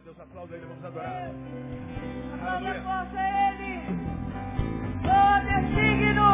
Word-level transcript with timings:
a 0.00 0.02
Deus, 0.02 0.18
aplauda 0.20 0.56
ele, 0.56 0.64
vamos 0.66 0.84
adorar. 0.84 1.30
Aplauda 2.34 2.74
força 2.80 3.18
a 3.18 3.24
Ele. 3.52 3.72
Oh, 5.04 5.36
Deus 5.44 5.66
digno. 5.74 6.32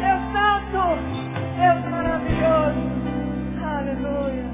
Deus 0.00 0.22
santo. 0.34 0.84
Deus 1.56 1.80
maravilhoso. 1.90 2.82
Aleluia. 3.64 4.48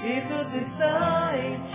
e 0.05 0.21
tudo 0.21 0.55
está 0.57 1.37
em 1.37 1.57
ti. 1.67 1.70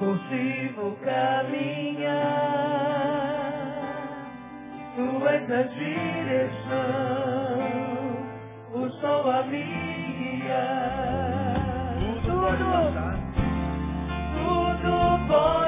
Vou 0.00 0.96
caminhar, 1.02 2.22
tu 4.94 5.26
és 5.26 5.50
a 5.50 5.62
direção, 5.74 6.78
o 8.74 8.88
sol 9.00 9.28
a 9.28 9.42
guiar. 9.42 10.78
Tudo 11.98 12.40
pode 12.40 12.62
passar. 12.62 13.16
Tudo 14.36 14.94
pode 15.26 15.67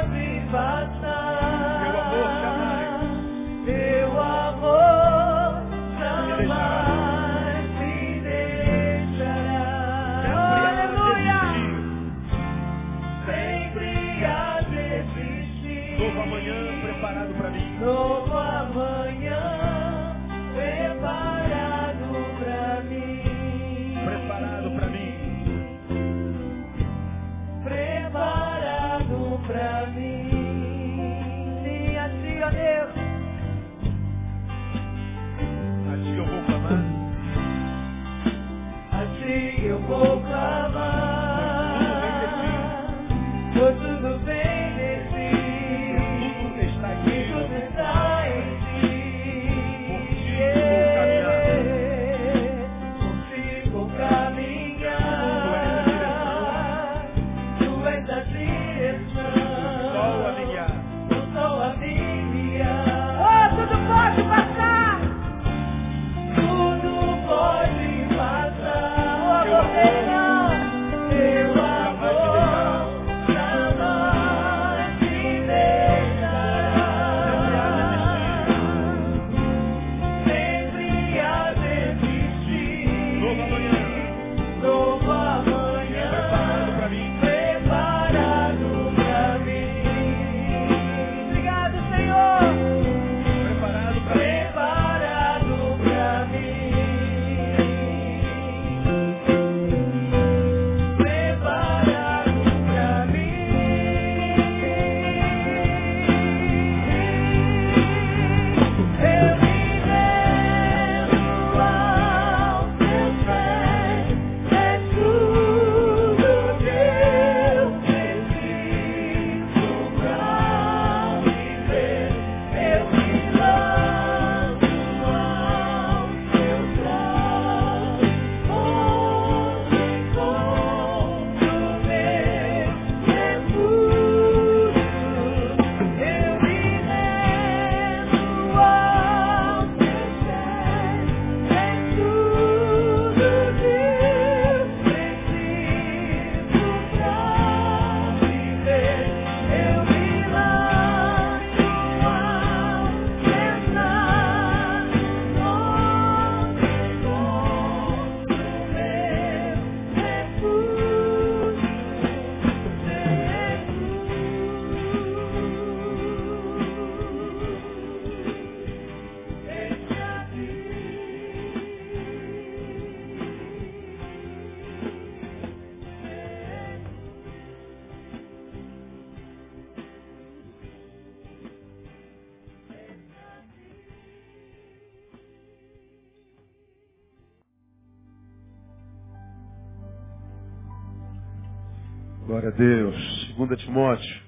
Glória 192.30 192.50
a 192.50 192.52
Deus. 192.52 193.34
2 193.36 193.60
Timóteo, 193.60 194.22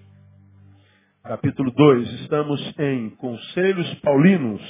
capítulo 1.23 1.71
2. 1.71 2.21
Estamos 2.23 2.75
em 2.81 3.11
Conselhos 3.11 3.95
Paulinos 4.01 4.61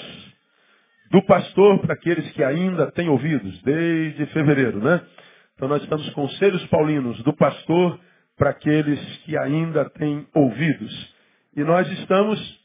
do 1.11 1.25
pastor 1.25 1.79
para 1.79 1.95
aqueles 1.95 2.31
que 2.33 2.45
ainda 2.45 2.93
têm 2.93 3.09
ouvidos, 3.09 3.63
desde 3.63 4.27
fevereiro, 4.35 4.85
né? 4.85 5.01
Então 5.55 5.67
nós 5.67 5.83
estamos 5.83 6.11
Conselhos 6.11 6.63
Paulinos 6.67 7.23
do 7.23 7.33
pastor 7.33 7.99
para 8.37 8.51
aqueles 8.51 9.01
que 9.25 9.35
ainda 9.39 9.89
têm 9.89 10.29
ouvidos. 10.35 11.15
E 11.57 11.65
nós 11.65 11.91
estamos 11.91 12.61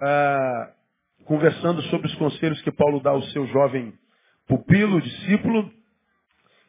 ah, 0.00 0.72
conversando 1.24 1.80
sobre 1.82 2.08
os 2.08 2.14
conselhos 2.16 2.60
que 2.62 2.72
Paulo 2.72 2.98
dá 3.00 3.10
ao 3.10 3.22
seu 3.26 3.46
jovem 3.46 3.94
pupilo, 4.48 5.00
discípulo, 5.00 5.70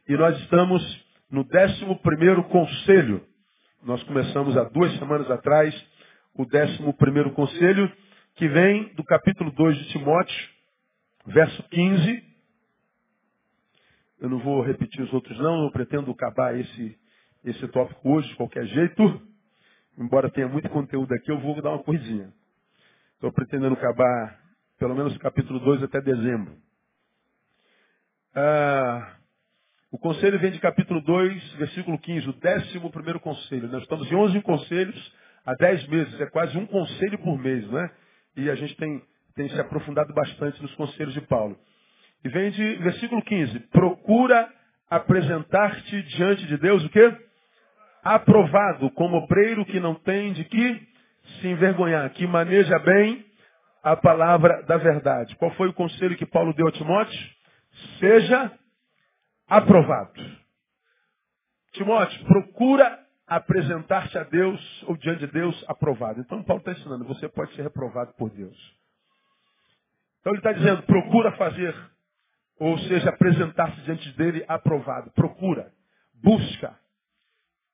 e 0.08 0.16
nós 0.16 0.40
estamos 0.42 1.03
no 1.34 1.42
11 1.42 1.96
primeiro 2.04 2.44
conselho. 2.44 3.26
Nós 3.82 4.02
começamos 4.04 4.56
há 4.56 4.66
duas 4.66 4.96
semanas 5.00 5.30
atrás 5.32 5.74
o 6.36 6.44
11 6.44 6.94
primeiro 6.94 7.32
conselho, 7.34 7.92
que 8.36 8.48
vem 8.48 8.94
do 8.94 9.04
capítulo 9.04 9.52
2 9.52 9.78
de 9.80 9.90
Timóteo, 9.90 10.50
verso 11.26 11.64
15. 11.70 12.24
Eu 14.22 14.30
não 14.30 14.38
vou 14.38 14.62
repetir 14.62 15.02
os 15.02 15.12
outros 15.12 15.36
não, 15.40 15.64
eu 15.64 15.72
pretendo 15.72 16.12
acabar 16.12 16.56
esse, 16.56 17.00
esse 17.44 17.68
tópico 17.70 18.12
hoje 18.12 18.30
de 18.30 18.36
qualquer 18.36 18.68
jeito. 18.68 19.22
Embora 19.98 20.30
tenha 20.30 20.48
muito 20.48 20.70
conteúdo 20.70 21.12
aqui, 21.16 21.32
eu 21.32 21.40
vou 21.40 21.60
dar 21.64 21.72
uma 21.72 21.84
coisinha. 21.84 22.32
Estou 23.16 23.32
pretendendo 23.32 23.74
acabar 23.74 24.40
pelo 24.78 24.94
menos 24.94 25.16
o 25.16 25.20
capítulo 25.20 25.60
2 25.62 25.82
até 25.82 26.00
dezembro. 26.00 26.56
Ah, 28.36 29.16
O 29.94 30.00
conselho 30.00 30.40
vem 30.40 30.50
de 30.50 30.60
capítulo 30.60 31.00
2, 31.02 31.54
versículo 31.54 32.00
15, 32.00 32.28
o 32.28 32.34
décimo 32.34 32.90
primeiro 32.90 33.20
conselho. 33.20 33.68
Nós 33.68 33.84
estamos 33.84 34.12
em 34.12 34.16
11 34.16 34.42
conselhos 34.42 35.14
há 35.46 35.54
10 35.54 35.88
meses, 35.88 36.20
é 36.20 36.26
quase 36.26 36.58
um 36.58 36.66
conselho 36.66 37.20
por 37.20 37.38
mês, 37.38 37.64
não 37.70 37.80
é? 37.80 37.92
E 38.36 38.50
a 38.50 38.56
gente 38.56 38.76
tem, 38.76 39.00
tem 39.36 39.48
se 39.50 39.62
aprofundado 39.62 40.12
bastante 40.12 40.60
nos 40.64 40.74
conselhos 40.74 41.14
de 41.14 41.22
Paulo. 41.22 41.56
E 42.26 42.30
vem 42.30 42.50
de 42.50 42.76
versículo 42.78 43.22
15, 43.22 43.60
procura 43.70 44.52
apresentar-te 44.90 46.02
diante 46.18 46.48
de 46.48 46.58
Deus 46.58 46.84
o 46.84 46.90
quê? 46.90 47.16
Aprovado, 48.04 48.90
como 48.96 49.18
obreiro 49.18 49.64
que 49.64 49.80
não 49.80 49.94
tem 49.94 50.34
de 50.34 50.44
que 50.44 50.88
se 51.40 51.48
envergonhar, 51.50 52.10
que 52.14 52.26
maneja 52.26 52.80
bem 52.80 53.24
a 53.84 53.96
palavra 53.96 54.64
da 54.64 54.78
verdade. 54.78 55.36
Qual 55.36 55.52
foi 55.52 55.68
o 55.68 55.74
conselho 55.74 56.18
que 56.18 56.26
Paulo 56.26 56.52
deu 56.56 56.68
a 56.68 56.72
Timóteo? 56.72 57.30
Seja 58.00 58.52
aprovado. 59.48 60.44
Timóteo, 61.74 62.26
procura 62.26 63.04
apresentar-te 63.28 64.18
a 64.18 64.24
Deus 64.24 64.84
ou 64.84 64.96
diante 64.98 65.22
de 65.22 65.28
Deus 65.28 65.64
aprovado. 65.68 66.22
Então 66.22 66.44
Paulo 66.44 66.60
está 66.60 66.72
ensinando, 66.72 67.06
você 67.06 67.28
pode 67.30 67.54
ser 67.56 67.64
reprovado 67.64 68.14
por 68.14 68.30
Deus. 68.30 68.58
Então 70.20 70.34
ele 70.34 70.40
está 70.40 70.54
dizendo, 70.54 70.84
procura 70.84 71.32
fazer, 71.34 71.76
ou 72.60 72.78
seja, 72.80 73.10
apresentar-se 73.10 73.82
diante 73.82 74.10
dele 74.14 74.46
aprovado. 74.48 75.12
Procura, 75.12 75.72
busca, 76.14 76.78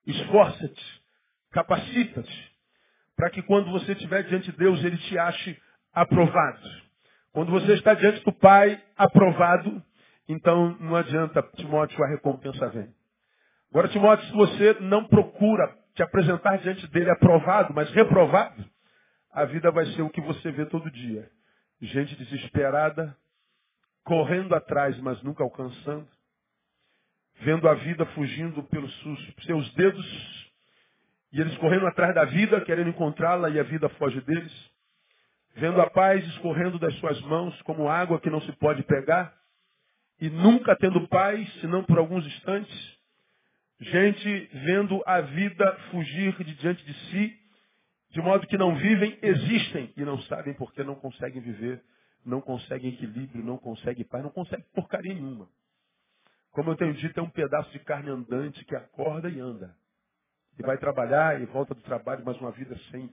esforça-te, 0.05 1.03
capacita-te, 1.51 2.51
para 3.15 3.29
que 3.29 3.41
quando 3.43 3.69
você 3.71 3.91
estiver 3.91 4.23
diante 4.23 4.51
de 4.51 4.57
Deus, 4.57 4.83
ele 4.83 4.97
te 4.97 5.17
ache 5.17 5.61
aprovado. 5.93 6.59
Quando 7.33 7.51
você 7.51 7.73
está 7.73 7.93
diante 7.93 8.23
do 8.23 8.31
Pai 8.31 8.81
aprovado, 8.97 9.83
então 10.29 10.77
não 10.79 10.95
adianta, 10.95 11.41
Timóteo, 11.55 12.03
a 12.03 12.07
recompensa 12.07 12.69
vem. 12.69 12.93
Agora, 13.71 13.87
Timóteo, 13.87 14.25
se 14.27 14.33
você 14.33 14.77
não 14.79 15.03
procura 15.05 15.75
te 15.95 16.03
apresentar 16.03 16.57
diante 16.59 16.85
dele 16.87 17.09
aprovado, 17.09 17.73
mas 17.73 17.89
reprovado, 17.91 18.63
a 19.31 19.43
vida 19.45 19.71
vai 19.71 19.85
ser 19.87 20.03
o 20.03 20.09
que 20.09 20.21
você 20.21 20.51
vê 20.51 20.67
todo 20.67 20.89
dia. 20.91 21.29
Gente 21.81 22.15
desesperada, 22.15 23.17
correndo 24.03 24.53
atrás, 24.53 24.97
mas 24.99 25.21
nunca 25.23 25.43
alcançando, 25.43 26.07
vendo 27.41 27.67
a 27.67 27.73
vida 27.73 28.05
fugindo 28.07 28.61
pelos 28.63 28.93
seus 29.45 29.73
dedos, 29.73 30.51
e 31.31 31.41
eles 31.41 31.57
correndo 31.57 31.87
atrás 31.87 32.13
da 32.13 32.25
vida, 32.25 32.61
querendo 32.61 32.89
encontrá-la, 32.89 33.49
e 33.49 33.59
a 33.59 33.63
vida 33.63 33.89
foge 33.89 34.21
deles, 34.21 34.71
vendo 35.55 35.81
a 35.81 35.89
paz 35.89 36.23
escorrendo 36.27 36.77
das 36.77 36.93
suas 36.95 37.19
mãos 37.21 37.59
como 37.63 37.89
água 37.89 38.19
que 38.19 38.29
não 38.29 38.41
se 38.41 38.51
pode 38.53 38.83
pegar, 38.83 39.38
e 40.19 40.29
nunca 40.29 40.75
tendo 40.75 41.07
paz, 41.07 41.51
senão 41.61 41.83
por 41.83 41.97
alguns 41.97 42.25
instantes. 42.25 42.99
Gente 43.79 44.49
vendo 44.65 45.01
a 45.05 45.21
vida 45.21 45.73
fugir 45.91 46.35
de 46.43 46.53
diante 46.55 46.83
de 46.85 46.93
si, 46.93 47.39
de 48.09 48.21
modo 48.21 48.45
que 48.47 48.57
não 48.57 48.75
vivem, 48.75 49.17
existem 49.21 49.93
e 49.95 50.03
não 50.03 50.21
sabem 50.23 50.53
porque 50.55 50.83
não 50.83 50.95
conseguem 50.95 51.41
viver, 51.41 51.81
não 52.25 52.41
conseguem 52.41 52.91
equilíbrio, 52.91 53.43
não 53.43 53.57
conseguem 53.57 54.03
paz, 54.03 54.23
não 54.23 54.31
conseguem 54.31 54.65
porcaria 54.73 55.13
nenhuma. 55.13 55.47
Como 56.51 56.71
eu 56.71 56.75
tenho 56.75 56.93
dito, 56.93 57.19
é 57.19 57.23
um 57.23 57.29
pedaço 57.29 57.71
de 57.71 57.79
carne 57.79 58.09
andante 58.09 58.65
que 58.65 58.75
acorda 58.75 59.29
e 59.29 59.39
anda. 59.39 59.75
E 60.57 60.63
vai 60.63 60.77
trabalhar 60.77 61.39
e 61.39 61.45
volta 61.45 61.73
do 61.73 61.81
trabalho, 61.81 62.23
mas 62.25 62.37
uma 62.41 62.51
vida 62.51 62.77
sem 62.91 63.09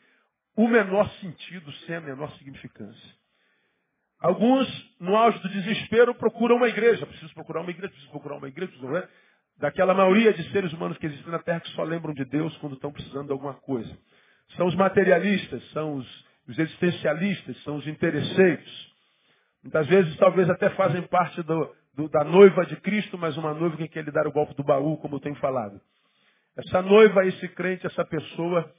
o 0.56 0.66
menor 0.66 1.08
sentido, 1.20 1.70
sem 1.86 1.94
a 1.94 2.00
menor 2.00 2.32
significância. 2.38 3.14
Alguns, 4.20 4.66
no 4.98 5.14
auge 5.14 5.38
do 5.40 5.48
desespero, 5.48 6.14
procuram 6.14 6.56
uma 6.56 6.68
igreja. 6.68 7.06
Preciso 7.06 7.32
procurar 7.34 7.60
uma 7.60 7.70
igreja, 7.70 7.88
preciso 7.88 8.10
procurar 8.10 8.36
uma 8.36 8.48
igreja, 8.48 8.72
não 8.80 8.96
é? 8.96 9.08
Daquela 9.58 9.94
maioria 9.94 10.32
de 10.32 10.50
seres 10.50 10.72
humanos 10.72 10.98
que 10.98 11.06
existem 11.06 11.30
na 11.30 11.38
Terra 11.38 11.60
que 11.60 11.70
só 11.70 11.82
lembram 11.82 12.14
de 12.14 12.24
Deus 12.24 12.56
quando 12.58 12.74
estão 12.74 12.92
precisando 12.92 13.26
de 13.26 13.32
alguma 13.32 13.54
coisa. 13.54 13.96
São 14.56 14.66
os 14.66 14.74
materialistas, 14.74 15.62
são 15.70 15.96
os, 15.96 16.24
os 16.48 16.58
existencialistas, 16.58 17.62
são 17.62 17.76
os 17.76 17.86
interesseiros. 17.86 18.94
Muitas 19.62 19.86
vezes, 19.86 20.16
talvez 20.16 20.48
até 20.48 20.70
fazem 20.70 21.02
parte 21.02 21.42
do, 21.42 21.74
do, 21.94 22.08
da 22.08 22.22
noiva 22.24 22.64
de 22.66 22.76
Cristo, 22.76 23.18
mas 23.18 23.36
uma 23.36 23.52
noiva 23.52 23.76
que 23.76 23.88
quer 23.88 24.04
lhe 24.04 24.12
dar 24.12 24.26
o 24.26 24.32
golpe 24.32 24.54
do 24.54 24.62
baú, 24.62 24.96
como 24.98 25.16
eu 25.16 25.20
tenho 25.20 25.34
falado. 25.36 25.80
Essa 26.56 26.80
noiva, 26.80 27.26
esse 27.26 27.48
crente, 27.48 27.86
essa 27.86 28.04
pessoa, 28.04 28.72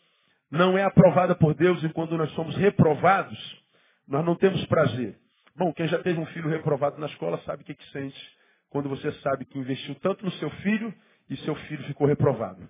não 0.50 0.78
é 0.78 0.84
aprovada 0.84 1.36
por 1.36 1.54
Deus 1.54 1.84
e 1.84 1.90
quando 1.90 2.18
nós 2.18 2.32
somos 2.32 2.56
reprovados, 2.56 3.38
nós 4.08 4.26
não 4.26 4.36
temos 4.36 4.66
prazer. 4.66 5.18
Bom, 5.58 5.74
quem 5.74 5.88
já 5.88 5.98
teve 5.98 6.20
um 6.20 6.26
filho 6.28 6.50
reprovado 6.50 7.00
na 7.00 7.08
escola 7.08 7.40
sabe 7.40 7.64
o 7.64 7.66
que, 7.66 7.74
que 7.74 7.92
sente 7.92 8.38
quando 8.70 8.88
você 8.88 9.12
sabe 9.24 9.44
que 9.44 9.58
investiu 9.58 9.96
tanto 9.96 10.24
no 10.24 10.32
seu 10.34 10.52
filho 10.52 10.94
e 11.28 11.36
seu 11.38 11.56
filho 11.56 11.84
ficou 11.86 12.06
reprovado. 12.06 12.70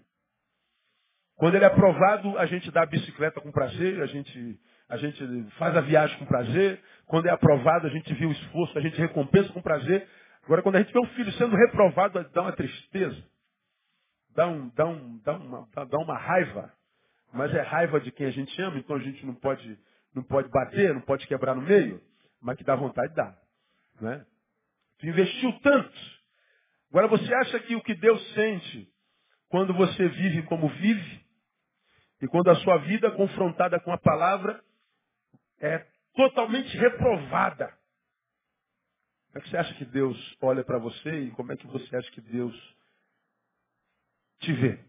Quando 1.36 1.56
ele 1.56 1.66
é 1.66 1.68
aprovado, 1.68 2.38
a 2.38 2.46
gente 2.46 2.72
dá 2.72 2.84
a 2.84 2.86
bicicleta 2.86 3.42
com 3.42 3.52
prazer, 3.52 4.02
a 4.02 4.06
gente, 4.06 4.60
a 4.88 4.96
gente 4.96 5.22
faz 5.58 5.76
a 5.76 5.82
viagem 5.82 6.18
com 6.18 6.26
prazer. 6.26 6.82
Quando 7.08 7.28
é 7.28 7.30
aprovado, 7.30 7.88
a 7.88 7.90
gente 7.90 8.14
vê 8.14 8.26
o 8.26 8.32
esforço, 8.32 8.78
a 8.78 8.82
gente 8.82 8.98
recompensa 8.98 9.52
com 9.52 9.62
prazer. 9.62 10.08
Agora, 10.46 10.62
quando 10.62 10.78
a 10.78 10.80
gente 10.80 10.94
vê 10.94 11.00
um 11.00 11.08
filho 11.08 11.32
sendo 11.34 11.58
reprovado, 11.58 12.26
dá 12.34 12.42
uma 12.42 12.54
tristeza, 12.54 13.22
dá, 14.34 14.48
um, 14.48 14.70
dá, 14.70 14.86
um, 14.86 15.18
dá, 15.26 15.34
uma, 15.34 15.68
dá 15.90 15.98
uma 15.98 16.18
raiva. 16.18 16.72
Mas 17.34 17.54
é 17.54 17.62
raiva 17.62 18.00
de 18.00 18.14
quem 18.14 18.28
a 18.28 18.32
gente 18.32 18.60
ama, 18.62 18.80
então 18.80 18.96
a 18.96 19.00
gente 19.00 19.26
não 19.26 19.36
pode, 19.36 19.78
não 20.16 20.24
pode 20.24 20.48
bater, 20.48 20.94
não 20.94 21.02
pode 21.02 21.28
quebrar 21.28 21.54
no 21.54 21.62
meio 21.62 22.02
mas 22.42 22.58
que 22.58 22.64
dá 22.64 22.76
vontade, 22.76 23.14
dá. 23.14 23.38
Né? 24.02 24.26
Tu 25.00 25.08
investiu 25.08 25.52
tanto. 25.60 26.18
Agora 26.90 27.08
você 27.08 27.34
acha 27.34 27.60
que 27.62 27.76
o 27.76 27.82
que 27.82 27.96
Deus 27.96 28.34
sente 28.34 28.92
quando 29.50 29.74
você 29.74 30.08
vive 30.10 30.44
como 30.44 30.68
vive, 30.70 31.28
e 32.22 32.28
quando 32.28 32.50
a 32.50 32.56
sua 32.58 32.78
vida 32.78 33.12
confrontada 33.12 33.80
com 33.80 33.92
a 33.92 33.98
palavra 33.98 34.62
é 35.60 35.86
totalmente 36.16 36.76
reprovada. 36.78 37.68
Como 39.28 39.38
é 39.38 39.42
que 39.42 39.50
você 39.50 39.58
acha 39.58 39.74
que 39.76 39.86
Deus 39.86 40.38
olha 40.42 40.64
para 40.64 40.80
você 40.80 41.26
e 41.26 41.32
como 41.32 41.52
é 41.52 41.58
que 41.58 41.68
você 41.68 41.96
acha 41.96 42.10
que 42.12 42.22
Deus 42.22 42.76
te 44.40 44.52
vê? 44.54 44.80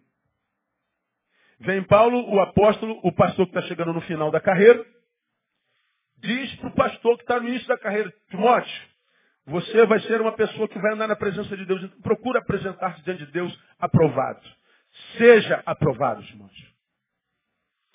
Vem 1.61 1.83
Paulo, 1.85 2.33
o 2.33 2.41
apóstolo, 2.41 2.99
o 3.03 3.13
pastor 3.13 3.47
que 3.47 3.57
está 3.57 3.69
chegando 3.69 3.93
no 3.93 4.01
final 4.03 4.31
da 4.31 4.41
carreira, 4.41 4.87
diz 6.21 6.55
para 6.57 6.69
o 6.69 6.75
pastor 6.75 7.17
que 7.17 7.23
está 7.23 7.41
no 7.41 7.49
início 7.49 7.69
da 7.69 7.79
carreira, 7.79 8.13
Timóteo, 8.31 8.89
você 9.47 9.87
vai 9.87 9.99
ser 10.01 10.21
uma 10.21 10.33
pessoa 10.33 10.69
que 10.69 10.79
vai 10.79 10.93
andar 10.93 11.09
na 11.09 11.17
presença 11.17 11.57
de 11.57 11.65
Deus. 11.65 11.83
Procura 12.03 12.39
apresentar-se 12.41 13.03
diante 13.03 13.25
de 13.25 13.33
Deus 13.33 13.59
aprovado. 13.79 14.47
Seja 15.17 15.63
aprovado, 15.65 16.23
Timóteo. 16.25 16.69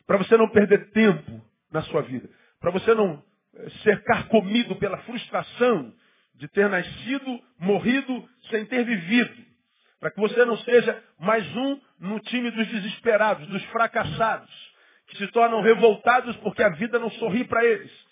Para 0.08 0.18
você 0.18 0.36
não 0.36 0.50
perder 0.50 0.92
tempo 0.92 1.42
na 1.72 1.82
sua 1.84 2.02
vida. 2.02 2.28
Para 2.60 2.72
você 2.72 2.94
não 2.96 3.24
eh, 3.56 3.70
ser 3.84 4.04
carcomido 4.04 4.76
pela 4.78 4.98
frustração 5.00 5.94
de 6.36 6.48
ter 6.48 6.68
nascido, 6.70 7.40
morrido, 7.60 8.28
sem 8.50 8.66
ter 8.66 8.84
vivido. 8.84 9.46
Para 10.00 10.10
que 10.12 10.20
você 10.20 10.44
não 10.46 10.58
seja 10.58 11.04
mais 11.20 11.46
um 11.56 11.80
no 12.00 12.20
time 12.20 12.50
dos 12.50 12.68
desesperados, 12.68 13.48
dos 13.48 13.64
fracassados, 13.66 14.74
que 15.08 15.18
se 15.18 15.28
tornam 15.28 15.62
revoltados 15.62 16.36
porque 16.38 16.64
a 16.64 16.70
vida 16.70 16.98
não 16.98 17.12
sorri 17.12 17.46
para 17.46 17.64
eles 17.64 18.03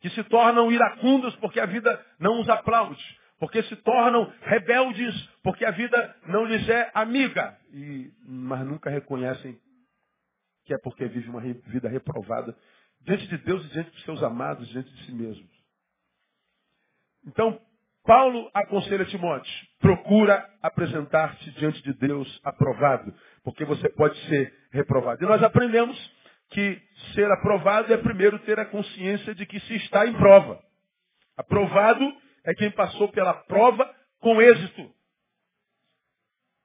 que 0.00 0.10
se 0.10 0.22
tornam 0.24 0.70
iracundos 0.70 1.34
porque 1.36 1.60
a 1.60 1.66
vida 1.66 2.04
não 2.18 2.40
os 2.40 2.48
aplaude, 2.48 3.02
porque 3.38 3.62
se 3.64 3.76
tornam 3.76 4.32
rebeldes 4.42 5.14
porque 5.42 5.64
a 5.64 5.70
vida 5.70 6.16
não 6.26 6.44
lhes 6.44 6.68
é 6.68 6.90
amiga, 6.94 7.58
e, 7.72 8.10
mas 8.24 8.66
nunca 8.66 8.90
reconhecem 8.90 9.58
que 10.64 10.74
é 10.74 10.78
porque 10.78 11.06
vive 11.06 11.30
uma 11.30 11.40
vida 11.40 11.88
reprovada 11.88 12.54
diante 13.00 13.26
de 13.28 13.38
Deus 13.38 13.64
e 13.64 13.68
diante 13.70 13.90
dos 13.90 14.02
seus 14.02 14.22
amados, 14.22 14.68
diante 14.68 14.92
de 14.92 15.04
si 15.06 15.12
mesmos. 15.12 15.50
Então, 17.26 17.60
Paulo 18.04 18.50
aconselha 18.54 19.04
Timóteo, 19.04 19.52
procura 19.80 20.48
apresentar-te 20.62 21.50
diante 21.52 21.82
de 21.82 21.92
Deus 21.94 22.40
aprovado, 22.44 23.14
porque 23.44 23.64
você 23.64 23.88
pode 23.90 24.18
ser 24.28 24.52
reprovado. 24.72 25.22
E 25.22 25.26
nós 25.26 25.42
aprendemos 25.42 25.96
que 26.50 26.80
ser 27.14 27.30
aprovado 27.30 27.92
é 27.92 27.96
primeiro 27.96 28.38
ter 28.40 28.58
a 28.58 28.64
consciência 28.64 29.34
de 29.34 29.44
que 29.46 29.60
se 29.60 29.74
está 29.76 30.06
em 30.06 30.14
prova. 30.14 30.60
Aprovado 31.36 32.04
é 32.44 32.54
quem 32.54 32.70
passou 32.70 33.08
pela 33.08 33.34
prova 33.34 33.88
com 34.20 34.40
êxito. 34.40 34.90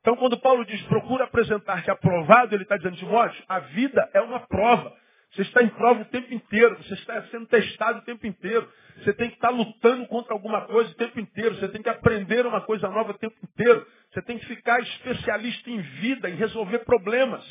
Então, 0.01 0.17
quando 0.17 0.39
Paulo 0.39 0.65
diz 0.65 0.81
procura 0.83 1.23
apresentar-te 1.23 1.89
aprovado, 1.89 2.53
ele 2.53 2.63
está 2.63 2.75
dizendo, 2.75 2.97
Timóteo, 2.97 3.41
a 3.47 3.59
vida 3.59 4.09
é 4.13 4.21
uma 4.21 4.39
prova. 4.41 4.93
Você 5.31 5.41
está 5.43 5.63
em 5.63 5.69
prova 5.69 6.01
o 6.01 6.05
tempo 6.05 6.31
inteiro, 6.33 6.77
você 6.77 6.93
está 6.93 7.23
sendo 7.27 7.47
testado 7.47 7.99
o 7.99 8.01
tempo 8.03 8.27
inteiro. 8.27 8.69
Você 8.97 9.13
tem 9.13 9.29
que 9.29 9.35
estar 9.35 9.49
lutando 9.49 10.05
contra 10.07 10.33
alguma 10.33 10.61
coisa 10.61 10.91
o 10.91 10.95
tempo 10.95 11.19
inteiro. 11.19 11.55
Você 11.55 11.67
tem 11.69 11.81
que 11.81 11.89
aprender 11.89 12.45
uma 12.45 12.61
coisa 12.61 12.87
nova 12.87 13.11
o 13.11 13.17
tempo 13.17 13.35
inteiro. 13.43 13.87
Você 14.11 14.21
tem 14.21 14.37
que 14.37 14.45
ficar 14.45 14.79
especialista 14.81 15.69
em 15.71 15.79
vida, 15.79 16.29
em 16.29 16.35
resolver 16.35 16.79
problemas. 16.79 17.43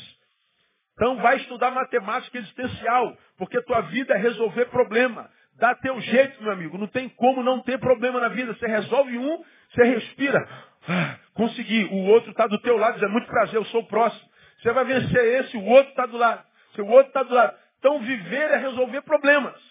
Então 1.03 1.17
vai 1.17 1.35
estudar 1.35 1.69
matemática 1.69 2.37
existencial, 2.37 3.17
porque 3.37 3.61
tua 3.63 3.81
vida 3.81 4.13
é 4.13 4.17
resolver 4.17 4.67
problema. 4.67 5.29
Dá 5.57 5.75
teu 5.75 5.99
jeito, 5.99 6.41
meu 6.41 6.53
amigo. 6.53 6.77
Não 6.77 6.87
tem 6.87 7.09
como 7.09 7.43
não 7.43 7.61
ter 7.61 7.77
problema 7.77 8.21
na 8.21 8.29
vida. 8.29 8.53
Você 8.53 8.65
resolve 8.65 9.17
um, 9.17 9.43
você 9.69 9.83
respira. 9.83 10.47
Ah, 10.87 11.17
conseguir. 11.33 11.89
O 11.91 12.05
outro 12.05 12.31
está 12.31 12.47
do 12.47 12.57
teu 12.59 12.77
lado, 12.77 12.93
diz, 12.93 13.03
é 13.03 13.09
muito 13.09 13.27
prazer, 13.27 13.55
eu 13.55 13.65
sou 13.65 13.81
o 13.81 13.87
próximo. 13.87 14.29
Você 14.61 14.71
vai 14.71 14.85
vencer 14.85 15.41
esse, 15.41 15.57
o 15.57 15.65
outro 15.65 15.89
está 15.89 16.05
do 16.05 16.15
lado. 16.15 16.41
Se 16.73 16.81
o 16.81 16.87
outro 16.87 17.07
está 17.07 17.21
do 17.21 17.33
lado. 17.33 17.53
Então, 17.79 17.99
viver 17.99 18.51
é 18.51 18.57
resolver 18.59 19.01
problemas. 19.01 19.61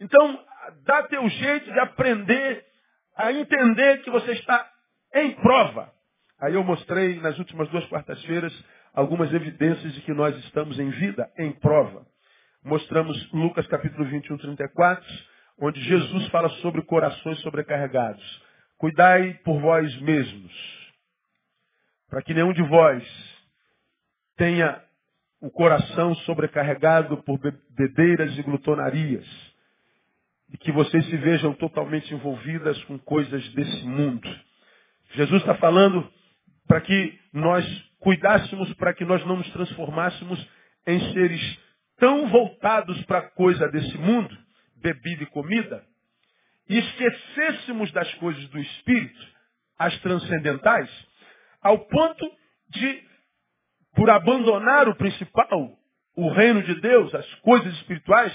Então, 0.00 0.42
dá 0.86 1.02
teu 1.02 1.28
jeito 1.28 1.70
de 1.70 1.78
aprender 1.78 2.64
a 3.18 3.34
entender 3.34 3.98
que 4.02 4.10
você 4.10 4.32
está 4.32 4.66
em 5.12 5.32
prova. 5.32 5.92
Aí 6.40 6.54
eu 6.54 6.64
mostrei 6.64 7.20
nas 7.20 7.38
últimas 7.38 7.68
duas 7.68 7.84
quartas-feiras 7.86 8.52
algumas 8.96 9.30
evidências 9.30 9.92
de 9.92 10.00
que 10.00 10.14
nós 10.14 10.34
estamos 10.46 10.78
em 10.78 10.88
vida, 10.88 11.30
em 11.36 11.52
prova. 11.52 12.06
Mostramos 12.64 13.30
Lucas 13.30 13.66
capítulo 13.66 14.06
21, 14.06 14.38
34, 14.38 15.06
onde 15.60 15.78
Jesus 15.82 16.26
fala 16.28 16.48
sobre 16.60 16.80
corações 16.80 17.38
sobrecarregados. 17.42 18.24
Cuidai 18.78 19.34
por 19.44 19.60
vós 19.60 19.94
mesmos, 20.00 20.52
para 22.08 22.22
que 22.22 22.32
nenhum 22.32 22.54
de 22.54 22.62
vós 22.62 23.04
tenha 24.34 24.82
o 25.42 25.50
coração 25.50 26.14
sobrecarregado 26.16 27.18
por 27.18 27.38
bebedeiras 27.38 28.36
e 28.38 28.42
glutonarias, 28.42 29.26
e 30.54 30.56
que 30.56 30.72
vocês 30.72 31.04
se 31.04 31.16
vejam 31.18 31.52
totalmente 31.52 32.14
envolvidas 32.14 32.82
com 32.84 32.98
coisas 32.98 33.46
desse 33.52 33.84
mundo. 33.84 34.26
Jesus 35.12 35.42
está 35.42 35.54
falando 35.56 36.10
para 36.66 36.80
que 36.80 37.18
nós 37.32 37.85
cuidássemos, 38.00 38.72
para 38.74 38.94
que 38.94 39.04
nós 39.04 39.24
não 39.26 39.36
nos 39.36 39.50
transformássemos 39.50 40.46
em 40.86 41.12
seres 41.12 41.58
tão 41.98 42.28
voltados 42.28 43.02
para 43.04 43.18
a 43.18 43.30
coisa 43.30 43.68
desse 43.68 43.96
mundo, 43.98 44.36
bebida 44.76 45.22
e 45.22 45.26
comida, 45.26 45.84
e 46.68 46.78
esquecêssemos 46.78 47.90
das 47.92 48.12
coisas 48.14 48.46
do 48.48 48.58
Espírito, 48.58 49.26
as 49.78 49.98
transcendentais, 50.00 50.90
ao 51.62 51.78
ponto 51.86 52.30
de, 52.70 53.02
por 53.94 54.10
abandonar 54.10 54.88
o 54.88 54.96
principal, 54.96 55.78
o 56.16 56.28
reino 56.30 56.62
de 56.62 56.80
Deus, 56.80 57.14
as 57.14 57.34
coisas 57.36 57.72
espirituais, 57.74 58.32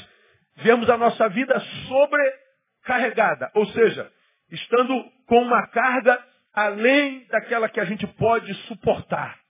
vemos 0.57 0.89
a 0.89 0.97
nossa 0.97 1.27
vida 1.29 1.59
sobrecarregada, 1.87 3.51
ou 3.55 3.65
seja, 3.67 4.11
estando 4.49 5.03
com 5.25 5.41
uma 5.41 5.67
carga 5.67 6.23
além 6.53 7.25
daquela 7.27 7.69
que 7.69 7.79
a 7.79 7.85
gente 7.85 8.05
pode 8.07 8.53
suportar. 8.67 9.40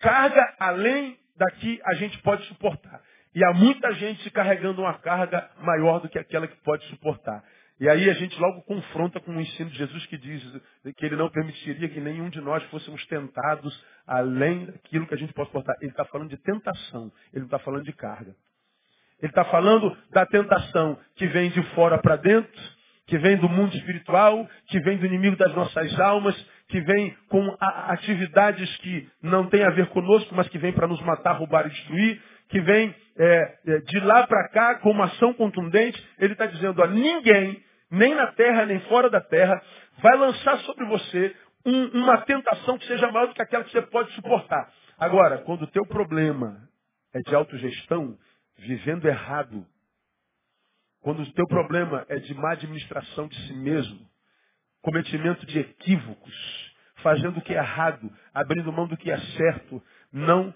Carga 0.00 0.54
além 0.58 1.18
da 1.36 1.50
que 1.52 1.80
a 1.84 1.94
gente 1.94 2.18
pode 2.22 2.44
suportar. 2.46 3.00
E 3.34 3.44
há 3.44 3.52
muita 3.52 3.92
gente 3.94 4.30
carregando 4.30 4.82
uma 4.82 4.94
carga 4.98 5.48
maior 5.60 6.00
do 6.00 6.08
que 6.08 6.18
aquela 6.18 6.46
que 6.46 6.56
pode 6.62 6.84
suportar. 6.86 7.44
E 7.80 7.88
aí 7.88 8.10
a 8.10 8.14
gente 8.14 8.36
logo 8.40 8.62
confronta 8.62 9.20
com 9.20 9.30
o 9.30 9.40
ensino 9.40 9.70
de 9.70 9.78
Jesus 9.78 10.06
que 10.06 10.18
diz 10.18 10.42
que 10.96 11.06
ele 11.06 11.14
não 11.14 11.30
permitiria 11.30 11.88
que 11.88 12.00
nenhum 12.00 12.28
de 12.28 12.40
nós 12.40 12.62
fôssemos 12.64 13.04
tentados 13.06 13.84
além 14.04 14.66
daquilo 14.66 15.06
que 15.06 15.14
a 15.14 15.18
gente 15.18 15.32
pode 15.32 15.48
suportar. 15.48 15.76
Ele 15.80 15.92
está 15.92 16.04
falando 16.06 16.30
de 16.30 16.36
tentação, 16.38 17.12
ele 17.32 17.40
não 17.40 17.44
está 17.44 17.58
falando 17.60 17.84
de 17.84 17.92
carga. 17.92 18.34
Ele 19.20 19.30
está 19.30 19.44
falando 19.44 19.96
da 20.10 20.26
tentação 20.26 20.98
que 21.14 21.26
vem 21.28 21.50
de 21.50 21.62
fora 21.74 21.98
para 21.98 22.16
dentro, 22.16 22.60
que 23.06 23.18
vem 23.18 23.36
do 23.36 23.48
mundo 23.48 23.74
espiritual, 23.76 24.48
que 24.66 24.80
vem 24.80 24.98
do 24.98 25.06
inimigo 25.06 25.36
das 25.36 25.54
nossas 25.54 25.98
almas, 26.00 26.34
que 26.68 26.80
vem 26.82 27.16
com 27.28 27.56
atividades 27.60 28.76
que 28.78 29.08
não 29.22 29.48
têm 29.48 29.64
a 29.64 29.70
ver 29.70 29.86
conosco, 29.88 30.34
mas 30.34 30.48
que 30.48 30.58
vem 30.58 30.72
para 30.72 30.86
nos 30.86 31.00
matar, 31.02 31.32
roubar 31.32 31.66
e 31.66 31.70
destruir, 31.70 32.22
que 32.48 32.60
vem 32.60 32.94
é, 33.16 33.58
é, 33.66 33.78
de 33.80 34.00
lá 34.00 34.26
para 34.26 34.48
cá 34.50 34.74
com 34.76 34.90
uma 34.90 35.06
ação 35.06 35.32
contundente. 35.32 36.02
Ele 36.18 36.34
está 36.34 36.46
dizendo 36.46 36.82
a 36.82 36.86
ninguém, 36.86 37.62
nem 37.90 38.14
na 38.14 38.28
terra, 38.32 38.66
nem 38.66 38.80
fora 38.80 39.08
da 39.08 39.20
terra, 39.20 39.62
vai 40.02 40.16
lançar 40.18 40.58
sobre 40.58 40.84
você 40.86 41.34
um, 41.64 42.02
uma 42.02 42.18
tentação 42.18 42.78
que 42.78 42.86
seja 42.86 43.10
maior 43.10 43.28
do 43.28 43.34
que 43.34 43.42
aquela 43.42 43.64
que 43.64 43.72
você 43.72 43.82
pode 43.82 44.12
suportar. 44.12 44.70
Agora, 44.98 45.38
quando 45.38 45.62
o 45.62 45.66
teu 45.68 45.86
problema 45.86 46.68
é 47.14 47.20
de 47.20 47.34
autogestão, 47.34 48.16
vivendo 48.58 49.08
errado, 49.08 49.66
quando 51.00 51.22
o 51.22 51.32
teu 51.32 51.46
problema 51.46 52.04
é 52.08 52.16
de 52.16 52.34
má 52.34 52.52
administração 52.52 53.26
de 53.28 53.46
si 53.46 53.54
mesmo, 53.54 54.06
cometimento 54.88 55.44
de 55.44 55.58
equívocos, 55.58 56.34
fazendo 57.02 57.36
o 57.38 57.42
que 57.42 57.52
é 57.52 57.58
errado, 57.58 58.10
abrindo 58.32 58.72
mão 58.72 58.88
do 58.88 58.96
que 58.96 59.10
é 59.10 59.18
certo, 59.36 59.82
não 60.10 60.54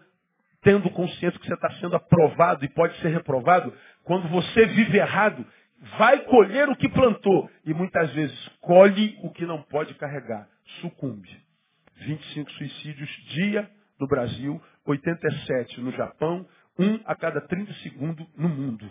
tendo 0.62 0.88
consciência 0.88 1.38
que 1.38 1.46
você 1.46 1.52
está 1.52 1.70
sendo 1.80 1.96
aprovado 1.96 2.64
e 2.64 2.68
pode 2.68 2.98
ser 3.00 3.08
reprovado, 3.08 3.74
quando 4.04 4.28
você 4.28 4.64
vive 4.68 4.96
errado, 4.96 5.44
vai 5.98 6.20
colher 6.24 6.66
o 6.70 6.76
que 6.76 6.88
plantou 6.88 7.50
e 7.66 7.74
muitas 7.74 8.10
vezes 8.14 8.48
colhe 8.62 9.18
o 9.22 9.30
que 9.30 9.44
não 9.44 9.60
pode 9.60 9.92
carregar, 9.96 10.48
sucumbe. 10.80 11.28
25 11.96 12.50
suicídios 12.52 13.10
dia 13.34 13.70
no 14.00 14.08
Brasil, 14.08 14.62
87 14.86 15.78
no 15.78 15.92
Japão, 15.92 16.48
um 16.78 16.98
a 17.04 17.14
cada 17.14 17.42
30 17.42 17.70
segundos 17.74 18.26
no 18.34 18.48
mundo. 18.48 18.90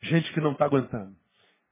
Gente 0.00 0.32
que 0.32 0.40
não 0.40 0.52
está 0.52 0.64
aguentando. 0.64 1.14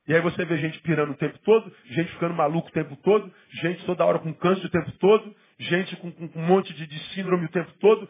E 0.07 0.15
aí 0.15 0.21
você 0.21 0.45
vê 0.45 0.57
gente 0.59 0.81
pirando 0.83 1.11
o 1.11 1.17
tempo 1.17 1.37
todo, 1.41 1.75
gente 1.87 2.13
ficando 2.13 2.35
maluco 2.35 2.69
o 2.69 2.73
tempo 2.73 2.97
todo, 2.97 3.33
gente 3.63 3.85
toda 3.85 4.05
hora 4.05 4.21
com 4.21 4.33
câncer 4.35 4.67
o 4.67 4.71
tempo 4.71 4.93
todo, 4.99 5.35
gente 5.59 5.97
com, 5.97 6.13
com 6.13 6.39
um 6.39 6.47
monte 6.47 6.73
de, 6.75 6.87
de, 6.87 6.99
síndrome 7.15 7.47
o 7.47 7.51
tempo 7.51 7.73
todo, 7.81 8.09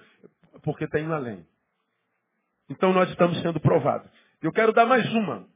porque 0.62 0.84
está 0.84 1.00
indo 1.00 1.14
além. 1.14 1.46
Então 2.68 2.92
nós 2.92 3.08
estamos 3.10 3.40
sendo 3.40 3.58
provados. 3.60 4.10
Eu 4.42 4.52
quero 4.52 4.72
dar 4.72 4.84
mais 4.84 5.10
uma 5.14 5.46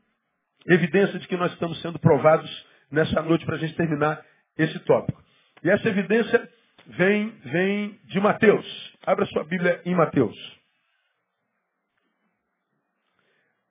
evidência 0.66 1.18
de 1.18 1.28
que 1.28 1.36
nós 1.36 1.52
estamos 1.52 1.80
sendo 1.82 1.98
provados 1.98 2.50
nessa 2.90 3.20
noite 3.22 3.44
para 3.44 3.56
a 3.56 3.58
gente 3.58 3.74
terminar 3.74 4.24
esse 4.56 4.78
tópico. 4.80 5.22
E 5.62 5.68
essa 5.68 5.88
evidência 5.88 6.50
vem, 6.86 7.30
vem 7.44 8.00
de 8.04 8.18
Mateus. 8.18 8.96
Abra 9.04 9.26
sua 9.26 9.44
Bíblia 9.44 9.82
em 9.84 9.94
Mateus. 9.94 10.36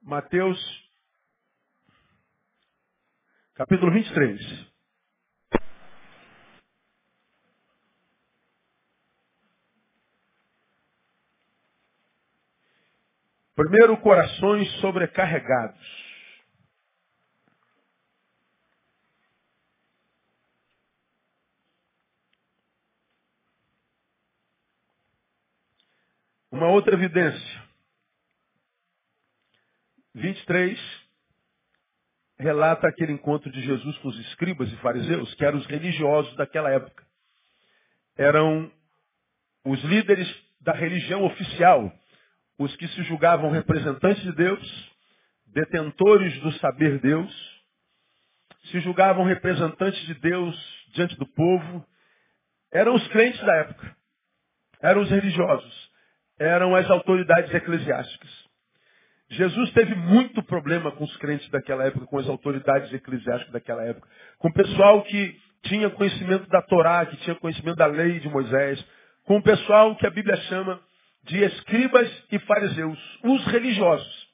Mateus, 0.03 0.88
capítulo 3.59 3.91
23. 3.91 4.39
Primeiro, 13.53 13.97
corações 13.97 14.71
sobrecarregados. 14.79 15.77
Uma 26.49 26.69
outra 26.69 26.93
evidência. 26.93 27.69
23 30.15 30.98
relata 32.39 32.87
aquele 32.87 33.11
encontro 33.11 33.51
de 33.51 33.61
Jesus 33.61 33.97
com 33.97 34.07
os 34.07 34.19
escribas 34.19 34.71
e 34.71 34.75
fariseus, 34.77 35.33
que 35.35 35.43
eram 35.43 35.59
os 35.59 35.65
religiosos 35.65 36.33
daquela 36.37 36.71
época. 36.71 37.03
Eram 38.17 38.71
os 39.65 39.83
líderes 39.83 40.27
da 40.61 40.73
religião 40.73 41.23
oficial, 41.25 41.91
os 42.57 42.73
que 42.77 42.87
se 42.87 43.03
julgavam 43.03 43.51
representantes 43.51 44.23
de 44.23 44.31
Deus, 44.33 44.91
detentores 45.47 46.39
do 46.39 46.51
saber 46.53 46.99
Deus, 46.99 47.59
se 48.71 48.79
julgavam 48.81 49.25
representantes 49.25 49.99
de 50.05 50.13
Deus 50.15 50.55
diante 50.93 51.17
do 51.17 51.25
povo, 51.27 51.85
eram 52.71 52.95
os 52.95 53.07
crentes 53.09 53.39
da 53.41 53.55
época, 53.57 53.95
eram 54.81 55.01
os 55.01 55.09
religiosos, 55.09 55.91
eram 56.37 56.75
as 56.75 56.89
autoridades 56.89 57.53
eclesiásticas. 57.53 58.48
Jesus 59.31 59.71
teve 59.71 59.93
muito 59.95 60.41
problema 60.43 60.91
com 60.91 61.03
os 61.03 61.17
crentes 61.17 61.47
daquela 61.49 61.85
época, 61.85 62.05
com 62.07 62.17
as 62.17 62.27
autoridades 62.27 62.91
eclesiásticas 62.91 63.53
daquela 63.53 63.83
época, 63.83 64.07
com 64.39 64.47
o 64.49 64.53
pessoal 64.53 65.03
que 65.03 65.37
tinha 65.63 65.89
conhecimento 65.89 66.47
da 66.49 66.61
Torá, 66.63 67.05
que 67.05 67.17
tinha 67.17 67.35
conhecimento 67.35 67.77
da 67.77 67.85
lei 67.85 68.19
de 68.19 68.29
Moisés, 68.29 68.83
com 69.25 69.37
o 69.37 69.43
pessoal 69.43 69.95
que 69.95 70.07
a 70.07 70.09
Bíblia 70.09 70.35
chama 70.43 70.79
de 71.23 71.43
escribas 71.43 72.11
e 72.31 72.39
fariseus, 72.39 72.97
os 73.23 73.45
religiosos. 73.47 74.29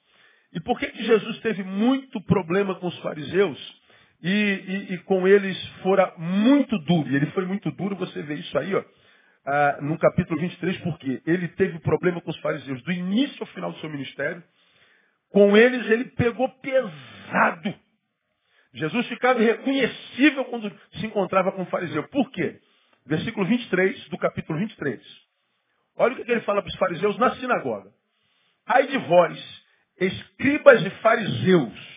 E 0.53 0.61
por 0.61 0.79
que, 0.79 0.87
que 0.87 1.03
Jesus 1.03 1.39
teve 1.39 1.63
muito 1.63 2.21
problema 2.21 2.75
com 2.75 2.87
os 2.87 2.97
fariseus 2.99 3.81
e, 4.23 4.29
e, 4.29 4.93
e 4.93 4.97
com 4.99 5.27
eles 5.27 5.61
fora 5.83 6.13
muito 6.17 6.77
duro? 6.85 7.09
E 7.09 7.15
ele 7.17 7.25
foi 7.27 7.45
muito 7.45 7.69
duro, 7.71 7.97
você 7.97 8.21
vê 8.21 8.35
isso 8.35 8.57
aí, 8.57 8.73
ó, 8.73 8.83
ah, 9.45 9.79
no 9.81 9.97
capítulo 9.97 10.39
23, 10.39 10.77
porque 10.77 11.21
ele 11.25 11.49
teve 11.49 11.77
problema 11.79 12.21
com 12.21 12.31
os 12.31 12.39
fariseus 12.39 12.81
do 12.83 12.91
início 12.91 13.37
ao 13.41 13.47
final 13.47 13.73
do 13.73 13.79
seu 13.79 13.89
ministério, 13.89 14.41
com 15.29 15.55
eles 15.55 15.85
ele 15.89 16.05
pegou 16.05 16.49
pesado. 16.59 17.73
Jesus 18.73 19.07
ficava 19.07 19.41
irreconhecível 19.41 20.45
quando 20.45 20.71
se 20.93 21.05
encontrava 21.05 21.51
com 21.51 21.63
o 21.63 21.67
fariseu. 21.67 22.07
Por 22.09 22.29
quê? 22.31 22.59
Versículo 23.05 23.45
23 23.45 24.09
do 24.09 24.17
capítulo 24.17 24.59
23. 24.59 25.01
Olha 25.97 26.13
o 26.13 26.15
que 26.15 26.29
ele 26.29 26.41
fala 26.41 26.61
para 26.61 26.69
os 26.69 26.75
fariseus 26.77 27.17
na 27.17 27.35
sinagoga. 27.35 27.89
Ai 28.65 28.87
de 28.87 28.97
vós, 28.97 29.63
escribas 29.99 30.85
e 30.85 30.89
fariseus. 31.01 31.95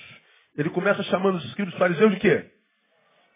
Ele 0.56 0.70
começa 0.70 1.02
chamando 1.04 1.36
os 1.36 1.44
escribas 1.46 1.74
e 1.74 1.78
fariseus 1.78 2.12
de 2.12 2.20
quê? 2.20 2.58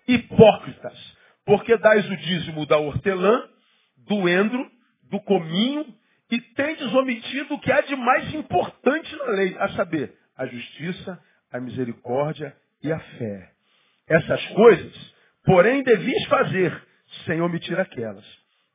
hipócritas, 0.07 1.17
porque 1.45 1.77
dais 1.77 2.09
o 2.09 2.17
dízimo 2.17 2.67
da 2.67 2.79
hortelã, 2.79 3.49
do 3.97 4.29
endro, 4.29 4.71
do 5.05 5.21
cominho, 5.21 5.87
e 6.33 6.41
tendes 6.41 6.91
omitido 6.95 7.53
o 7.53 7.61
que 7.61 7.71
há 7.71 7.83
de 7.83 7.95
mais 7.95 8.33
importante 8.33 9.15
na 9.17 9.27
lei, 9.27 9.55
a 9.59 9.69
saber, 9.73 10.15
a 10.35 10.47
justiça, 10.47 11.21
a 11.53 11.61
misericórdia 11.61 12.57
e 12.83 12.91
a 12.91 12.99
fé. 12.99 13.51
Essas 14.09 14.43
coisas, 14.47 15.15
porém, 15.45 15.83
devias 15.83 16.25
fazer, 16.25 16.83
sem 17.27 17.43
omitir 17.43 17.79
aquelas. 17.79 18.25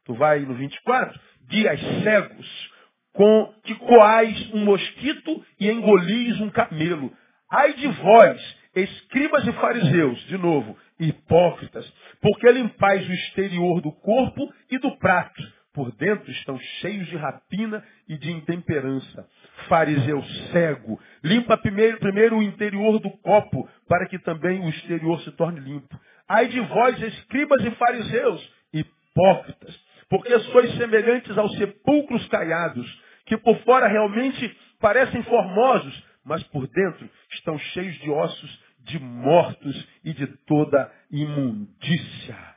Tu 0.06 0.14
vai 0.14 0.42
no 0.42 0.54
24, 0.54 1.20
guias 1.50 1.82
cegos, 2.04 2.72
com 3.12 3.52
que 3.64 3.74
coais 3.74 4.54
um 4.54 4.64
mosquito 4.64 5.44
e 5.60 5.72
engolis 5.72 6.40
um 6.40 6.52
camelo. 6.52 7.12
Ai 7.52 7.74
de 7.74 7.88
vós, 7.88 8.58
escribas 8.76 9.48
e 9.48 9.52
fariseus, 9.54 10.20
de 10.28 10.38
novo, 10.38 10.78
hipócritas, 11.00 11.92
porque 12.22 12.52
limpais 12.52 13.10
o 13.10 13.14
exterior 13.14 13.82
do 13.82 13.92
corpo 13.94 14.48
e 14.70 14.78
do 14.78 14.96
prato, 15.00 15.57
por 15.78 15.92
dentro 15.92 16.32
estão 16.32 16.58
cheios 16.82 17.06
de 17.06 17.16
rapina 17.16 17.84
e 18.10 18.18
de 18.18 18.32
intemperança. 18.32 19.30
Fariseu 19.70 20.24
cego, 20.52 21.00
limpa 21.24 21.56
primeiro, 21.56 22.00
primeiro 22.00 22.38
o 22.40 22.42
interior 22.42 22.98
do 22.98 23.12
copo, 23.20 23.70
para 23.88 24.08
que 24.08 24.18
também 24.18 24.60
o 24.66 24.70
exterior 24.70 25.22
se 25.22 25.32
torne 25.34 25.60
limpo. 25.60 25.96
Ai 26.28 26.48
de 26.48 26.60
vós, 26.62 27.00
escribas 27.00 27.64
e 27.64 27.70
fariseus, 27.76 28.54
hipócritas, 28.74 29.80
porque 30.10 30.40
sois 30.40 30.76
semelhantes 30.78 31.38
aos 31.38 31.56
sepulcros 31.60 32.28
caiados, 32.28 33.04
que 33.28 33.38
por 33.38 33.56
fora 33.60 33.88
realmente 33.88 34.58
parecem 34.80 35.22
formosos, 35.22 36.04
mas 36.26 36.42
por 36.46 36.68
dentro 36.68 37.08
estão 37.34 37.56
cheios 37.60 37.96
de 38.00 38.10
ossos 38.10 38.64
de 38.80 38.98
mortos 38.98 39.88
e 40.04 40.12
de 40.12 40.26
toda 40.48 40.92
imundícia. 41.12 42.57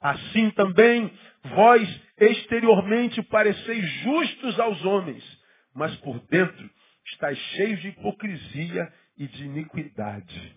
Assim 0.00 0.50
também 0.52 1.12
vós 1.54 2.00
exteriormente 2.18 3.22
pareceis 3.24 3.84
justos 4.02 4.58
aos 4.58 4.82
homens, 4.84 5.22
mas 5.74 5.94
por 5.96 6.18
dentro 6.26 6.70
estáis 7.06 7.38
cheios 7.38 7.80
de 7.80 7.88
hipocrisia 7.88 8.92
e 9.18 9.26
de 9.26 9.44
iniquidade. 9.44 10.56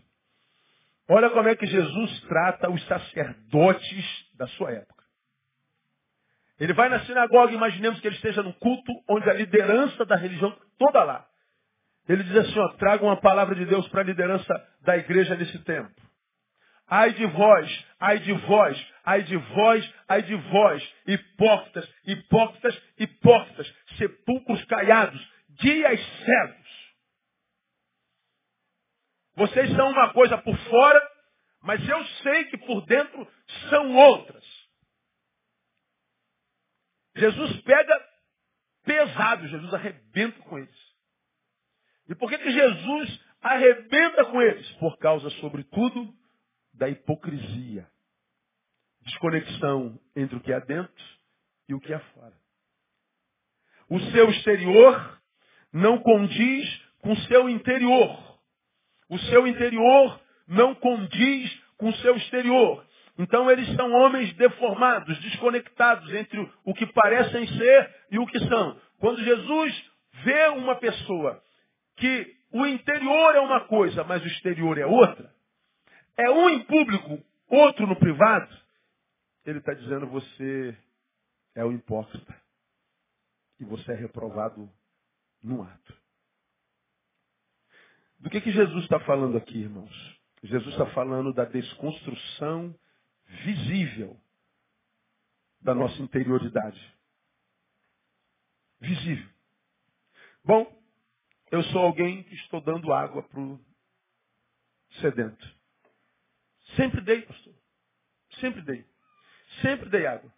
Olha 1.09 1.29
como 1.29 1.49
é 1.49 1.55
que 1.55 1.65
Jesus 1.65 2.21
trata 2.21 2.69
os 2.69 2.81
sacerdotes 2.85 4.05
da 4.37 4.47
sua 4.47 4.71
época. 4.71 5.03
Ele 6.59 6.73
vai 6.73 6.87
na 6.87 7.03
sinagoga, 7.05 7.51
imaginemos 7.51 7.99
que 7.99 8.07
ele 8.07 8.15
esteja 8.15 8.41
num 8.41 8.53
culto 8.53 8.91
onde 9.09 9.29
a 9.29 9.33
liderança 9.33 10.05
da 10.05 10.15
religião 10.15 10.55
toda 10.77 11.03
lá. 11.03 11.25
Ele 12.07 12.23
diz 12.23 12.35
assim, 12.35 12.59
ó, 12.59 12.69
traga 12.77 13.03
uma 13.03 13.19
palavra 13.19 13.55
de 13.55 13.65
Deus 13.65 13.87
para 13.89 14.01
a 14.01 14.05
liderança 14.05 14.53
da 14.81 14.97
igreja 14.97 15.35
nesse 15.35 15.59
tempo. 15.59 15.91
Ai 16.95 17.11
de 17.11 17.25
vós, 17.25 17.85
ai 17.99 18.19
de 18.19 18.33
vós, 18.33 18.93
ai 19.03 19.23
de 19.23 19.35
vós, 19.35 19.93
ai 20.07 20.21
de 20.21 20.35
vós, 20.35 20.95
hipócritas, 21.07 21.91
hipócritas, 22.05 22.83
hipócritas, 22.99 23.75
sepulcros 23.97 24.63
caiados, 24.65 25.19
dias 25.49 25.99
cegos. 26.23 26.93
Vocês 29.35 29.75
são 29.75 29.89
uma 29.89 30.13
coisa 30.13 30.37
por 30.37 30.55
fora, 30.55 31.11
mas 31.63 31.89
eu 31.89 32.05
sei 32.21 32.45
que 32.45 32.59
por 32.59 32.85
dentro 32.85 33.27
são 33.71 33.95
outras. 33.95 34.45
Jesus 37.15 37.59
pega 37.61 38.07
pesado, 38.83 39.47
Jesus 39.47 39.73
arrebenta 39.73 40.39
com 40.43 40.59
eles. 40.59 40.93
E 42.07 42.13
por 42.13 42.29
que, 42.29 42.37
que 42.37 42.51
Jesus 42.51 43.19
arrebenta 43.41 44.25
com 44.25 44.39
eles? 44.39 44.71
Por 44.73 44.95
causa, 44.99 45.27
sobretudo, 45.41 46.21
da 46.73 46.89
hipocrisia. 46.89 47.87
Desconexão 49.01 49.99
entre 50.15 50.37
o 50.37 50.39
que 50.39 50.51
é 50.51 50.59
dentro 50.61 51.05
e 51.67 51.73
o 51.73 51.79
que 51.79 51.93
é 51.93 51.99
fora. 51.99 52.33
O 53.89 53.99
seu 54.11 54.29
exterior 54.29 55.21
não 55.71 55.99
condiz 55.99 56.81
com 56.99 57.11
o 57.11 57.17
seu 57.23 57.49
interior. 57.49 58.39
O 59.09 59.19
seu 59.19 59.45
interior 59.45 60.19
não 60.47 60.73
condiz 60.75 61.51
com 61.77 61.89
o 61.89 61.95
seu 61.97 62.15
exterior. 62.15 62.85
Então 63.17 63.49
eles 63.51 63.67
são 63.75 63.91
homens 63.91 64.33
deformados, 64.33 65.19
desconectados 65.19 66.11
entre 66.13 66.49
o 66.63 66.73
que 66.73 66.85
parecem 66.87 67.45
ser 67.47 67.95
e 68.09 68.17
o 68.17 68.25
que 68.25 68.39
são. 68.47 68.79
Quando 68.99 69.23
Jesus 69.23 69.91
vê 70.23 70.47
uma 70.47 70.75
pessoa 70.75 71.41
que 71.97 72.35
o 72.51 72.65
interior 72.65 73.35
é 73.35 73.39
uma 73.39 73.61
coisa, 73.61 74.03
mas 74.03 74.23
o 74.23 74.27
exterior 74.27 74.77
é 74.77 74.85
outra, 74.85 75.31
é 76.17 76.29
um 76.29 76.49
em 76.49 76.63
público, 76.65 77.23
outro 77.47 77.87
no 77.87 77.95
privado, 77.95 78.55
ele 79.45 79.59
está 79.59 79.73
dizendo 79.73 80.07
você 80.07 80.77
é 81.55 81.63
o 81.63 81.71
hipócrita. 81.71 82.41
E 83.59 83.65
você 83.65 83.91
é 83.91 83.95
reprovado 83.95 84.69
no 85.41 85.63
ato. 85.63 86.03
Do 88.19 88.29
que, 88.29 88.41
que 88.41 88.51
Jesus 88.51 88.83
está 88.83 88.99
falando 89.01 89.37
aqui, 89.37 89.59
irmãos? 89.59 90.19
Jesus 90.43 90.73
está 90.73 90.85
falando 90.87 91.33
da 91.33 91.45
desconstrução 91.45 92.77
visível 93.25 94.19
da 95.61 95.73
nossa 95.73 96.01
interioridade. 96.01 96.97
Visível. 98.79 99.29
Bom, 100.43 100.83
eu 101.51 101.63
sou 101.65 101.81
alguém 101.81 102.23
que 102.23 102.35
estou 102.35 102.59
dando 102.59 102.91
água 102.91 103.23
para 103.23 103.39
o 103.39 103.59
sedento. 104.99 105.62
Sempre 106.75 107.01
dei, 107.01 107.21
pastor. 107.21 107.53
Sempre 108.39 108.61
dei. 108.61 108.85
Sempre 109.61 109.89
dei 109.89 110.05
água. 110.05 110.33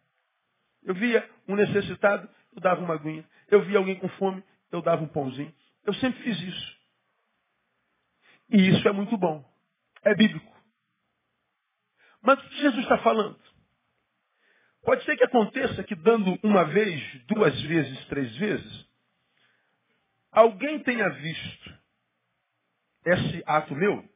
Eu 0.84 0.94
via 0.94 1.28
um 1.48 1.56
necessitado, 1.56 2.30
eu 2.54 2.62
dava 2.62 2.82
uma 2.82 2.94
aguinha. 2.94 3.28
Eu 3.48 3.64
via 3.64 3.78
alguém 3.78 3.96
com 3.98 4.10
fome, 4.10 4.44
eu 4.72 4.82
dava 4.82 5.04
um 5.04 5.08
pãozinho. 5.08 5.54
Eu 5.84 5.94
sempre 5.96 6.22
fiz 6.24 6.40
isso. 6.40 6.78
E 8.50 8.70
isso 8.70 8.88
é 8.88 8.92
muito 8.92 9.18
bom. 9.18 9.44
É 10.04 10.14
bíblico. 10.14 10.54
Mas 12.22 12.40
o 12.40 12.50
que 12.50 12.58
Jesus 12.58 12.84
está 12.84 12.98
falando? 13.00 13.40
Pode 14.84 15.04
ser 15.04 15.18
que 15.18 15.24
aconteça 15.24 15.84
que 15.84 15.96
dando 15.96 16.38
uma 16.44 16.64
vez, 16.66 17.02
duas 17.26 17.60
vezes, 17.64 18.06
três 18.06 18.36
vezes, 18.38 18.86
alguém 20.32 20.80
tenha 20.84 21.10
visto 21.10 21.80
esse 23.06 23.44
ato 23.48 23.76
meu 23.76 24.08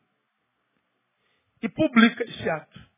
e 1.61 1.69
publica 1.69 2.23
esse 2.23 2.49
ato. 2.49 2.89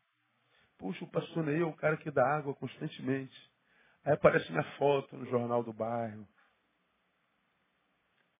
Puxa, 0.78 1.06
o 1.06 1.12
pastor 1.12 1.44
Neil, 1.46 1.70
o 1.70 1.76
cara 1.76 1.98
que 1.98 2.10
dá 2.10 2.26
água 2.38 2.56
constantemente. 2.56 3.38
Aí 4.04 4.14
aparece 4.14 4.52
minha 4.52 4.64
foto 4.78 5.16
no 5.16 5.26
jornal 5.28 5.64
do 5.64 5.72
bairro. 5.72 6.28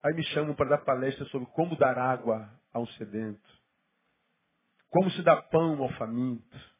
Aí 0.02 0.12
me 0.14 0.24
chamam 0.24 0.54
para 0.54 0.70
dar 0.70 0.78
palestra 0.78 1.24
sobre 1.26 1.48
como 1.52 1.76
dar 1.76 1.96
água 1.96 2.50
a 2.72 2.80
um 2.80 2.86
sedento. 2.88 3.48
Como 4.88 5.10
se 5.12 5.22
dá 5.22 5.40
pão 5.40 5.80
ao 5.80 5.92
faminto. 5.92 6.72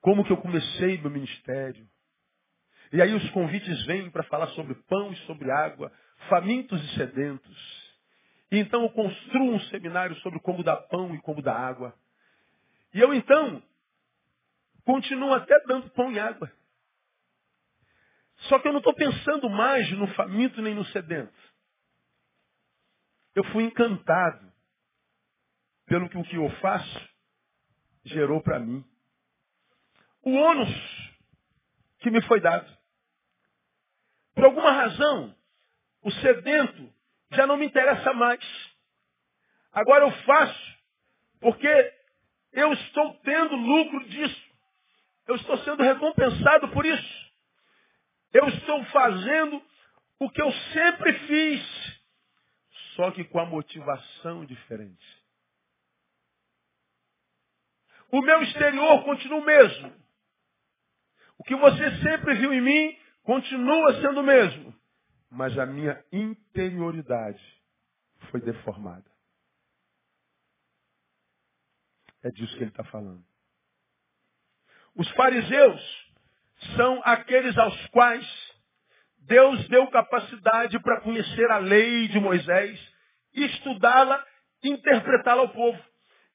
Como 0.00 0.24
que 0.24 0.32
eu 0.32 0.36
comecei 0.36 1.00
meu 1.00 1.10
ministério. 1.10 1.88
E 2.92 3.00
aí 3.00 3.14
os 3.14 3.30
convites 3.30 3.86
vêm 3.86 4.10
para 4.10 4.24
falar 4.24 4.48
sobre 4.48 4.74
pão 4.74 5.12
e 5.12 5.16
sobre 5.26 5.50
água, 5.50 5.92
famintos 6.28 6.82
e 6.82 6.94
sedentos. 6.96 7.79
E 8.50 8.58
então 8.58 8.82
eu 8.82 8.90
construo 8.90 9.52
um 9.54 9.60
seminário 9.60 10.16
sobre 10.16 10.40
como 10.40 10.62
dar 10.62 10.76
pão 10.76 11.14
e 11.14 11.20
como 11.20 11.40
dar 11.40 11.56
água. 11.56 11.94
E 12.92 13.00
eu 13.00 13.14
então 13.14 13.62
continuo 14.84 15.32
até 15.34 15.58
dando 15.66 15.90
pão 15.90 16.10
e 16.10 16.18
água. 16.18 16.50
Só 18.48 18.58
que 18.58 18.66
eu 18.66 18.72
não 18.72 18.80
estou 18.80 18.94
pensando 18.94 19.48
mais 19.48 19.90
no 19.92 20.08
faminto 20.14 20.60
nem 20.62 20.74
no 20.74 20.84
sedento. 20.86 21.32
Eu 23.34 23.44
fui 23.52 23.64
encantado 23.64 24.50
pelo 25.86 26.08
que 26.08 26.18
o 26.18 26.24
que 26.24 26.36
eu 26.36 26.50
faço 26.60 27.08
gerou 28.04 28.42
para 28.42 28.58
mim. 28.58 28.84
O 30.22 30.32
ônus 30.32 30.68
que 32.00 32.10
me 32.10 32.20
foi 32.22 32.40
dado. 32.40 32.78
Por 34.34 34.44
alguma 34.44 34.72
razão, 34.72 35.36
o 36.02 36.10
sedento 36.10 36.92
já 37.30 37.46
não 37.46 37.56
me 37.56 37.66
interessa 37.66 38.12
mais. 38.12 38.44
Agora 39.72 40.04
eu 40.04 40.12
faço 40.24 40.78
porque 41.40 41.92
eu 42.52 42.72
estou 42.72 43.14
tendo 43.20 43.56
lucro 43.56 44.04
disso. 44.08 44.50
Eu 45.26 45.36
estou 45.36 45.56
sendo 45.58 45.82
recompensado 45.82 46.68
por 46.70 46.84
isso. 46.84 47.30
Eu 48.32 48.48
estou 48.48 48.84
fazendo 48.86 49.62
o 50.18 50.30
que 50.30 50.42
eu 50.42 50.52
sempre 50.72 51.12
fiz, 51.20 52.00
só 52.94 53.10
que 53.10 53.24
com 53.24 53.40
a 53.40 53.46
motivação 53.46 54.44
diferente. 54.44 55.20
O 58.12 58.20
meu 58.20 58.42
exterior 58.42 59.04
continua 59.04 59.38
o 59.38 59.44
mesmo. 59.44 59.94
O 61.38 61.44
que 61.44 61.54
você 61.54 62.02
sempre 62.02 62.34
viu 62.34 62.52
em 62.52 62.60
mim 62.60 62.98
continua 63.22 64.00
sendo 64.00 64.20
o 64.20 64.24
mesmo 64.24 64.79
mas 65.30 65.56
a 65.58 65.64
minha 65.64 66.02
interioridade 66.12 67.42
foi 68.30 68.40
deformada. 68.40 69.08
É 72.22 72.30
disso 72.30 72.54
que 72.56 72.62
ele 72.62 72.70
está 72.70 72.84
falando. 72.84 73.24
Os 74.94 75.08
fariseus 75.12 76.10
são 76.76 77.00
aqueles 77.04 77.56
aos 77.56 77.86
quais 77.88 78.26
Deus 79.20 79.68
deu 79.68 79.86
capacidade 79.88 80.78
para 80.80 81.00
conhecer 81.00 81.50
a 81.50 81.58
lei 81.58 82.08
de 82.08 82.18
Moisés, 82.18 82.78
estudá-la 83.32 84.26
interpretá-la 84.62 85.42
ao 85.42 85.48
povo. 85.50 85.78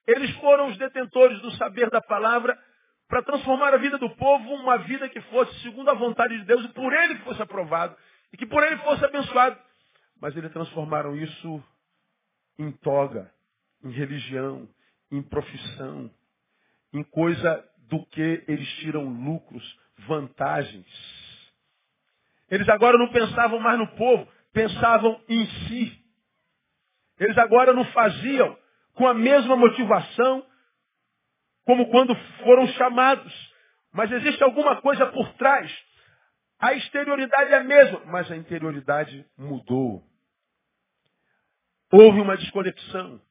Eles 0.07 0.31
foram 0.37 0.67
os 0.67 0.77
detentores 0.77 1.39
do 1.41 1.51
saber 1.51 1.89
da 1.89 2.01
palavra 2.01 2.57
para 3.07 3.23
transformar 3.23 3.73
a 3.73 3.77
vida 3.77 3.97
do 3.97 4.09
povo 4.15 4.53
uma 4.53 4.77
vida 4.79 5.09
que 5.09 5.21
fosse 5.21 5.59
segundo 5.61 5.89
a 5.89 5.93
vontade 5.93 6.37
de 6.39 6.45
Deus 6.45 6.65
e 6.65 6.69
por 6.69 6.91
ele 6.91 7.19
fosse 7.19 7.41
aprovado 7.41 7.95
e 8.35 8.37
que 8.37 8.45
por 8.45 8.61
ele 8.63 8.75
fosse 8.79 9.05
abençoado. 9.05 9.57
Mas 10.19 10.35
eles 10.35 10.51
transformaram 10.51 11.15
isso 11.15 11.63
em 12.59 12.69
toga, 12.69 13.31
em 13.81 13.89
religião, 13.91 14.67
em 15.09 15.21
profissão, 15.21 16.11
em 16.91 17.01
coisa 17.01 17.65
do 17.87 18.05
que 18.07 18.43
eles 18.45 18.67
tiram 18.79 19.05
lucros, 19.05 19.63
vantagens. 19.99 20.85
Eles 22.51 22.67
agora 22.67 22.97
não 22.97 23.07
pensavam 23.07 23.57
mais 23.57 23.79
no 23.79 23.87
povo, 23.95 24.27
pensavam 24.51 25.23
em 25.29 25.45
si. 25.45 25.97
Eles 27.17 27.37
agora 27.37 27.71
não 27.71 27.85
faziam 27.85 28.57
com 28.95 29.07
a 29.07 29.13
mesma 29.13 29.55
motivação 29.55 30.45
como 31.63 31.89
quando 31.89 32.13
foram 32.43 32.67
chamados. 32.73 33.53
Mas 33.93 34.11
existe 34.11 34.43
alguma 34.43 34.81
coisa 34.81 35.05
por 35.05 35.31
trás. 35.35 35.71
A 36.65 36.73
exterioridade 36.73 37.53
é 37.53 37.57
a 37.57 37.63
mesma, 37.63 38.01
mas 38.07 38.31
a 38.31 38.35
interioridade 38.35 39.23
mudou. 39.37 40.03
Houve 41.91 42.19
uma 42.19 42.35
desconexão. 42.35 43.21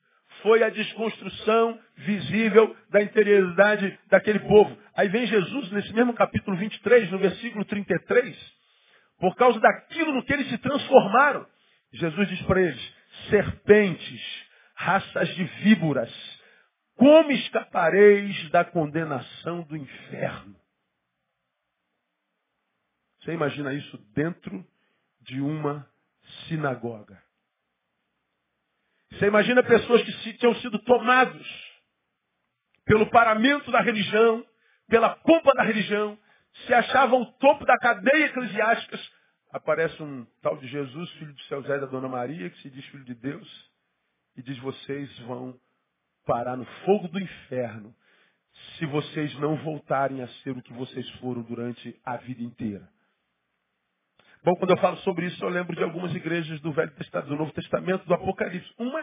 Foi 0.40 0.62
a 0.62 0.70
desconstrução 0.70 1.76
visível 1.96 2.76
da 2.90 3.02
interioridade 3.02 3.98
daquele 4.06 4.38
povo. 4.38 4.78
Aí 4.96 5.08
vem 5.08 5.26
Jesus, 5.26 5.72
nesse 5.72 5.92
mesmo 5.92 6.14
capítulo 6.14 6.56
23, 6.56 7.10
no 7.10 7.18
versículo 7.18 7.64
33, 7.64 8.38
por 9.18 9.34
causa 9.34 9.58
daquilo 9.58 10.12
no 10.12 10.24
que 10.24 10.32
eles 10.32 10.48
se 10.48 10.58
transformaram. 10.58 11.44
Jesus 11.92 12.28
diz 12.28 12.42
para 12.42 12.62
eles, 12.62 12.94
serpentes, 13.30 14.46
raças 14.76 15.28
de 15.34 15.42
víboras, 15.42 16.40
como 16.94 17.32
escapareis 17.32 18.48
da 18.50 18.64
condenação 18.64 19.62
do 19.62 19.76
inferno? 19.76 20.63
Você 23.24 23.32
imagina 23.32 23.72
isso 23.72 23.96
dentro 24.14 24.64
de 25.22 25.40
uma 25.40 25.88
sinagoga. 26.46 27.22
Você 29.12 29.26
imagina 29.26 29.62
pessoas 29.62 30.02
que 30.02 30.34
tinham 30.34 30.54
sido 30.56 30.78
tomados 30.80 31.74
pelo 32.84 33.08
paramento 33.08 33.70
da 33.70 33.80
religião, 33.80 34.46
pela 34.88 35.14
culpa 35.16 35.52
da 35.54 35.62
religião, 35.62 36.18
se 36.66 36.74
achavam 36.74 37.22
o 37.22 37.32
topo 37.38 37.64
da 37.64 37.78
cadeia 37.78 38.26
eclesiástica. 38.26 39.00
Aparece 39.50 40.02
um 40.02 40.26
tal 40.42 40.58
de 40.58 40.66
Jesus, 40.66 41.10
filho 41.12 41.32
de 41.32 41.44
Seu 41.46 41.62
José 41.62 41.78
da 41.78 41.86
Dona 41.86 42.08
Maria, 42.08 42.50
que 42.50 42.60
se 42.60 42.68
diz 42.68 42.84
filho 42.86 43.04
de 43.04 43.14
Deus, 43.14 43.70
e 44.36 44.42
diz: 44.42 44.58
vocês 44.58 45.18
vão 45.20 45.58
parar 46.26 46.56
no 46.56 46.66
fogo 46.84 47.08
do 47.08 47.18
inferno 47.18 47.94
se 48.76 48.84
vocês 48.86 49.34
não 49.38 49.56
voltarem 49.56 50.22
a 50.22 50.28
ser 50.42 50.50
o 50.50 50.62
que 50.62 50.72
vocês 50.74 51.08
foram 51.20 51.42
durante 51.42 51.98
a 52.04 52.16
vida 52.18 52.42
inteira. 52.42 52.93
Bom, 54.44 54.54
quando 54.56 54.72
eu 54.72 54.76
falo 54.76 54.98
sobre 54.98 55.24
isso, 55.24 55.42
eu 55.42 55.48
lembro 55.48 55.74
de 55.74 55.82
algumas 55.82 56.14
igrejas 56.14 56.60
do 56.60 56.70
Velho 56.70 56.90
Testamento, 56.90 57.28
do 57.30 57.36
Novo 57.36 57.52
Testamento, 57.52 58.04
do 58.04 58.12
Apocalipse. 58.12 58.70
Uma 58.78 59.02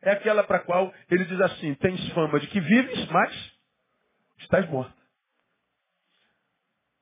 é 0.00 0.12
aquela 0.12 0.42
para 0.44 0.56
a 0.56 0.60
qual 0.60 0.94
ele 1.10 1.26
diz 1.26 1.38
assim, 1.42 1.74
tens 1.74 2.08
fama 2.12 2.40
de 2.40 2.46
que 2.46 2.58
vives, 2.58 3.06
mas 3.10 3.52
estás 4.38 4.66
morta. 4.70 4.94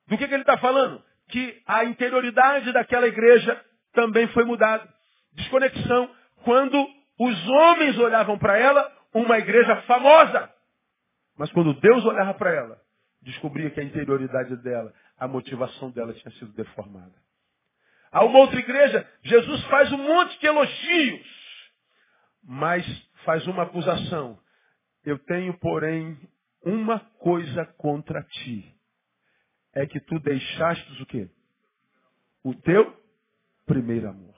Do 0.05 0.17
que, 0.17 0.27
que 0.27 0.33
ele 0.33 0.43
está 0.43 0.57
falando? 0.57 1.01
Que 1.29 1.61
a 1.65 1.85
interioridade 1.85 2.73
daquela 2.73 3.07
igreja 3.07 3.63
também 3.93 4.27
foi 4.27 4.43
mudada. 4.43 4.85
Desconexão. 5.31 6.13
Quando 6.43 6.77
os 7.17 7.47
homens 7.47 7.97
olhavam 7.97 8.37
para 8.37 8.57
ela, 8.57 8.91
uma 9.13 9.37
igreja 9.39 9.77
famosa. 9.83 10.53
Mas 11.37 11.49
quando 11.53 11.73
Deus 11.75 12.03
olhava 12.03 12.33
para 12.33 12.53
ela, 12.53 12.81
descobria 13.21 13.69
que 13.69 13.79
a 13.79 13.83
interioridade 13.83 14.57
dela, 14.57 14.93
a 15.17 15.25
motivação 15.25 15.89
dela 15.91 16.13
tinha 16.13 16.31
sido 16.33 16.51
deformada. 16.51 17.13
Há 18.11 18.25
uma 18.25 18.39
outra 18.39 18.59
igreja, 18.59 19.09
Jesus 19.23 19.63
faz 19.65 19.91
um 19.91 19.97
monte 19.97 20.37
de 20.39 20.45
elogios, 20.45 21.27
mas 22.43 22.85
faz 23.23 23.47
uma 23.47 23.63
acusação. 23.63 24.37
Eu 25.05 25.17
tenho, 25.19 25.57
porém, 25.59 26.19
uma 26.63 26.99
coisa 27.19 27.65
contra 27.77 28.21
ti. 28.23 28.75
É 29.73 29.85
que 29.85 29.99
tu 30.01 30.19
deixaste 30.19 31.01
o 31.01 31.05
quê? 31.05 31.29
O 32.43 32.53
teu 32.53 33.01
primeiro 33.65 34.09
amor. 34.09 34.35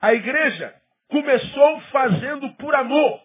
A 0.00 0.14
igreja 0.14 0.74
começou 1.08 1.80
fazendo 1.92 2.50
por 2.54 2.74
amor. 2.74 3.22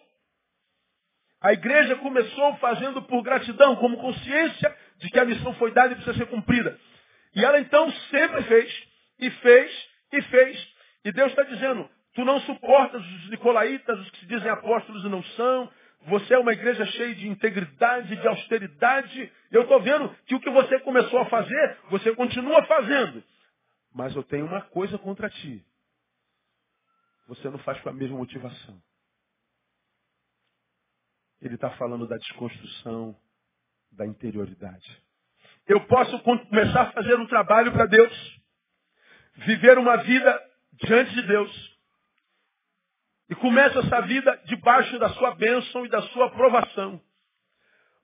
A 1.40 1.54
igreja 1.54 1.96
começou 1.96 2.56
fazendo 2.58 3.00
por 3.02 3.22
gratidão, 3.22 3.76
como 3.76 3.96
consciência 3.96 4.76
de 4.98 5.08
que 5.08 5.18
a 5.18 5.24
missão 5.24 5.54
foi 5.54 5.72
dada 5.72 5.92
e 5.92 5.96
precisa 5.96 6.18
ser 6.18 6.26
cumprida. 6.26 6.78
E 7.34 7.44
ela 7.44 7.60
então 7.60 7.90
sempre 8.10 8.42
fez, 8.44 8.88
e 9.18 9.30
fez, 9.30 9.88
e 10.12 10.22
fez. 10.22 10.74
E 11.04 11.12
Deus 11.12 11.30
está 11.30 11.42
dizendo, 11.44 11.88
tu 12.14 12.24
não 12.24 12.40
suportas 12.40 13.00
os 13.00 13.30
nicolaítas, 13.30 13.98
os 13.98 14.10
que 14.10 14.20
se 14.20 14.26
dizem 14.26 14.50
apóstolos 14.50 15.04
e 15.04 15.08
não 15.08 15.22
são. 15.22 15.72
Você 16.06 16.34
é 16.34 16.38
uma 16.38 16.52
igreja 16.52 16.84
cheia 16.86 17.14
de 17.14 17.28
integridade, 17.28 18.16
de 18.16 18.26
austeridade. 18.26 19.32
Eu 19.50 19.62
estou 19.62 19.80
vendo 19.80 20.08
que 20.26 20.34
o 20.34 20.40
que 20.40 20.50
você 20.50 20.80
começou 20.80 21.18
a 21.20 21.26
fazer, 21.26 21.78
você 21.90 22.14
continua 22.14 22.64
fazendo. 22.64 23.22
Mas 23.94 24.14
eu 24.16 24.22
tenho 24.22 24.46
uma 24.46 24.62
coisa 24.62 24.98
contra 24.98 25.28
ti. 25.28 25.64
Você 27.28 27.48
não 27.48 27.58
faz 27.58 27.80
com 27.80 27.90
a 27.90 27.92
mesma 27.92 28.16
motivação. 28.16 28.82
Ele 31.40 31.54
está 31.54 31.70
falando 31.70 32.06
da 32.06 32.16
desconstrução 32.16 33.16
da 33.92 34.06
interioridade. 34.06 35.02
Eu 35.66 35.80
posso 35.86 36.18
começar 36.20 36.82
a 36.82 36.92
fazer 36.92 37.14
um 37.16 37.26
trabalho 37.26 37.72
para 37.72 37.86
Deus, 37.86 38.40
viver 39.36 39.78
uma 39.78 39.96
vida 39.98 40.42
diante 40.84 41.14
de 41.14 41.22
Deus, 41.22 41.70
e 43.28 43.34
começo 43.36 43.78
essa 43.78 44.00
vida 44.02 44.42
debaixo 44.46 44.98
da 44.98 45.08
sua 45.10 45.34
bênção 45.36 45.86
e 45.86 45.88
da 45.88 46.02
sua 46.02 46.26
aprovação. 46.26 47.00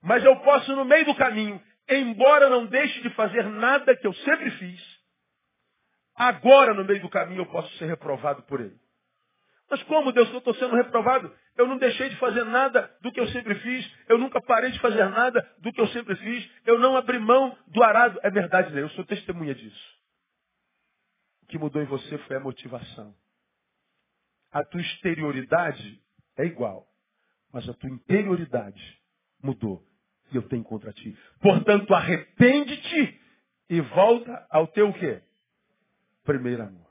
Mas 0.00 0.24
eu 0.24 0.36
posso, 0.40 0.74
no 0.76 0.84
meio 0.84 1.04
do 1.04 1.16
caminho, 1.16 1.60
embora 1.88 2.48
não 2.48 2.66
deixe 2.66 3.02
de 3.02 3.10
fazer 3.10 3.44
nada 3.44 3.96
que 3.96 4.06
eu 4.06 4.14
sempre 4.14 4.50
fiz, 4.52 4.80
agora, 6.14 6.72
no 6.74 6.84
meio 6.84 7.00
do 7.00 7.08
caminho, 7.08 7.40
eu 7.40 7.46
posso 7.46 7.76
ser 7.76 7.86
reprovado 7.86 8.42
por 8.42 8.60
ele. 8.60 8.85
Mas 9.68 9.82
como, 9.84 10.12
Deus, 10.12 10.30
eu 10.30 10.38
estou 10.38 10.54
sendo 10.54 10.76
reprovado? 10.76 11.34
Eu 11.56 11.66
não 11.66 11.78
deixei 11.78 12.08
de 12.08 12.16
fazer 12.16 12.44
nada 12.44 12.90
do 13.00 13.10
que 13.10 13.18
eu 13.18 13.26
sempre 13.28 13.54
fiz. 13.56 13.90
Eu 14.08 14.18
nunca 14.18 14.40
parei 14.40 14.70
de 14.70 14.78
fazer 14.80 15.08
nada 15.08 15.42
do 15.58 15.72
que 15.72 15.80
eu 15.80 15.88
sempre 15.88 16.14
fiz. 16.16 16.50
Eu 16.64 16.78
não 16.78 16.96
abri 16.96 17.18
mão 17.18 17.56
do 17.66 17.82
arado. 17.82 18.20
É 18.22 18.30
verdade, 18.30 18.72
né? 18.72 18.82
Eu 18.82 18.90
sou 18.90 19.04
testemunha 19.04 19.54
disso. 19.54 19.96
O 21.42 21.46
que 21.46 21.58
mudou 21.58 21.82
em 21.82 21.86
você 21.86 22.16
foi 22.18 22.36
a 22.36 22.40
motivação. 22.40 23.14
A 24.52 24.64
tua 24.64 24.80
exterioridade 24.80 26.00
é 26.36 26.44
igual. 26.44 26.86
Mas 27.52 27.68
a 27.68 27.74
tua 27.74 27.90
interioridade 27.90 29.00
mudou. 29.42 29.84
E 30.32 30.36
eu 30.36 30.42
tenho 30.48 30.62
contra 30.62 30.92
ti. 30.92 31.16
Portanto, 31.40 31.92
arrepende-te 31.94 33.20
e 33.68 33.80
volta 33.80 34.46
ao 34.50 34.66
teu 34.68 34.92
quê? 34.92 35.22
Primeiro 36.24 36.62
amor. 36.62 36.85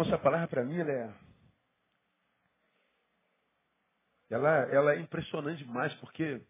Essa 0.00 0.18
palavra 0.18 0.48
para 0.48 0.64
mim 0.64 0.78
ela 0.78 0.90
é, 0.90 1.14
ela, 4.30 4.48
ela 4.72 4.94
é 4.94 5.00
impressionante 5.00 5.62
demais, 5.64 5.94
porque 5.94 6.42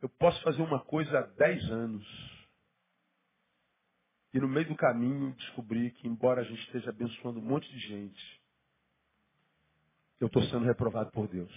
eu 0.00 0.08
posso 0.08 0.42
fazer 0.42 0.62
uma 0.62 0.82
coisa 0.84 1.18
há 1.18 1.22
10 1.22 1.70
anos 1.70 2.32
e 4.32 4.40
no 4.40 4.48
meio 4.48 4.66
do 4.66 4.76
caminho 4.76 5.34
descobrir 5.34 5.90
que, 5.92 6.08
embora 6.08 6.40
a 6.40 6.44
gente 6.44 6.62
esteja 6.62 6.90
abençoando 6.90 7.38
um 7.38 7.44
monte 7.44 7.70
de 7.70 7.78
gente, 7.80 8.42
eu 10.18 10.26
estou 10.26 10.42
sendo 10.44 10.64
reprovado 10.64 11.10
por 11.10 11.28
Deus. 11.28 11.52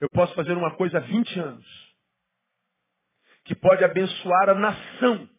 Eu 0.00 0.10
posso 0.10 0.34
fazer 0.34 0.52
uma 0.52 0.76
coisa 0.76 0.98
há 0.98 1.00
20 1.00 1.40
anos 1.40 1.94
que 3.44 3.54
pode 3.54 3.82
abençoar 3.84 4.50
a 4.50 4.54
nação. 4.54 5.33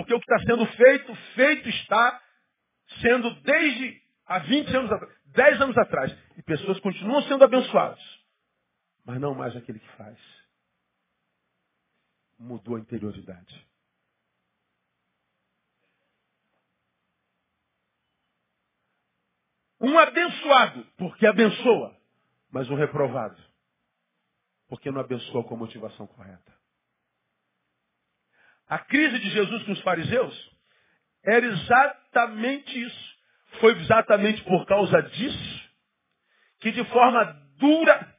Porque 0.00 0.14
o 0.14 0.20
que 0.20 0.32
está 0.32 0.46
sendo 0.46 0.66
feito, 0.66 1.14
feito 1.34 1.68
está 1.68 2.22
sendo 3.02 3.34
desde 3.42 4.02
há 4.24 4.38
20 4.38 4.74
anos 4.74 4.92
atrás, 4.92 5.18
10 5.26 5.60
anos 5.60 5.76
atrás. 5.76 6.18
E 6.38 6.42
pessoas 6.42 6.80
continuam 6.80 7.22
sendo 7.24 7.44
abençoadas. 7.44 8.00
Mas 9.04 9.20
não 9.20 9.34
mais 9.34 9.54
aquele 9.54 9.78
que 9.78 9.96
faz. 9.98 10.18
Mudou 12.38 12.76
a 12.76 12.80
interioridade. 12.80 13.68
Um 19.78 19.98
abençoado, 19.98 20.86
porque 20.96 21.26
abençoa, 21.26 21.94
mas 22.50 22.70
um 22.70 22.74
reprovado, 22.74 23.42
porque 24.66 24.90
não 24.90 25.00
abençoa 25.00 25.44
com 25.44 25.54
a 25.54 25.58
motivação 25.58 26.06
correta. 26.06 26.59
A 28.70 28.78
crise 28.78 29.18
de 29.18 29.30
Jesus 29.30 29.64
com 29.64 29.72
os 29.72 29.80
fariseus 29.80 30.50
era 31.24 31.44
exatamente 31.44 32.80
isso. 32.80 33.10
Foi 33.58 33.72
exatamente 33.72 34.44
por 34.44 34.64
causa 34.64 35.02
disso 35.02 35.70
que 36.60 36.70
de 36.70 36.84
forma 36.84 37.24
dura 37.58 38.14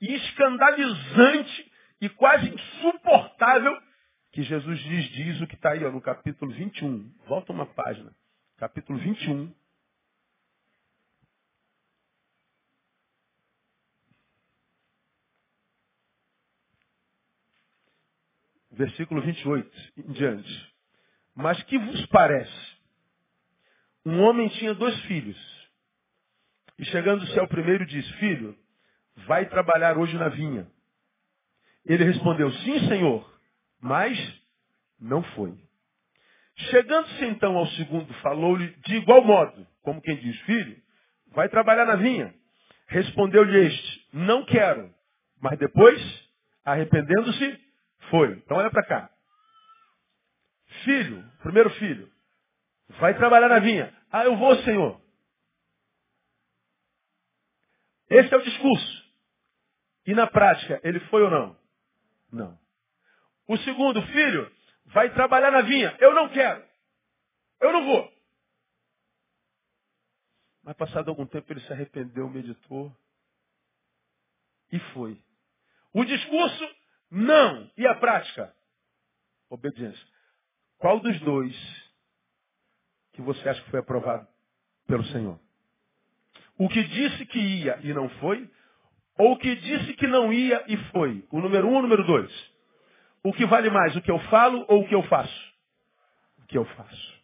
e 0.00 0.14
escandalizante 0.14 1.72
e 2.00 2.08
quase 2.10 2.48
insuportável 2.48 3.76
que 4.30 4.42
Jesus 4.42 4.78
diz, 4.78 5.04
diz 5.06 5.40
o 5.40 5.48
que 5.48 5.56
está 5.56 5.72
aí 5.72 5.84
ó, 5.84 5.90
no 5.90 6.00
capítulo 6.00 6.52
21. 6.52 7.12
Volta 7.26 7.52
uma 7.52 7.66
página. 7.66 8.12
Capítulo 8.56 9.00
21. 9.00 9.52
Versículo 18.78 19.20
28 19.20 19.92
em 19.98 20.12
diante. 20.12 20.74
Mas 21.34 21.62
que 21.64 21.78
vos 21.78 22.06
parece? 22.06 22.78
Um 24.06 24.20
homem 24.22 24.48
tinha 24.48 24.72
dois 24.72 24.98
filhos. 25.02 25.36
E 26.78 26.84
chegando-se 26.86 27.38
ao 27.38 27.48
primeiro, 27.48 27.84
disse: 27.84 28.10
Filho, 28.14 28.56
vai 29.26 29.44
trabalhar 29.46 29.98
hoje 29.98 30.16
na 30.16 30.28
vinha. 30.28 30.66
Ele 31.84 32.04
respondeu: 32.04 32.50
Sim, 32.52 32.88
senhor 32.88 33.38
mas 33.80 34.18
não 35.00 35.22
foi. 35.22 35.54
Chegando-se 36.70 37.24
então 37.26 37.56
ao 37.56 37.66
segundo, 37.68 38.12
falou-lhe 38.14 38.68
de 38.84 38.96
igual 38.96 39.24
modo, 39.24 39.66
como 39.82 40.02
quem 40.02 40.16
diz, 40.16 40.38
filho, 40.40 40.76
vai 41.28 41.48
trabalhar 41.48 41.86
na 41.86 41.96
vinha. 41.96 42.34
Respondeu-lhe 42.88 43.66
este, 43.66 44.08
não 44.12 44.44
quero. 44.44 44.92
Mas 45.40 45.56
depois, 45.58 46.28
arrependendo-se, 46.64 47.60
foi. 48.10 48.32
Então 48.32 48.56
olha 48.56 48.70
para 48.70 48.86
cá. 48.86 49.10
Filho, 50.84 51.24
primeiro 51.42 51.70
filho, 51.70 52.10
vai 53.00 53.16
trabalhar 53.16 53.48
na 53.48 53.58
vinha. 53.58 53.94
Ah, 54.10 54.24
eu 54.24 54.36
vou, 54.36 54.54
Senhor. 54.62 55.00
Esse 58.10 58.32
é 58.32 58.36
o 58.36 58.42
discurso. 58.42 59.08
E 60.06 60.14
na 60.14 60.26
prática, 60.26 60.80
ele 60.82 61.00
foi 61.08 61.22
ou 61.22 61.30
não? 61.30 61.58
Não. 62.32 62.58
O 63.46 63.56
segundo 63.58 64.00
filho 64.06 64.50
vai 64.86 65.12
trabalhar 65.12 65.50
na 65.50 65.62
vinha. 65.62 65.96
Eu 66.00 66.14
não 66.14 66.28
quero. 66.30 66.64
Eu 67.60 67.72
não 67.72 67.84
vou. 67.84 68.12
Mas 70.62 70.76
passado 70.76 71.08
algum 71.08 71.26
tempo 71.26 71.52
ele 71.52 71.60
se 71.60 71.72
arrependeu, 71.72 72.28
meditou 72.28 72.94
e 74.70 74.78
foi. 74.92 75.20
O 75.92 76.04
discurso, 76.04 76.76
não. 77.10 77.70
E 77.76 77.86
a 77.86 77.94
prática? 77.94 78.54
Obediência. 79.50 80.06
Qual 80.78 81.00
dos 81.00 81.18
dois 81.20 81.56
que 83.12 83.22
você 83.22 83.48
acha 83.48 83.62
que 83.62 83.70
foi 83.70 83.80
aprovado 83.80 84.26
pelo 84.86 85.04
Senhor? 85.06 85.38
O 86.58 86.68
que 86.68 86.82
disse 86.84 87.26
que 87.26 87.38
ia 87.38 87.78
e 87.82 87.92
não 87.92 88.08
foi? 88.20 88.50
Ou 89.18 89.32
o 89.32 89.38
que 89.38 89.54
disse 89.56 89.94
que 89.94 90.06
não 90.06 90.32
ia 90.32 90.64
e 90.68 90.76
foi? 90.90 91.26
O 91.30 91.40
número 91.40 91.66
um 91.66 91.72
ou 91.72 91.78
o 91.78 91.82
número 91.82 92.04
dois? 92.04 92.32
O 93.22 93.32
que 93.32 93.44
vale 93.46 93.70
mais, 93.70 93.96
o 93.96 94.00
que 94.00 94.10
eu 94.10 94.18
falo 94.30 94.64
ou 94.68 94.82
o 94.82 94.88
que 94.88 94.94
eu 94.94 95.02
faço? 95.04 95.54
O 96.38 96.46
que 96.46 96.56
eu 96.56 96.64
faço. 96.64 97.18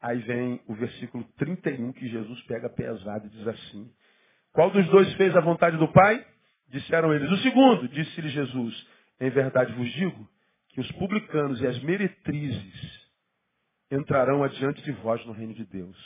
Aí 0.00 0.18
vem 0.20 0.60
o 0.66 0.74
versículo 0.74 1.24
31 1.38 1.92
que 1.92 2.06
Jesus 2.08 2.42
pega 2.42 2.68
pesado 2.68 3.26
e 3.26 3.30
diz 3.30 3.48
assim: 3.48 3.90
Qual 4.52 4.70
dos 4.70 4.86
dois 4.88 5.12
fez 5.14 5.34
a 5.34 5.40
vontade 5.40 5.76
do 5.76 5.90
Pai? 5.92 6.24
Disseram 6.74 7.14
eles. 7.14 7.30
O 7.30 7.36
segundo, 7.36 7.88
disse-lhe 7.88 8.28
Jesus: 8.30 8.86
Em 9.20 9.30
verdade 9.30 9.72
vos 9.74 9.88
digo 9.92 10.28
que 10.70 10.80
os 10.80 10.90
publicanos 10.92 11.60
e 11.60 11.66
as 11.68 11.80
meretrizes 11.84 13.08
entrarão 13.88 14.42
adiante 14.42 14.82
de 14.82 14.90
vós 14.90 15.24
no 15.24 15.32
reino 15.32 15.54
de 15.54 15.64
Deus. 15.64 15.96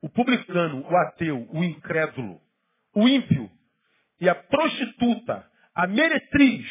O 0.00 0.08
publicano, 0.08 0.86
o 0.88 0.96
ateu, 0.96 1.48
o 1.50 1.64
incrédulo, 1.64 2.40
o 2.94 3.08
ímpio 3.08 3.50
e 4.20 4.28
a 4.28 4.34
prostituta 4.36 5.50
a 5.74 5.88
meretriz 5.88 6.68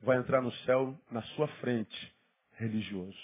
vai 0.00 0.16
entrar 0.16 0.40
no 0.40 0.52
céu 0.58 0.96
na 1.10 1.22
sua 1.22 1.48
frente, 1.58 2.14
religioso. 2.52 3.18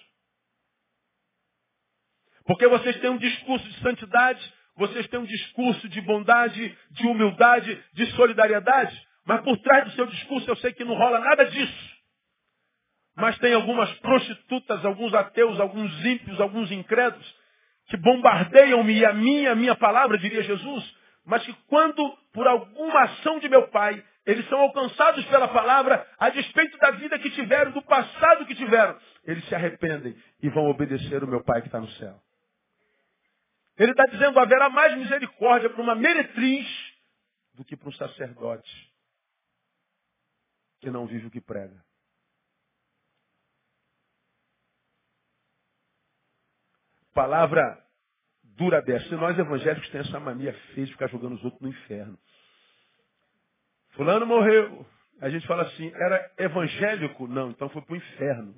Porque 2.44 2.66
vocês 2.66 3.00
têm 3.00 3.10
um 3.10 3.18
discurso 3.18 3.64
de 3.68 3.80
santidade, 3.80 4.54
vocês 4.76 5.06
têm 5.08 5.20
um 5.20 5.24
discurso 5.24 5.88
de 5.88 6.00
bondade, 6.00 6.76
de 6.90 7.06
humildade, 7.06 7.82
de 7.92 8.06
solidariedade, 8.12 9.00
mas 9.26 9.42
por 9.42 9.56
trás 9.58 9.84
do 9.84 9.90
seu 9.92 10.06
discurso 10.06 10.50
eu 10.50 10.56
sei 10.56 10.72
que 10.72 10.84
não 10.84 10.94
rola 10.94 11.20
nada 11.20 11.44
disso. 11.46 11.92
Mas 13.16 13.38
tem 13.38 13.52
algumas 13.52 13.92
prostitutas, 13.98 14.84
alguns 14.84 15.12
ateus, 15.12 15.60
alguns 15.60 16.04
ímpios, 16.04 16.40
alguns 16.40 16.70
incrédulos, 16.72 17.36
que 17.88 17.96
bombardeiam-me 17.98 18.98
e 18.98 19.04
a 19.04 19.12
minha, 19.12 19.52
a 19.52 19.54
minha 19.54 19.74
palavra, 19.74 20.16
diria 20.16 20.42
Jesus, 20.42 20.96
mas 21.26 21.44
que 21.44 21.52
quando, 21.68 22.02
por 22.32 22.46
alguma 22.46 23.02
ação 23.02 23.38
de 23.38 23.48
meu 23.48 23.68
pai, 23.68 24.02
eles 24.24 24.48
são 24.48 24.60
alcançados 24.60 25.24
pela 25.26 25.48
palavra 25.48 26.06
a 26.18 26.30
despeito 26.30 26.78
da 26.78 26.92
vida 26.92 27.18
que 27.18 27.30
tiveram, 27.30 27.72
do 27.72 27.82
passado 27.82 28.46
que 28.46 28.54
tiveram. 28.54 28.96
Eles 29.26 29.44
se 29.46 29.54
arrependem 29.54 30.16
e 30.42 30.48
vão 30.48 30.70
obedecer 30.70 31.22
o 31.22 31.26
meu 31.26 31.42
Pai 31.42 31.60
que 31.60 31.68
está 31.68 31.80
no 31.80 31.90
céu. 31.92 32.14
Ele 33.76 33.92
está 33.92 34.04
dizendo, 34.04 34.38
haverá 34.38 34.68
mais 34.68 34.96
misericórdia 34.96 35.70
para 35.70 35.82
uma 35.82 35.94
meretriz 35.94 36.66
do 37.54 37.64
que 37.64 37.76
para 37.76 37.88
um 37.88 37.92
sacerdote 37.92 38.92
que 40.80 40.90
não 40.90 41.06
vive 41.06 41.26
o 41.26 41.30
que 41.30 41.40
prega. 41.40 41.82
Palavra 47.14 47.82
dura 48.42 48.82
dessa. 48.82 49.06
E 49.06 49.16
nós 49.16 49.38
evangélicos 49.38 49.88
temos 49.90 50.08
essa 50.08 50.20
mania 50.20 50.52
feia 50.74 50.86
de 50.86 50.92
ficar 50.92 51.08
jogando 51.08 51.34
os 51.34 51.44
outros 51.44 51.62
no 51.62 51.68
inferno. 51.68 52.18
Fulano 53.90 54.26
morreu. 54.26 54.86
A 55.20 55.30
gente 55.30 55.46
fala 55.46 55.62
assim, 55.62 55.92
era 55.94 56.32
evangélico? 56.38 57.28
Não, 57.28 57.50
então 57.50 57.68
foi 57.68 57.82
para 57.82 57.92
o 57.92 57.96
inferno. 57.96 58.54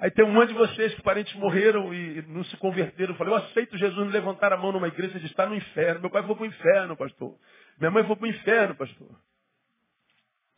Aí 0.00 0.10
tem 0.10 0.24
um 0.24 0.32
monte 0.32 0.48
de 0.48 0.54
vocês 0.54 0.94
que 0.94 1.02
parentes 1.02 1.34
morreram 1.34 1.92
e 1.92 2.22
não 2.22 2.42
se 2.44 2.56
converteram. 2.56 3.12
Eu 3.12 3.18
falei, 3.18 3.34
eu 3.34 3.36
aceito 3.36 3.76
Jesus 3.76 4.06
me 4.06 4.12
levantar 4.12 4.50
a 4.50 4.56
mão 4.56 4.72
numa 4.72 4.88
igreja 4.88 5.20
de 5.20 5.26
estar 5.26 5.46
no 5.46 5.54
inferno. 5.54 6.00
Meu 6.00 6.10
pai 6.10 6.22
foi 6.22 6.34
para 6.34 6.42
o 6.42 6.46
inferno, 6.46 6.96
pastor. 6.96 7.38
Minha 7.78 7.90
mãe 7.90 8.04
foi 8.04 8.16
para 8.16 8.24
o 8.24 8.28
inferno, 8.30 8.74
pastor. 8.74 9.20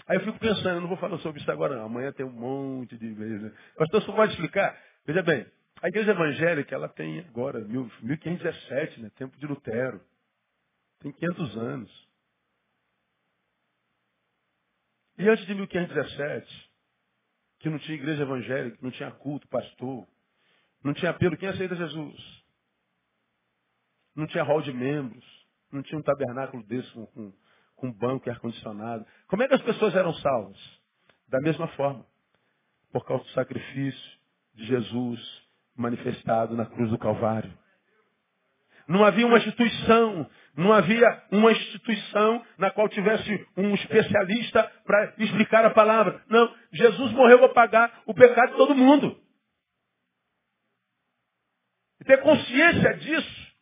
Aí 0.07 0.17
eu 0.17 0.21
fico 0.25 0.39
pensando, 0.39 0.77
eu 0.77 0.81
não 0.83 0.89
vou 0.89 0.97
falar 0.97 1.19
sobre 1.19 1.41
isso 1.41 1.51
agora 1.51 1.75
não. 1.75 1.87
Amanhã 1.87 2.13
tem 2.13 2.25
um 2.25 2.31
monte 2.31 2.97
de 2.97 3.07
igreja. 3.07 3.53
Pastor, 3.77 4.03
só 4.03 4.13
pode 4.13 4.33
explicar? 4.33 4.81
Veja 5.05 5.23
bem, 5.25 5.45
a 5.83 5.89
igreja 5.89 6.13
evangélica, 6.13 6.73
ela 6.77 6.89
tem 6.89 7.19
agora, 7.21 7.59
1517, 7.59 9.01
né? 9.01 9.11
Tempo 9.17 9.37
de 9.37 9.47
Lutero. 9.47 10.01
Tem 11.01 11.11
500 11.11 11.59
anos. 11.59 12.09
E 15.19 15.29
antes 15.29 15.45
de 15.47 15.55
1517, 15.55 16.72
que 17.63 17.71
não 17.71 17.79
tinha 17.79 17.97
igreja 17.97 18.23
evangélica, 18.23 18.77
não 18.83 18.91
tinha 18.91 19.11
culto, 19.13 19.47
pastor, 19.49 20.07
não 20.83 20.93
tinha 20.93 21.13
apelo, 21.13 21.37
quem 21.37 21.49
aceita 21.49 21.77
Jesus? 21.77 22.43
Não 24.17 24.27
tinha 24.27 24.43
hall 24.43 24.61
de 24.61 24.73
membros, 24.73 25.25
não 25.71 25.81
tinha 25.83 25.99
um 25.99 26.03
tabernáculo 26.03 26.63
desse 26.65 26.91
com, 26.91 27.07
com, 27.07 27.33
com 27.77 27.93
banco 27.93 28.29
e 28.29 28.31
ar-condicionado. 28.31 29.07
Como 29.29 29.45
é 29.45 29.49
que 29.49 29.55
as 29.55 29.63
pessoas 29.63 29.95
eram 29.95 30.13
salvas? 30.15 30.59
Da 31.29 31.41
mesma 31.41 31.69
forma, 31.69 32.05
por 32.93 33.07
causa 33.07 33.23
do 33.23 33.31
sacrifício 33.31 34.19
de 34.55 34.67
Jesus 34.67 35.43
manifestado 35.77 36.57
na 36.57 36.67
cruz 36.67 36.91
do 36.91 36.99
Calvário. 36.99 37.57
Não 38.89 39.05
havia 39.05 39.27
uma 39.27 39.39
instituição, 39.39 40.31
não 40.57 40.73
havia 40.73 41.23
uma 41.31 41.53
instituição 41.53 42.45
na 42.59 42.71
qual 42.71 42.89
tivesse 42.89 43.47
um 43.57 43.75
especialista 43.75 44.71
para 44.85 45.15
explicar 45.19 45.65
a 45.65 45.71
palavra. 45.71 46.23
Não, 46.29 46.55
Jesus 46.73 47.13
morreu 47.13 47.39
para 47.39 47.49
pagar 47.51 48.03
o 48.07 48.15
pecado 48.15 48.51
de 48.51 48.57
todo 48.57 48.75
mundo. 48.75 49.19
E 52.01 52.05
ter 52.05 52.21
consciência 52.21 52.95
disso 52.95 53.53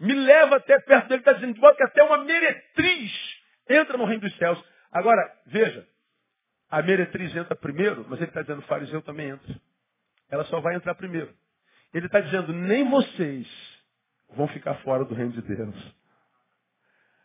me 0.00 0.12
leva 0.12 0.56
até 0.56 0.78
perto 0.80 1.08
dele, 1.08 1.20
está 1.20 1.32
dizendo 1.32 1.54
que 1.54 1.82
até 1.82 2.02
uma 2.02 2.18
meretriz 2.18 3.12
entra 3.68 3.96
no 3.96 4.04
reino 4.04 4.22
dos 4.22 4.36
céus. 4.36 4.62
Agora, 4.92 5.22
veja, 5.46 5.86
a 6.68 6.82
meretriz 6.82 7.34
entra 7.34 7.54
primeiro, 7.54 8.04
mas 8.08 8.18
ele 8.20 8.28
está 8.28 8.42
dizendo, 8.42 8.58
o 8.58 8.66
fariseu 8.66 9.00
também 9.02 9.30
entra. 9.30 9.54
Ela 10.30 10.44
só 10.44 10.60
vai 10.60 10.74
entrar 10.74 10.94
primeiro. 10.96 11.32
Ele 11.94 12.06
está 12.06 12.20
dizendo, 12.20 12.52
nem 12.52 12.88
vocês 12.88 13.46
vão 14.34 14.48
ficar 14.48 14.74
fora 14.76 15.04
do 15.04 15.14
reino 15.14 15.32
de 15.32 15.42
Deus. 15.42 15.94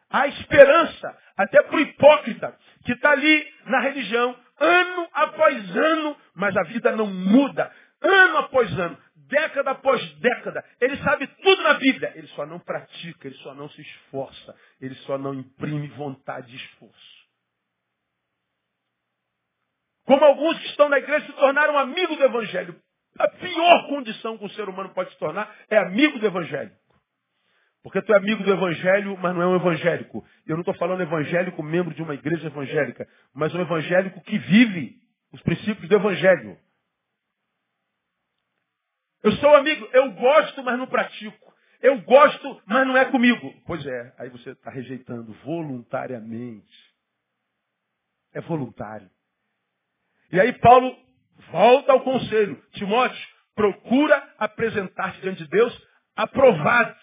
Há 0.09 0.27
esperança 0.27 1.17
até 1.37 1.63
para 1.63 1.75
o 1.75 1.79
hipócrita 1.79 2.57
que 2.85 2.91
está 2.91 3.11
ali 3.11 3.47
na 3.65 3.79
religião 3.79 4.35
ano 4.59 5.09
após 5.13 5.75
ano, 5.75 6.17
mas 6.35 6.55
a 6.55 6.63
vida 6.63 6.91
não 6.95 7.07
muda. 7.07 7.71
Ano 8.01 8.37
após 8.39 8.71
ano, 8.79 8.97
década 9.15 9.71
após 9.71 10.15
década. 10.15 10.63
Ele 10.79 10.97
sabe 10.97 11.27
tudo 11.27 11.63
na 11.63 11.75
Bíblia. 11.75 12.11
Ele 12.15 12.27
só 12.27 12.45
não 12.45 12.59
pratica, 12.59 13.27
ele 13.27 13.37
só 13.37 13.53
não 13.53 13.69
se 13.69 13.81
esforça, 13.81 14.55
ele 14.79 14.95
só 14.95 15.17
não 15.17 15.33
imprime 15.33 15.87
vontade 15.89 16.51
e 16.51 16.57
esforço. 16.57 17.21
Como 20.05 20.25
alguns 20.25 20.59
que 20.59 20.67
estão 20.67 20.89
na 20.89 20.97
igreja 20.97 21.25
se 21.25 21.33
tornaram 21.33 21.77
amigos 21.77 22.17
do 22.17 22.23
Evangelho. 22.23 22.81
A 23.17 23.27
pior 23.27 23.87
condição 23.87 24.37
que 24.37 24.45
um 24.45 24.49
ser 24.49 24.67
humano 24.67 24.89
pode 24.93 25.11
se 25.11 25.17
tornar 25.17 25.53
é 25.69 25.77
amigo 25.77 26.19
do 26.19 26.25
Evangelho. 26.25 26.71
Porque 27.83 28.01
tu 28.01 28.13
é 28.13 28.17
amigo 28.17 28.43
do 28.43 28.51
Evangelho, 28.51 29.17
mas 29.17 29.33
não 29.33 29.41
é 29.41 29.47
um 29.47 29.55
evangélico. 29.55 30.23
Eu 30.45 30.55
não 30.55 30.61
estou 30.61 30.75
falando 30.75 31.01
evangélico, 31.01 31.63
membro 31.63 31.93
de 31.93 32.03
uma 32.03 32.13
igreja 32.13 32.47
evangélica, 32.47 33.07
mas 33.33 33.53
um 33.55 33.61
evangélico 33.61 34.21
que 34.21 34.37
vive 34.37 35.01
os 35.31 35.41
princípios 35.41 35.89
do 35.89 35.95
Evangelho. 35.95 36.57
Eu 39.23 39.31
sou 39.33 39.55
amigo, 39.55 39.87
eu 39.93 40.11
gosto, 40.11 40.63
mas 40.63 40.77
não 40.77 40.87
pratico. 40.87 41.51
Eu 41.81 42.01
gosto, 42.01 42.61
mas 42.65 42.87
não 42.87 42.95
é 42.95 43.05
comigo. 43.05 43.53
Pois 43.65 43.85
é, 43.85 44.13
aí 44.19 44.29
você 44.29 44.51
está 44.51 44.69
rejeitando 44.69 45.33
voluntariamente. 45.43 46.91
É 48.33 48.41
voluntário. 48.41 49.09
E 50.31 50.39
aí 50.39 50.53
Paulo 50.53 50.95
volta 51.51 51.91
ao 51.91 52.01
conselho. 52.01 52.61
Timóteo, 52.73 53.27
procura 53.55 54.33
apresentar-te 54.37 55.21
diante 55.21 55.43
de 55.43 55.49
Deus 55.49 55.87
aprovado. 56.15 56.95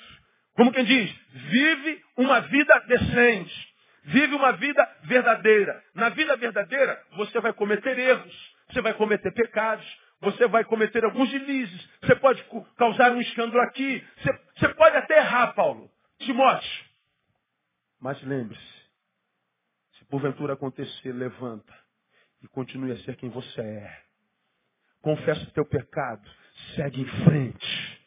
Como 0.59 0.73
quem 0.73 0.85
diz, 0.85 1.16
vive 1.31 2.05
uma 2.16 2.40
vida 2.40 2.81
decente. 2.88 3.75
Vive 4.07 4.35
uma 4.35 4.51
vida 4.55 4.85
verdadeira. 5.05 5.81
Na 5.94 6.09
vida 6.09 6.37
verdadeira, 6.37 7.01
você 7.12 7.38
vai 7.40 7.53
cometer 7.53 7.97
erros, 7.97 8.55
você 8.68 8.81
vai 8.81 8.92
cometer 8.94 9.31
pecados, 9.31 9.87
você 10.21 10.49
vai 10.49 10.64
cometer 10.64 11.05
alguns 11.05 11.31
deslizes, 11.31 11.88
você 12.03 12.16
pode 12.16 12.44
causar 12.77 13.12
um 13.12 13.21
escândalo 13.21 13.61
aqui, 13.68 14.05
você, 14.16 14.33
você 14.57 14.68
pode 14.75 14.97
até 14.97 15.18
errar, 15.18 15.55
Paulo. 15.55 15.88
Timóteo. 16.18 16.85
Mas 18.01 18.21
lembre-se, 18.25 18.83
se 19.97 20.05
porventura 20.07 20.55
acontecer, 20.55 21.12
levanta 21.12 21.73
e 22.42 22.49
continue 22.49 22.90
a 22.90 22.99
ser 23.05 23.14
quem 23.14 23.29
você 23.29 23.61
é. 23.61 24.03
Confessa 25.03 25.40
o 25.40 25.53
teu 25.53 25.64
pecado, 25.64 26.29
segue 26.75 27.03
em 27.03 27.25
frente. 27.25 27.97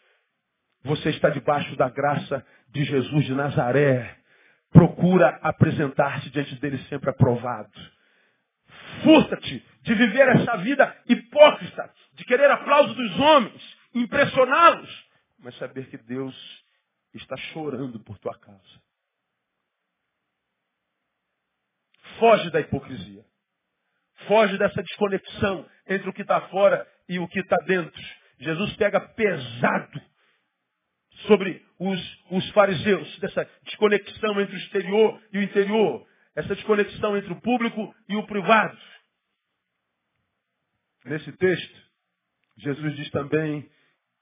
Você 0.84 1.10
está 1.10 1.30
debaixo 1.30 1.76
da 1.76 1.89
graça 1.89 2.46
de 2.70 2.84
Jesus 2.84 3.26
de 3.26 3.34
Nazaré. 3.34 4.17
Procura 4.72 5.39
apresentar-te 5.41 6.30
diante 6.30 6.56
dele 6.56 6.78
sempre 6.89 7.10
aprovado. 7.10 7.72
Furta-te 9.04 9.65
de 9.82 9.94
viver 9.96 10.28
essa 10.30 10.58
vida 10.58 10.96
hipócrita, 11.08 11.94
de 12.13 12.26
querer 12.26 12.50
aplauso 12.50 12.94
dos 12.94 13.20
homens, 13.20 13.78
impressioná-los, 13.94 15.10
mas 15.39 15.56
saber 15.58 15.88
que 15.89 15.98
Deus 15.98 16.36
está 17.13 17.36
chorando 17.54 18.00
por 18.00 18.17
tua 18.20 18.38
causa. 18.39 18.82
Foge 22.20 22.50
da 22.50 22.60
hipocrisia. 22.60 23.26
Foge 24.28 24.58
dessa 24.58 24.82
desconexão 24.84 25.65
entre 25.88 26.10
o 26.10 26.13
que 26.13 26.22
está 26.22 26.41
fora 26.50 26.88
e 27.10 27.20
o 27.20 27.28
que 27.28 27.39
está 27.39 27.58
dentro. 27.65 28.02
Jesus 28.39 28.76
pega 28.76 29.00
pesado 29.00 30.02
sobre 31.27 31.65
os, 31.79 32.23
os 32.29 32.49
fariseus, 32.51 33.19
dessa 33.19 33.49
desconexão 33.63 34.39
entre 34.41 34.55
o 34.55 34.60
exterior 34.60 35.21
e 35.34 35.39
o 35.39 35.43
interior, 35.43 36.07
essa 36.36 36.55
desconexão 36.55 37.17
entre 37.17 37.31
o 37.34 37.41
público 37.41 37.93
e 38.07 38.15
o 38.15 38.25
privado. 38.25 38.77
Nesse 41.05 41.31
texto, 41.34 41.81
Jesus 42.57 42.95
diz 42.95 43.10
também 43.12 43.69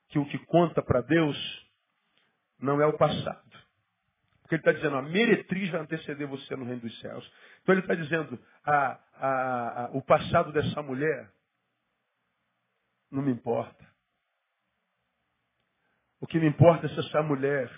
que 0.09 0.19
o 0.19 0.25
que 0.25 0.38
conta 0.45 0.81
para 0.81 1.01
Deus 1.01 1.38
não 2.59 2.81
é 2.81 2.85
o 2.85 2.97
passado. 2.97 3.49
Porque 4.41 4.55
ele 4.55 4.62
está 4.62 4.71
dizendo, 4.71 4.95
a 4.95 5.01
meretriz 5.01 5.69
vai 5.69 5.81
anteceder 5.81 6.27
você 6.27 6.55
no 6.55 6.65
reino 6.65 6.81
dos 6.81 6.99
céus. 6.99 7.31
Então 7.62 7.73
ele 7.75 7.81
está 7.81 7.93
dizendo, 7.93 8.39
a, 8.65 8.99
a, 9.13 9.85
a, 9.85 9.89
o 9.93 10.01
passado 10.01 10.51
dessa 10.51 10.81
mulher 10.81 11.31
não 13.12 13.21
me 13.21 13.31
importa. 13.31 13.88
O 16.21 16.27
que 16.27 16.39
me 16.39 16.47
importa 16.47 16.86
é 16.86 16.89
se 16.89 16.99
essa 16.99 17.23
mulher, 17.23 17.71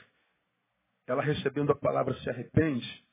ela 1.07 1.21
recebendo 1.21 1.71
a 1.71 1.75
palavra 1.75 2.13
se 2.15 2.29
arrepende 2.29 3.03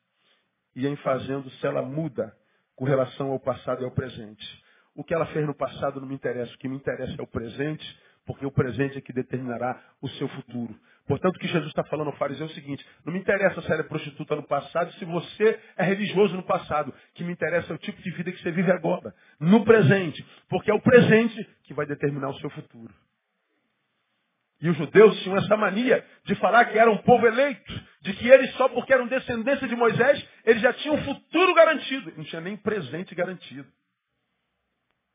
e 0.75 0.87
em 0.87 0.97
fazendo 0.97 1.51
se 1.51 1.67
ela 1.67 1.83
muda 1.83 2.35
com 2.75 2.85
relação 2.85 3.33
ao 3.33 3.41
passado 3.41 3.83
e 3.83 3.85
ao 3.85 3.91
presente. 3.91 4.65
O 4.95 5.05
que 5.05 5.15
ela 5.15 5.27
fez 5.27 5.47
no 5.47 5.55
passado 5.55 6.01
não 6.01 6.09
me 6.09 6.15
interessa. 6.15 6.55
O 6.55 6.59
que 6.59 6.69
me 6.69 6.77
interessa 6.77 7.15
é 7.19 7.23
o 7.23 7.27
presente, 7.27 8.01
porque 8.25 8.47
o 8.47 8.51
presente 8.51 8.99
é 8.99 9.01
que 9.01 9.13
determinará 9.13 9.81
o 10.01 10.09
seu 10.11 10.29
futuro. 10.29 10.75
Portanto, 11.07 11.37
o 11.37 11.39
que 11.39 11.49
Jesus 11.49 11.69
está 11.69 11.85
falando 11.85 12.09
ao 12.09 12.17
fariseu 12.17 12.47
é 12.47 12.51
o 12.51 12.55
seguinte: 12.55 12.87
não 13.05 13.13
me 13.13 13.19
interessa 13.19 13.61
se 13.63 13.73
ela 13.73 13.81
é 13.81 13.85
prostituta 13.85 14.37
no 14.37 14.43
passado, 14.43 14.93
se 14.95 15.05
você 15.05 15.61
é 15.77 15.83
religioso 15.83 16.37
no 16.37 16.43
passado. 16.43 16.91
O 16.91 17.15
que 17.15 17.25
me 17.25 17.33
interessa 17.33 17.73
é 17.73 17.77
o 17.77 17.79
tipo 17.79 18.01
de 18.03 18.11
vida 18.13 18.33
que 18.33 18.43
você 18.43 18.51
vive 18.51 18.71
agora, 18.71 19.15
no 19.39 19.65
presente. 19.65 20.25
Porque 20.49 20.71
é 20.71 20.75
o 20.75 20.81
presente 20.81 21.49
que 21.65 21.75
vai 21.75 21.87
determinar 21.87 22.31
o 22.31 22.39
seu 22.41 22.51
futuro. 22.51 22.95
E 24.61 24.69
os 24.69 24.77
judeus 24.77 25.21
tinham 25.23 25.37
essa 25.37 25.57
mania 25.57 26.05
de 26.25 26.35
falar 26.37 26.65
que 26.67 26.79
era 26.79 26.91
um 26.91 26.99
povo 26.99 27.27
eleito, 27.27 27.73
de 28.03 28.13
que 28.15 28.29
eles 28.29 28.53
só 28.55 28.69
porque 28.69 28.93
eram 28.93 29.07
descendência 29.07 29.69
de 29.69 29.77
Moisés, 29.77 30.27
eles 30.45 30.61
já 30.61 30.73
tinham 30.73 30.97
um 30.97 31.05
futuro 31.05 31.55
garantido. 31.55 32.13
Não 32.17 32.25
tinha 32.25 32.41
nem 32.41 32.57
presente 32.57 33.15
garantido. 33.15 33.69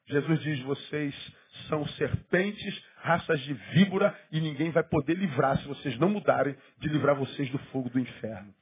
Jesus 0.05 0.41
diz, 0.41 0.59
vocês 0.61 1.15
são 1.67 1.85
serpentes, 1.89 2.83
raças 2.97 3.39
de 3.41 3.53
víbora, 3.53 4.17
e 4.31 4.39
ninguém 4.39 4.69
vai 4.71 4.83
poder 4.83 5.15
livrar 5.15 5.57
se 5.59 5.67
vocês 5.67 5.97
não 5.97 6.09
mudarem 6.09 6.55
de 6.79 6.89
livrar 6.89 7.15
vocês 7.15 7.49
do 7.49 7.57
fogo 7.57 7.89
do 7.89 7.99
inferno. 7.99 8.53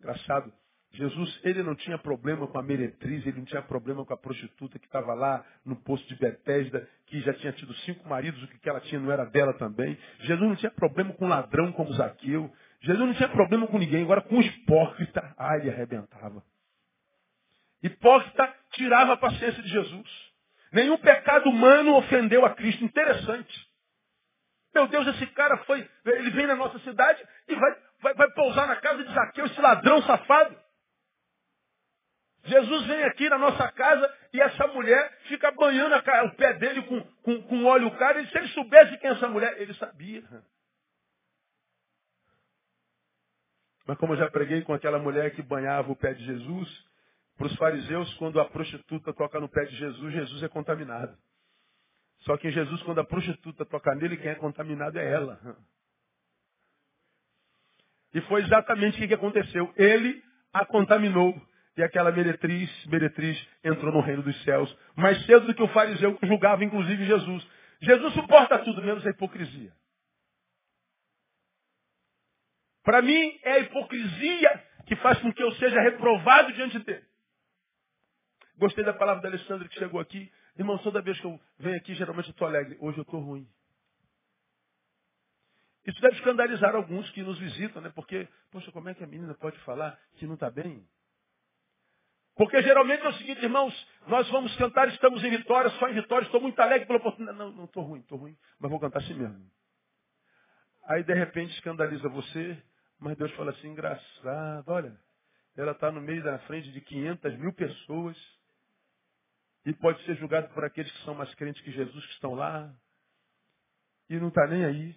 Engraçado. 0.00 0.52
Jesus, 0.94 1.40
ele 1.42 1.62
não 1.64 1.74
tinha 1.74 1.98
problema 1.98 2.46
com 2.46 2.56
a 2.56 2.62
meretriz, 2.62 3.26
ele 3.26 3.38
não 3.38 3.44
tinha 3.44 3.60
problema 3.62 4.04
com 4.04 4.14
a 4.14 4.16
prostituta 4.16 4.78
que 4.78 4.86
estava 4.86 5.12
lá 5.12 5.44
no 5.64 5.74
poço 5.74 6.06
de 6.06 6.14
Betesda, 6.14 6.88
que 7.06 7.20
já 7.20 7.34
tinha 7.34 7.52
tido 7.52 7.74
cinco 7.78 8.08
maridos, 8.08 8.40
o 8.42 8.46
que 8.46 8.68
ela 8.68 8.80
tinha 8.80 9.00
não 9.00 9.10
era 9.10 9.24
dela 9.24 9.52
também. 9.54 9.98
Jesus 10.20 10.48
não 10.48 10.54
tinha 10.54 10.70
problema 10.70 11.12
com 11.14 11.26
ladrão 11.26 11.72
como 11.72 11.92
Zaqueu. 11.94 12.48
Jesus 12.80 13.06
não 13.06 13.14
tinha 13.14 13.28
problema 13.28 13.66
com 13.66 13.76
ninguém, 13.76 14.04
agora 14.04 14.20
com 14.20 14.36
o 14.36 14.42
hipócrita, 14.42 15.34
ah, 15.36 15.56
ele 15.56 15.70
arrebentava. 15.70 16.44
Hipócrita 17.82 18.54
tirava 18.72 19.14
a 19.14 19.16
paciência 19.16 19.62
de 19.62 19.68
Jesus. 19.68 20.32
Nenhum 20.72 20.96
pecado 20.98 21.50
humano 21.50 21.96
ofendeu 21.96 22.44
a 22.46 22.50
Cristo. 22.50 22.84
Interessante. 22.84 23.68
Meu 24.72 24.86
Deus, 24.86 25.06
esse 25.08 25.26
cara 25.28 25.56
foi, 25.64 25.88
ele 26.06 26.30
vem 26.30 26.46
na 26.46 26.56
nossa 26.56 26.78
cidade 26.80 27.22
e 27.48 27.54
vai, 27.54 27.76
vai, 28.00 28.14
vai 28.14 28.30
pousar 28.32 28.66
na 28.68 28.76
casa 28.76 29.04
de 29.04 29.12
Zaqueu, 29.12 29.46
esse 29.46 29.60
ladrão 29.60 30.02
safado. 30.02 30.63
Jesus 32.44 32.86
vem 32.86 33.02
aqui 33.04 33.28
na 33.28 33.38
nossa 33.38 33.70
casa 33.72 34.14
e 34.32 34.40
essa 34.40 34.66
mulher 34.68 35.18
fica 35.28 35.50
banhando 35.52 35.96
o 35.96 36.36
pé 36.36 36.52
dele 36.54 36.82
com, 36.82 37.00
com, 37.22 37.42
com 37.42 37.64
óleo 37.64 37.90
caro. 37.96 38.20
E 38.20 38.28
se 38.28 38.36
ele 38.36 38.48
soubesse 38.48 38.98
quem 38.98 39.10
é 39.10 39.12
essa 39.14 39.28
mulher, 39.28 39.60
ele 39.60 39.72
sabia. 39.74 40.22
Mas 43.86 43.98
como 43.98 44.12
eu 44.12 44.18
já 44.18 44.30
preguei 44.30 44.62
com 44.62 44.74
aquela 44.74 44.98
mulher 44.98 45.34
que 45.34 45.42
banhava 45.42 45.90
o 45.90 45.96
pé 45.96 46.12
de 46.14 46.24
Jesus, 46.24 46.84
para 47.36 47.46
os 47.46 47.56
fariseus, 47.56 48.12
quando 48.14 48.40
a 48.40 48.44
prostituta 48.44 49.12
toca 49.12 49.40
no 49.40 49.48
pé 49.48 49.64
de 49.64 49.76
Jesus, 49.76 50.12
Jesus 50.12 50.42
é 50.42 50.48
contaminado. 50.48 51.16
Só 52.20 52.36
que 52.36 52.48
em 52.48 52.52
Jesus, 52.52 52.82
quando 52.82 53.00
a 53.00 53.04
prostituta 53.04 53.66
toca 53.66 53.94
nele, 53.94 54.16
quem 54.16 54.30
é 54.30 54.34
contaminado 54.34 54.98
é 54.98 55.10
ela. 55.10 55.58
E 58.14 58.20
foi 58.22 58.42
exatamente 58.42 59.02
o 59.02 59.08
que 59.08 59.14
aconteceu. 59.14 59.72
Ele 59.76 60.22
a 60.52 60.64
contaminou. 60.64 61.34
E 61.76 61.82
aquela 61.82 62.12
meretriz, 62.12 62.86
meretriz 62.86 63.48
entrou 63.64 63.92
no 63.92 64.00
reino 64.00 64.22
dos 64.22 64.40
céus. 64.44 64.74
Mais 64.94 65.24
cedo 65.26 65.46
do 65.46 65.54
que 65.54 65.62
o 65.62 65.68
fariseu 65.68 66.18
julgava, 66.22 66.64
inclusive, 66.64 67.04
Jesus. 67.04 67.46
Jesus 67.80 68.14
suporta 68.14 68.58
tudo, 68.60 68.82
menos 68.82 69.04
a 69.06 69.10
hipocrisia. 69.10 69.72
Para 72.84 73.02
mim, 73.02 73.38
é 73.42 73.52
a 73.52 73.58
hipocrisia 73.60 74.64
que 74.86 74.94
faz 74.96 75.18
com 75.20 75.32
que 75.32 75.42
eu 75.42 75.50
seja 75.52 75.80
reprovado 75.80 76.52
diante 76.52 76.78
dele. 76.80 77.04
Gostei 78.56 78.84
da 78.84 78.92
palavra 78.92 79.22
da 79.22 79.28
Alessandra 79.28 79.68
que 79.68 79.78
chegou 79.78 79.98
aqui. 79.98 80.30
Irmão, 80.56 80.78
toda 80.78 81.02
vez 81.02 81.18
que 81.18 81.26
eu 81.26 81.40
venho 81.58 81.76
aqui, 81.76 81.94
geralmente 81.94 82.28
eu 82.28 82.32
estou 82.32 82.46
alegre. 82.46 82.76
Hoje 82.80 82.98
eu 82.98 83.02
estou 83.02 83.20
ruim. 83.20 83.48
Isso 85.86 86.00
deve 86.00 86.16
escandalizar 86.16 86.74
alguns 86.74 87.10
que 87.10 87.22
nos 87.22 87.38
visitam, 87.38 87.82
né? 87.82 87.90
Porque, 87.94 88.28
poxa, 88.50 88.70
como 88.70 88.88
é 88.88 88.94
que 88.94 89.02
a 89.02 89.06
menina 89.06 89.34
pode 89.34 89.58
falar 89.60 89.98
que 90.14 90.26
não 90.26 90.34
está 90.34 90.50
bem? 90.50 90.86
Porque 92.36 92.60
geralmente 92.62 93.04
é 93.04 93.08
o 93.08 93.14
seguinte, 93.14 93.42
irmãos, 93.42 93.88
nós 94.08 94.28
vamos 94.30 94.54
cantar, 94.56 94.88
estamos 94.88 95.22
em 95.22 95.30
vitória, 95.30 95.70
só 95.78 95.88
em 95.88 95.94
vitória, 95.94 96.26
estou 96.26 96.40
muito 96.40 96.58
alegre 96.60 96.86
pela 96.86 96.98
oportunidade. 96.98 97.38
Não, 97.38 97.52
não 97.52 97.64
estou 97.64 97.82
ruim, 97.84 98.00
estou 98.00 98.18
ruim, 98.18 98.36
mas 98.58 98.70
vou 98.70 98.80
cantar 98.80 99.00
assim 99.00 99.14
mesmo. 99.14 99.50
Aí 100.86 101.02
de 101.04 101.14
repente 101.14 101.54
escandaliza 101.54 102.08
você, 102.08 102.60
mas 102.98 103.16
Deus 103.16 103.32
fala 103.32 103.52
assim, 103.52 103.68
engraçado, 103.68 104.68
olha, 104.68 104.98
ela 105.56 105.72
está 105.72 105.92
no 105.92 106.00
meio 106.00 106.22
da 106.22 106.38
frente 106.40 106.72
de 106.72 106.80
500 106.80 107.38
mil 107.38 107.52
pessoas, 107.52 108.16
e 109.64 109.72
pode 109.72 110.02
ser 110.04 110.16
julgado 110.16 110.52
por 110.52 110.64
aqueles 110.64 110.90
que 110.92 111.04
são 111.04 111.14
mais 111.14 111.34
crentes 111.36 111.62
que 111.62 111.72
Jesus, 111.72 112.06
que 112.06 112.12
estão 112.12 112.34
lá. 112.34 112.74
e 114.08 114.18
não 114.18 114.28
está 114.28 114.46
nem 114.46 114.64
aí. 114.64 114.96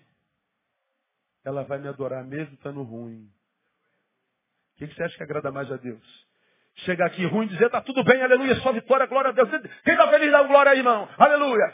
Ela 1.44 1.64
vai 1.64 1.80
me 1.80 1.88
adorar 1.88 2.26
mesmo 2.26 2.56
estando 2.56 2.84
ruim. 2.84 3.26
O 4.74 4.78
que, 4.78 4.88
que 4.88 4.94
você 4.94 5.04
acha 5.04 5.16
que 5.16 5.24
agrada 5.24 5.52
mais 5.52 5.72
a 5.72 5.78
Deus? 5.78 6.27
Chegar 6.78 7.08
aqui 7.08 7.26
ruim 7.26 7.48
dizer, 7.48 7.70
tá 7.70 7.82
tudo 7.82 8.04
bem, 8.04 8.22
aleluia, 8.22 8.56
só 8.58 8.72
vitória, 8.72 9.08
glória 9.08 9.30
a 9.32 9.34
Deus. 9.34 9.50
Quem 9.84 9.94
está 9.94 10.08
feliz 10.10 10.32
dá 10.32 10.44
glória 10.44 10.72
aí, 10.72 10.78
irmão? 10.78 11.10
Aleluia. 11.18 11.74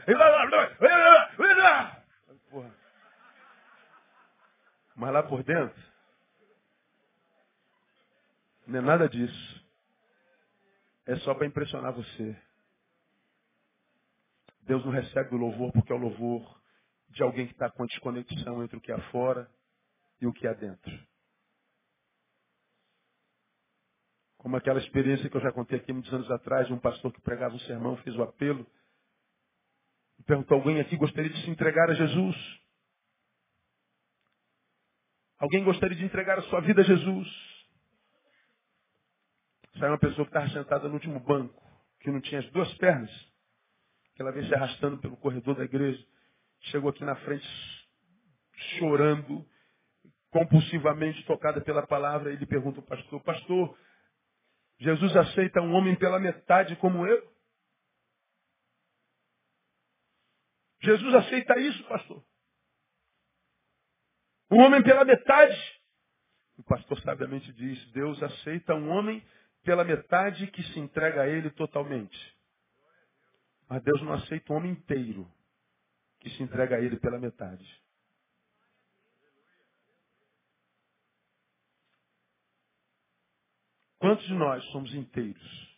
Mas 4.95 5.11
lá 5.11 5.23
por 5.23 5.43
dentro, 5.43 5.81
não 8.65 8.79
é 8.79 8.81
nada 8.81 9.09
disso. 9.09 9.63
É 11.05 11.17
só 11.17 11.33
para 11.33 11.47
impressionar 11.47 11.91
você. 11.91 12.35
Deus 14.61 14.85
não 14.85 14.91
recebe 14.91 15.35
o 15.35 15.37
louvor 15.37 15.73
porque 15.73 15.91
é 15.91 15.95
o 15.95 15.99
louvor 15.99 16.61
de 17.09 17.21
alguém 17.21 17.45
que 17.45 17.53
está 17.53 17.69
com 17.69 17.83
a 17.83 17.85
desconexão 17.85 18.63
entre 18.63 18.77
o 18.77 18.81
que 18.81 18.91
há 18.91 18.99
fora 19.11 19.49
e 20.21 20.27
o 20.27 20.31
que 20.31 20.47
há 20.47 20.53
dentro. 20.53 21.12
Como 24.43 24.57
aquela 24.57 24.77
experiência 24.79 25.29
que 25.29 25.37
eu 25.37 25.41
já 25.41 25.53
contei 25.53 25.79
aqui 25.79 25.93
muitos 25.93 26.13
anos 26.13 26.29
atrás, 26.29 26.69
um 26.69 26.77
pastor 26.77 27.13
que 27.13 27.21
pregava 27.21 27.55
um 27.55 27.59
sermão, 27.59 27.95
fez 27.97 28.13
o 28.17 28.23
apelo, 28.23 28.67
e 30.19 30.23
perguntou, 30.23 30.57
alguém 30.57 30.81
aqui 30.81 30.97
gostaria 30.97 31.29
de 31.29 31.41
se 31.43 31.49
entregar 31.49 31.89
a 31.89 31.93
Jesus? 31.93 32.35
Alguém 35.39 35.63
gostaria 35.63 35.95
de 35.95 36.03
entregar 36.03 36.37
a 36.37 36.41
sua 36.43 36.59
vida 36.59 36.81
a 36.81 36.83
Jesus? 36.83 37.27
Saiu 39.79 39.93
uma 39.93 39.97
pessoa 39.97 40.25
que 40.25 40.31
estava 40.31 40.49
sentada 40.49 40.89
no 40.89 40.95
último 40.95 41.21
banco, 41.21 41.63
que 42.01 42.11
não 42.11 42.19
tinha 42.19 42.41
as 42.41 42.49
duas 42.51 42.71
pernas, 42.73 43.11
que 44.13 44.21
ela 44.21 44.33
veio 44.33 44.45
se 44.45 44.53
arrastando 44.53 44.97
pelo 44.97 45.15
corredor 45.15 45.55
da 45.55 45.63
igreja, 45.63 46.05
chegou 46.63 46.89
aqui 46.89 47.05
na 47.05 47.15
frente 47.15 47.47
chorando, 48.77 49.45
compulsivamente 50.31 51.25
tocada 51.25 51.61
pela 51.61 51.87
palavra, 51.87 52.29
e 52.29 52.35
ele 52.35 52.45
pergunta 52.45 52.81
ao 52.81 52.85
pastor, 52.85 53.23
pastor, 53.23 53.77
Jesus 54.83 55.15
aceita 55.15 55.61
um 55.61 55.73
homem 55.73 55.95
pela 55.95 56.19
metade 56.19 56.75
como 56.75 57.07
eu? 57.07 57.33
Jesus 60.81 61.15
aceita 61.15 61.57
isso, 61.57 61.81
pastor? 61.85 62.21
Um 64.51 64.59
homem 64.59 64.83
pela 64.83 65.05
metade? 65.05 65.81
O 66.57 66.63
pastor 66.63 66.99
sabiamente 66.99 67.51
diz: 67.53 67.91
Deus 67.91 68.21
aceita 68.21 68.75
um 68.75 68.89
homem 68.89 69.25
pela 69.63 69.85
metade 69.85 70.47
que 70.47 70.61
se 70.61 70.79
entrega 70.79 71.21
a 71.21 71.27
ele 71.29 71.49
totalmente. 71.51 72.37
Mas 73.69 73.81
Deus 73.83 74.01
não 74.01 74.11
aceita 74.11 74.51
um 74.51 74.57
homem 74.57 74.73
inteiro 74.73 75.31
que 76.19 76.29
se 76.31 76.43
entrega 76.43 76.75
a 76.75 76.81
ele 76.81 76.99
pela 76.99 77.17
metade. 77.17 77.82
Quantos 84.03 84.27
de 84.27 84.33
nós 84.33 84.61
somos 84.65 84.93
inteiros 84.93 85.77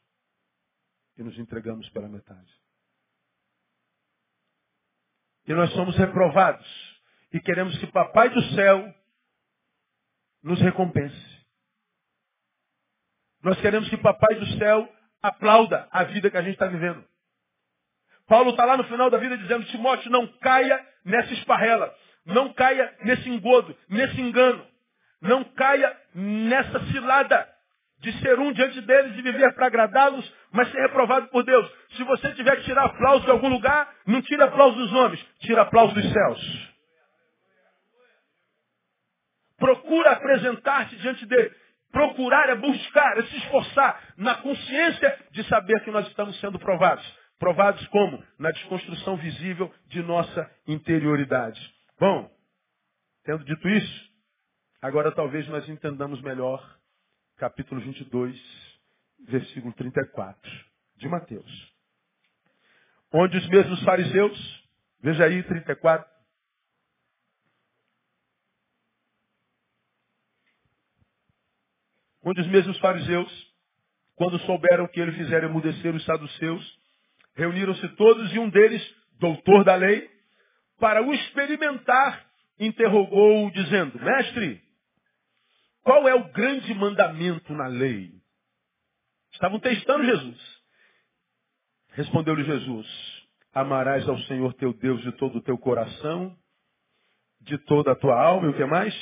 e 1.15 1.21
nos 1.21 1.37
entregamos 1.37 1.87
pela 1.91 2.09
metade? 2.09 2.51
E 5.45 5.53
nós 5.53 5.71
somos 5.73 5.95
reprovados 5.95 6.65
e 7.31 7.39
queremos 7.39 7.77
que 7.77 7.85
Papai 7.85 8.29
do 8.29 8.41
céu 8.55 8.95
nos 10.41 10.59
recompense. 10.59 11.45
Nós 13.43 13.61
queremos 13.61 13.87
que 13.91 13.97
Papai 13.97 14.39
do 14.39 14.57
céu 14.57 14.91
aplauda 15.21 15.87
a 15.91 16.03
vida 16.05 16.31
que 16.31 16.37
a 16.37 16.41
gente 16.41 16.53
está 16.53 16.65
vivendo. 16.65 17.07
Paulo 18.25 18.49
está 18.49 18.65
lá 18.65 18.75
no 18.75 18.85
final 18.85 19.11
da 19.11 19.19
vida 19.19 19.37
dizendo, 19.37 19.67
Timóteo, 19.67 20.09
não 20.09 20.25
caia 20.39 20.83
nessa 21.05 21.31
esparrela, 21.31 21.95
não 22.25 22.51
caia 22.53 22.97
nesse 23.03 23.29
engodo, 23.29 23.77
nesse 23.87 24.19
engano, 24.19 24.67
não 25.21 25.43
caia 25.43 25.95
nessa 26.15 26.79
cilada 26.91 27.54
de 27.99 28.11
ser 28.19 28.39
um 28.39 28.51
diante 28.51 28.81
deles 28.81 29.17
e 29.17 29.21
viver 29.21 29.53
para 29.53 29.67
agradá-los, 29.67 30.33
mas 30.51 30.71
ser 30.71 30.79
reprovado 30.81 31.27
por 31.27 31.43
Deus. 31.43 31.69
Se 31.95 32.03
você 32.03 32.33
tiver 32.33 32.55
que 32.57 32.63
tirar 32.63 32.85
aplauso 32.85 33.25
de 33.25 33.31
algum 33.31 33.49
lugar, 33.49 33.93
não 34.05 34.21
tire 34.21 34.43
aplauso 34.43 34.75
dos 34.77 34.93
homens, 34.93 35.25
tira 35.39 35.61
aplauso 35.61 35.93
dos 35.93 36.11
céus. 36.11 36.75
Procura 39.57 40.11
apresentar-se 40.11 40.95
diante 40.97 41.25
dele. 41.25 41.53
Procurar 41.91 42.49
é 42.49 42.55
buscar, 42.55 43.17
é 43.17 43.23
se 43.23 43.37
esforçar 43.37 44.13
na 44.17 44.35
consciência 44.35 45.17
de 45.31 45.43
saber 45.45 45.81
que 45.83 45.91
nós 45.91 46.05
estamos 46.07 46.37
sendo 46.41 46.59
provados. 46.59 47.05
Provados 47.39 47.85
como? 47.87 48.21
Na 48.37 48.51
desconstrução 48.51 49.15
visível 49.17 49.73
de 49.87 50.03
nossa 50.03 50.51
interioridade. 50.67 51.59
Bom, 51.99 52.29
tendo 53.23 53.45
dito 53.45 53.69
isso, 53.69 54.09
agora 54.81 55.11
talvez 55.11 55.47
nós 55.47 55.67
entendamos 55.69 56.21
melhor 56.21 56.61
capítulo 57.37 57.81
22, 57.81 58.41
versículo 59.27 59.73
34 59.73 60.51
de 60.97 61.07
Mateus. 61.09 61.73
Onde 63.11 63.37
os 63.37 63.47
mesmos 63.49 63.83
fariseus, 63.83 64.69
veja 65.01 65.25
aí 65.25 65.43
34, 65.43 66.09
onde 72.23 72.41
os 72.41 72.47
mesmos 72.47 72.77
fariseus, 72.79 73.53
quando 74.15 74.39
souberam 74.39 74.87
que 74.87 74.99
ele 74.99 75.11
fizera 75.11 75.45
emudecer 75.45 75.93
os 75.93 76.03
saduceus, 76.05 76.79
reuniram-se 77.35 77.87
todos 77.95 78.33
e 78.33 78.39
um 78.39 78.49
deles, 78.49 78.81
doutor 79.19 79.63
da 79.65 79.75
lei, 79.75 80.09
para 80.79 81.03
o 81.03 81.13
experimentar, 81.13 82.25
interrogou-o 82.59 83.51
dizendo, 83.51 83.99
mestre, 83.99 84.64
qual 85.85 86.07
é 86.07 86.15
o 86.15 86.31
grande 86.31 86.73
mandamento 86.73 87.53
na 87.53 87.67
lei? 87.67 88.11
Estavam 89.31 89.59
testando 89.59 90.03
Jesus. 90.03 90.63
Respondeu-lhe 91.91 92.43
Jesus: 92.43 92.87
Amarás 93.53 94.09
ao 94.09 94.17
Senhor 94.21 94.51
teu 94.55 94.73
Deus 94.73 94.99
de 95.03 95.11
todo 95.11 95.37
o 95.37 95.41
teu 95.43 95.59
coração, 95.59 96.35
de 97.39 97.59
toda 97.59 97.91
a 97.91 97.95
tua 97.95 98.19
alma, 98.19 98.47
e 98.47 98.49
o 98.49 98.57
que 98.57 98.65
mais? 98.65 98.93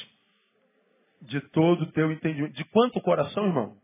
De 1.22 1.40
todo 1.52 1.84
o 1.84 1.92
teu 1.94 2.12
entendimento. 2.12 2.54
De 2.54 2.66
quanto 2.66 3.00
coração, 3.00 3.46
irmão? 3.46 3.82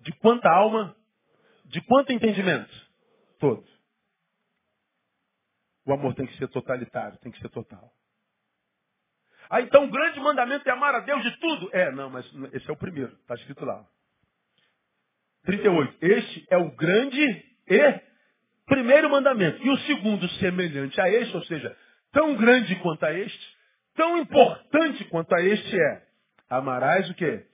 De 0.00 0.10
quanta 0.12 0.48
alma? 0.48 0.96
De 1.66 1.82
quanto 1.82 2.14
entendimento? 2.14 2.72
Todo. 3.38 3.66
O 5.84 5.92
amor 5.92 6.14
tem 6.14 6.26
que 6.26 6.36
ser 6.38 6.48
totalitário, 6.48 7.18
tem 7.18 7.30
que 7.30 7.40
ser 7.40 7.50
total. 7.50 7.92
Ah, 9.48 9.60
então 9.60 9.84
o 9.84 9.90
grande 9.90 10.20
mandamento 10.20 10.68
é 10.68 10.72
amar 10.72 10.94
a 10.94 11.00
Deus 11.00 11.22
de 11.22 11.38
tudo? 11.38 11.70
É, 11.72 11.90
não, 11.92 12.10
mas 12.10 12.26
esse 12.52 12.68
é 12.68 12.72
o 12.72 12.76
primeiro, 12.76 13.12
está 13.22 13.34
escrito 13.34 13.64
lá. 13.64 13.84
38. 15.44 15.96
Este 16.00 16.46
é 16.50 16.56
o 16.56 16.70
grande 16.72 17.44
e 17.68 18.00
primeiro 18.66 19.08
mandamento. 19.08 19.64
E 19.64 19.70
o 19.70 19.78
segundo, 19.78 20.28
semelhante 20.40 21.00
a 21.00 21.08
este, 21.08 21.36
ou 21.36 21.44
seja, 21.44 21.76
tão 22.12 22.34
grande 22.36 22.74
quanto 22.76 23.04
a 23.04 23.12
este, 23.12 23.56
tão 23.94 24.18
importante 24.18 25.04
quanto 25.04 25.34
a 25.34 25.42
este 25.42 25.80
é, 25.80 26.02
amarás 26.50 27.08
o 27.10 27.14
quê? 27.14 27.46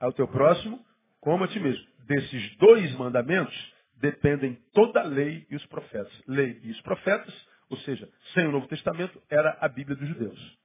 Ao 0.00 0.12
teu 0.12 0.28
próximo 0.28 0.84
como 1.20 1.44
a 1.44 1.48
ti 1.48 1.60
mesmo. 1.60 1.84
Desses 2.06 2.56
dois 2.56 2.92
mandamentos 2.96 3.54
dependem 4.00 4.58
toda 4.72 5.00
a 5.00 5.04
lei 5.04 5.46
e 5.50 5.56
os 5.56 5.66
profetas. 5.66 6.12
Lei 6.26 6.58
e 6.62 6.70
os 6.70 6.80
profetas, 6.80 7.34
ou 7.68 7.76
seja, 7.78 8.08
sem 8.32 8.46
o 8.46 8.52
Novo 8.52 8.66
Testamento, 8.68 9.20
era 9.28 9.58
a 9.60 9.68
Bíblia 9.68 9.96
dos 9.96 10.08
judeus. 10.08 10.59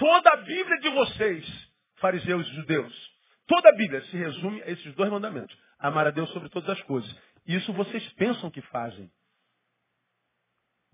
Toda 0.00 0.30
a 0.30 0.36
Bíblia 0.38 0.80
de 0.80 0.88
vocês, 0.88 1.70
fariseus 1.96 2.48
e 2.48 2.54
judeus, 2.54 3.10
toda 3.46 3.68
a 3.68 3.76
Bíblia 3.76 4.02
se 4.06 4.16
resume 4.16 4.62
a 4.62 4.70
esses 4.70 4.94
dois 4.94 5.10
mandamentos. 5.10 5.54
Amar 5.78 6.06
a 6.06 6.10
Deus 6.10 6.30
sobre 6.30 6.48
todas 6.48 6.70
as 6.70 6.82
coisas. 6.84 7.14
Isso 7.46 7.70
vocês 7.74 8.02
pensam 8.14 8.50
que 8.50 8.62
fazem. 8.62 9.12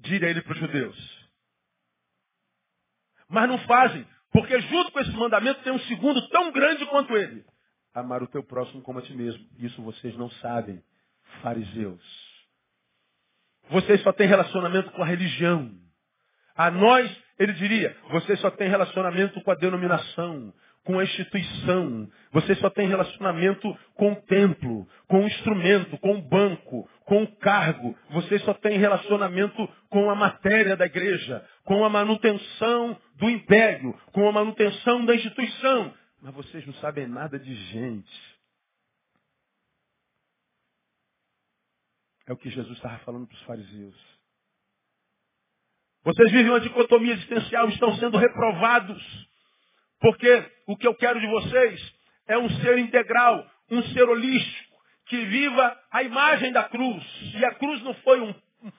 Diga 0.00 0.28
ele 0.28 0.42
para 0.42 0.54
os 0.54 0.59
judeus. 0.59 1.28
Mas 3.28 3.48
não 3.48 3.59
fazem, 3.61 4.04
porque 4.32 4.61
junto 4.61 4.90
com 4.90 4.98
esse 4.98 5.12
mandamento 5.12 5.62
tem 5.62 5.72
um 5.72 5.80
segundo 5.80 6.28
tão 6.30 6.50
grande 6.50 6.84
quanto 6.86 7.16
ele. 7.16 7.46
Amar 7.94 8.24
o 8.24 8.28
teu 8.28 8.42
próximo 8.42 8.82
como 8.82 8.98
a 8.98 9.02
ti 9.02 9.14
mesmo. 9.14 9.46
Isso 9.61 9.80
vocês 9.82 10.16
não 10.16 10.28
sabem, 10.30 10.82
fariseus. 11.42 12.02
Vocês 13.70 14.02
só 14.02 14.12
têm 14.12 14.26
relacionamento 14.26 14.90
com 14.90 15.02
a 15.04 15.07
religião. 15.07 15.72
A 16.57 16.72
nós, 16.72 17.26
ele 17.39 17.53
diria, 17.53 17.97
você 18.11 18.37
só 18.37 18.51
tem 18.51 18.68
relacionamento 18.68 19.41
com 19.43 19.51
a 19.51 19.55
denominação, 19.55 20.53
com 20.87 20.99
a 20.99 21.05
instituição. 21.05 22.09
Você 22.32 22.55
só 22.57 22.70
tem 22.70 22.89
relacionamento 22.89 23.76
com 23.95 24.12
o 24.12 24.22
templo, 24.22 24.89
com 25.09 25.24
o 25.24 25.26
instrumento, 25.26 25.99
com 25.99 26.16
o 26.16 26.22
banco, 26.22 26.89
com 27.05 27.24
o 27.24 27.37
cargo. 27.37 27.99
Você 28.11 28.39
só 28.39 28.55
tem 28.55 28.78
relacionamento 28.78 29.68
com 29.91 30.09
a 30.09 30.14
matéria 30.14 30.76
da 30.76 30.87
igreja, 30.87 31.45
com 31.64 31.84
a 31.84 31.91
manutenção 31.91 32.99
do 33.16 33.28
império, 33.28 33.93
com 34.12 34.28
a 34.28 34.32
manutenção 34.32 35.05
da 35.05 35.14
instituição. 35.14 35.93
Mas 36.22 36.34
vocês 36.34 36.64
não 36.64 36.74
sabem 36.74 37.07
nada 37.07 37.39
de 37.39 37.55
gente. 37.55 38.37
É 42.26 42.32
o 42.32 42.37
que 42.37 42.49
Jesus 42.51 42.76
estava 42.76 42.99
falando 43.01 43.26
para 43.26 43.37
os 43.37 43.43
fariseus. 43.43 44.16
Vocês 46.07 46.30
vivem 46.30 46.52
uma 46.52 46.61
dicotomia 46.61 47.14
existencial, 47.14 47.68
estão 47.68 47.96
sendo 47.96 48.16
reprovados. 48.16 49.28
Porque 50.00 50.44
o 50.68 50.76
que 50.76 50.86
eu 50.86 50.94
quero 50.94 51.18
de 51.18 51.26
vocês 51.26 51.94
é 52.28 52.38
um 52.38 52.48
ser 52.61 52.78
integral, 52.78 53.44
um 53.68 53.82
ser 53.82 54.09
holístico, 54.09 54.76
que 55.07 55.24
viva 55.24 55.76
a 55.90 56.04
imagem 56.04 56.52
da 56.52 56.62
cruz. 56.62 57.04
E 57.34 57.44
a 57.44 57.52
cruz 57.54 57.82
não 57.82 57.92
foi 57.94 58.20
um, 58.20 58.32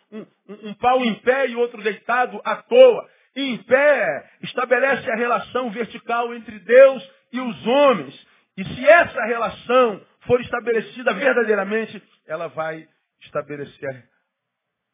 um, 0.10 0.20
um, 0.20 0.70
um 0.70 0.74
pau 0.76 1.04
em 1.04 1.16
pé 1.16 1.50
e 1.50 1.56
outro 1.58 1.84
deitado 1.84 2.40
à 2.46 2.56
toa. 2.64 3.10
Em 3.36 3.58
pé 3.58 4.32
estabelece 4.44 5.12
a 5.12 5.16
relação 5.16 5.70
vertical 5.70 6.34
entre 6.34 6.58
Deus 6.60 7.12
e 7.34 7.42
os 7.42 7.68
homens. 7.68 8.28
E 8.56 8.64
se 8.64 8.88
essa 8.88 9.22
relação 9.26 10.02
for 10.22 10.40
estabelecida 10.40 11.14
verdadeiramente, 11.14 12.02
ela 12.26 12.48
vai 12.48 12.88
estabelecer 13.20 14.08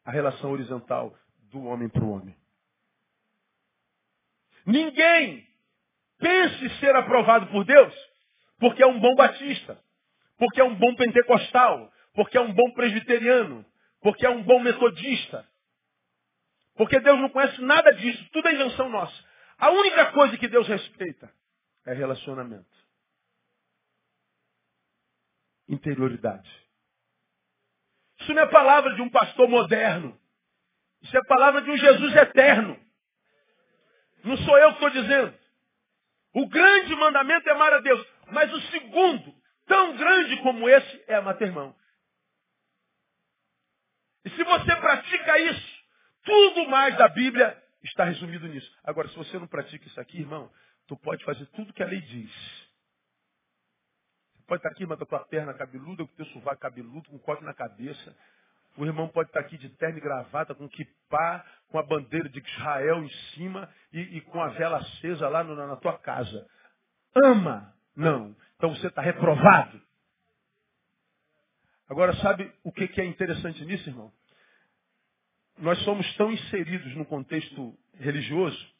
a 0.04 0.10
relação 0.10 0.50
horizontal 0.50 1.14
do 1.54 1.64
homem 1.64 1.88
para 1.88 2.04
o 2.04 2.10
homem. 2.10 2.36
Ninguém 4.66 5.46
pense 6.18 6.68
ser 6.80 6.94
aprovado 6.96 7.46
por 7.46 7.64
Deus 7.64 7.94
porque 8.58 8.82
é 8.82 8.86
um 8.86 8.98
bom 8.98 9.14
batista, 9.14 9.80
porque 10.38 10.60
é 10.60 10.64
um 10.64 10.74
bom 10.74 10.94
pentecostal, 10.96 11.92
porque 12.14 12.36
é 12.36 12.40
um 12.40 12.52
bom 12.52 12.72
presbiteriano, 12.72 13.64
porque 14.00 14.26
é 14.26 14.30
um 14.30 14.42
bom 14.42 14.58
metodista. 14.60 15.48
Porque 16.76 16.98
Deus 16.98 17.20
não 17.20 17.28
conhece 17.28 17.60
nada 17.62 17.92
disso, 17.92 18.28
tudo 18.32 18.48
é 18.48 18.54
invenção 18.54 18.88
nossa. 18.88 19.14
A 19.58 19.70
única 19.70 20.12
coisa 20.12 20.36
que 20.36 20.48
Deus 20.48 20.66
respeita 20.66 21.32
é 21.86 21.92
relacionamento. 21.92 22.74
Interioridade. 25.68 26.50
Isso 28.20 28.32
não 28.32 28.42
é 28.42 28.46
palavra 28.46 28.94
de 28.94 29.02
um 29.02 29.10
pastor 29.10 29.48
moderno. 29.48 30.18
Isso 31.04 31.16
é 31.16 31.24
palavra 31.24 31.60
de 31.60 31.70
um 31.70 31.76
Jesus 31.76 32.16
eterno. 32.16 32.80
Não 34.24 34.36
sou 34.38 34.58
eu 34.58 34.68
que 34.70 34.84
estou 34.84 34.90
dizendo. 34.90 35.38
O 36.32 36.48
grande 36.48 36.96
mandamento 36.96 37.48
é 37.48 37.52
amar 37.52 37.74
a 37.74 37.80
Deus. 37.80 38.04
Mas 38.32 38.52
o 38.52 38.60
segundo, 38.70 39.34
tão 39.66 39.96
grande 39.96 40.36
como 40.42 40.68
esse, 40.68 41.04
é 41.06 41.14
amar 41.14 41.36
teu 41.36 41.46
irmão. 41.46 41.76
E 44.24 44.30
se 44.30 44.42
você 44.42 44.76
pratica 44.76 45.38
isso, 45.38 45.84
tudo 46.24 46.68
mais 46.68 46.96
da 46.96 47.06
Bíblia 47.08 47.62
está 47.82 48.04
resumido 48.04 48.48
nisso. 48.48 48.74
Agora, 48.82 49.06
se 49.08 49.16
você 49.16 49.38
não 49.38 49.46
pratica 49.46 49.86
isso 49.86 50.00
aqui, 50.00 50.20
irmão, 50.20 50.50
tu 50.86 50.96
pode 50.96 51.22
fazer 51.24 51.44
tudo 51.48 51.74
que 51.74 51.82
a 51.82 51.86
lei 51.86 52.00
diz. 52.00 52.32
Você 54.36 54.42
pode 54.46 54.60
estar 54.60 54.70
aqui, 54.70 54.86
mas 54.86 54.96
com 54.96 55.04
a 55.04 55.06
tua 55.06 55.24
perna 55.26 55.52
cabeluda, 55.52 56.06
com 56.06 56.12
o 56.12 56.16
teu 56.16 56.26
sovaco 56.26 56.62
cabeludo, 56.62 57.10
com 57.10 57.16
um 57.16 57.18
corte 57.18 57.44
na 57.44 57.52
cabeça. 57.52 58.16
O 58.76 58.84
irmão 58.84 59.08
pode 59.08 59.28
estar 59.28 59.40
aqui 59.40 59.56
de 59.56 59.68
terno 59.70 59.98
e 59.98 60.00
gravata, 60.00 60.54
com 60.54 60.68
kipá, 60.68 61.44
com 61.68 61.78
a 61.78 61.82
bandeira 61.82 62.28
de 62.28 62.40
Israel 62.40 63.04
em 63.04 63.10
cima 63.34 63.72
e, 63.92 64.00
e 64.16 64.20
com 64.22 64.40
a 64.40 64.48
vela 64.48 64.78
acesa 64.78 65.28
lá 65.28 65.44
no, 65.44 65.54
na 65.54 65.76
tua 65.76 65.98
casa. 65.98 66.46
Ama. 67.24 67.72
Não. 67.94 68.34
Então 68.56 68.74
você 68.74 68.88
está 68.88 69.00
reprovado. 69.00 69.80
Agora, 71.88 72.14
sabe 72.16 72.52
o 72.64 72.72
que, 72.72 72.88
que 72.88 73.00
é 73.00 73.04
interessante 73.04 73.64
nisso, 73.64 73.88
irmão? 73.88 74.12
Nós 75.58 75.78
somos 75.84 76.12
tão 76.16 76.32
inseridos 76.32 76.96
no 76.96 77.04
contexto 77.04 77.76
religioso 77.94 78.74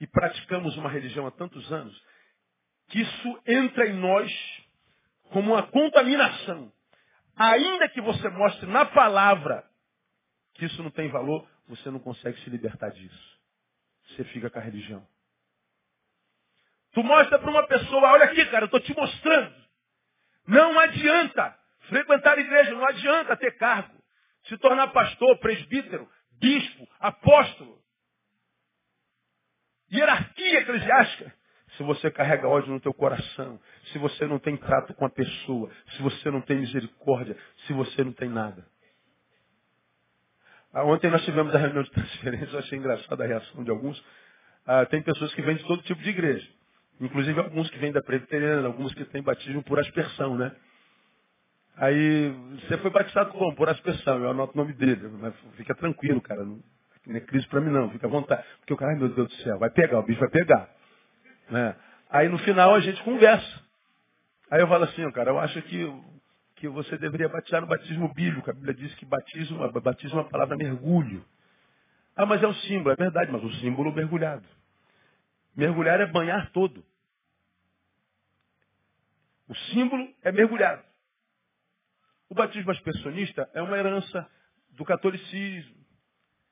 e 0.00 0.06
praticamos 0.06 0.76
uma 0.78 0.88
religião 0.88 1.26
há 1.26 1.30
tantos 1.30 1.70
anos 1.70 2.00
que 2.88 3.00
isso 3.00 3.42
entra 3.46 3.86
em 3.86 3.94
nós 3.94 4.32
como 5.30 5.52
uma 5.52 5.62
contaminação. 5.62 6.72
Ainda 7.40 7.88
que 7.88 8.02
você 8.02 8.28
mostre 8.28 8.66
na 8.66 8.84
palavra 8.84 9.64
que 10.52 10.66
isso 10.66 10.82
não 10.82 10.90
tem 10.90 11.08
valor, 11.08 11.48
você 11.66 11.90
não 11.90 11.98
consegue 11.98 12.38
se 12.42 12.50
libertar 12.50 12.90
disso. 12.90 13.40
Você 14.08 14.24
fica 14.24 14.50
com 14.50 14.58
a 14.58 14.62
religião. 14.62 15.08
Tu 16.92 17.02
mostra 17.02 17.38
para 17.38 17.50
uma 17.50 17.66
pessoa, 17.66 18.12
olha 18.12 18.26
aqui, 18.26 18.44
cara, 18.50 18.64
eu 18.64 18.66
estou 18.66 18.80
te 18.80 18.94
mostrando. 18.94 19.54
Não 20.46 20.78
adianta 20.80 21.58
frequentar 21.88 22.36
a 22.36 22.40
igreja, 22.42 22.72
não 22.72 22.84
adianta 22.84 23.34
ter 23.38 23.56
cargo. 23.56 23.98
Se 24.44 24.58
tornar 24.58 24.88
pastor, 24.88 25.38
presbítero, 25.38 26.06
bispo, 26.32 26.86
apóstolo. 26.98 27.82
Hierarquia 29.90 30.60
eclesiástica 30.60 31.40
se 31.76 31.82
você 31.82 32.10
carrega 32.10 32.48
ódio 32.48 32.72
no 32.72 32.80
teu 32.80 32.92
coração, 32.92 33.60
se 33.92 33.98
você 33.98 34.26
não 34.26 34.38
tem 34.38 34.56
trato 34.56 34.94
com 34.94 35.04
a 35.04 35.10
pessoa, 35.10 35.70
se 35.96 36.02
você 36.02 36.30
não 36.30 36.40
tem 36.40 36.58
misericórdia, 36.58 37.36
se 37.66 37.72
você 37.72 38.04
não 38.04 38.12
tem 38.12 38.28
nada. 38.28 38.66
Ah, 40.72 40.84
ontem 40.84 41.10
nós 41.10 41.24
tivemos 41.24 41.54
a 41.54 41.58
reunião 41.58 41.82
de 41.82 41.90
transferência, 41.92 42.54
eu 42.54 42.58
achei 42.58 42.78
engraçada 42.78 43.24
a 43.24 43.26
reação 43.26 43.64
de 43.64 43.70
alguns. 43.70 44.02
Ah, 44.66 44.86
tem 44.86 45.02
pessoas 45.02 45.34
que 45.34 45.42
vêm 45.42 45.56
de 45.56 45.64
todo 45.64 45.82
tipo 45.82 46.02
de 46.02 46.10
igreja. 46.10 46.48
Inclusive 47.00 47.40
alguns 47.40 47.70
que 47.70 47.78
vêm 47.78 47.92
da 47.92 48.02
presbiteriana, 48.02 48.66
alguns 48.66 48.92
que 48.94 49.04
têm 49.06 49.22
batismo 49.22 49.62
por 49.62 49.78
aspersão, 49.78 50.36
né? 50.36 50.54
Aí, 51.76 52.30
você 52.60 52.76
foi 52.76 52.90
batizado 52.90 53.30
como? 53.30 53.56
Por 53.56 53.68
aspersão, 53.68 54.18
eu 54.18 54.30
anoto 54.30 54.52
o 54.52 54.56
nome 54.56 54.74
dele. 54.74 55.08
Mas 55.18 55.34
fica 55.56 55.74
tranquilo, 55.74 56.20
cara. 56.20 56.44
Não, 56.44 56.62
não 57.06 57.16
é 57.16 57.20
crise 57.20 57.46
para 57.48 57.60
mim 57.60 57.70
não, 57.70 57.90
fica 57.90 58.06
à 58.06 58.10
vontade. 58.10 58.44
Porque 58.58 58.74
o 58.74 58.76
cara, 58.76 58.94
meu 58.96 59.08
Deus 59.08 59.28
do 59.28 59.34
céu, 59.36 59.58
vai 59.58 59.70
pegar, 59.70 59.98
o 59.98 60.02
bicho 60.02 60.20
vai 60.20 60.28
pegar. 60.28 60.68
Né? 61.48 61.74
Aí 62.10 62.28
no 62.28 62.38
final 62.38 62.74
a 62.74 62.80
gente 62.80 63.02
conversa. 63.02 63.69
Aí 64.50 64.60
eu 64.60 64.68
falo 64.68 64.84
assim, 64.84 65.08
cara, 65.12 65.30
eu 65.30 65.38
acho 65.38 65.62
que, 65.62 65.86
que 66.56 66.68
você 66.68 66.98
deveria 66.98 67.28
batizar 67.28 67.60
no 67.60 67.68
batismo 67.68 68.12
bíblico. 68.12 68.50
A 68.50 68.52
Bíblia 68.52 68.74
diz 68.74 68.92
que 68.96 69.06
batismo, 69.06 69.70
batismo 69.80 70.18
é 70.18 70.22
uma 70.22 70.28
palavra 70.28 70.56
mergulho. 70.56 71.24
Ah, 72.16 72.26
mas 72.26 72.42
é 72.42 72.48
um 72.48 72.54
símbolo, 72.54 72.92
é 72.92 72.96
verdade, 72.96 73.30
mas 73.30 73.44
o 73.44 73.52
símbolo 73.60 73.92
mergulhado. 73.92 74.46
Mergulhar 75.54 76.00
é 76.00 76.06
banhar 76.06 76.50
todo. 76.50 76.84
O 79.48 79.54
símbolo 79.72 80.12
é 80.22 80.32
mergulhado. 80.32 80.82
O 82.28 82.34
batismo 82.34 82.70
aspersonista 82.72 83.48
é 83.54 83.62
uma 83.62 83.78
herança 83.78 84.28
do 84.70 84.84
catolicismo, 84.84 85.79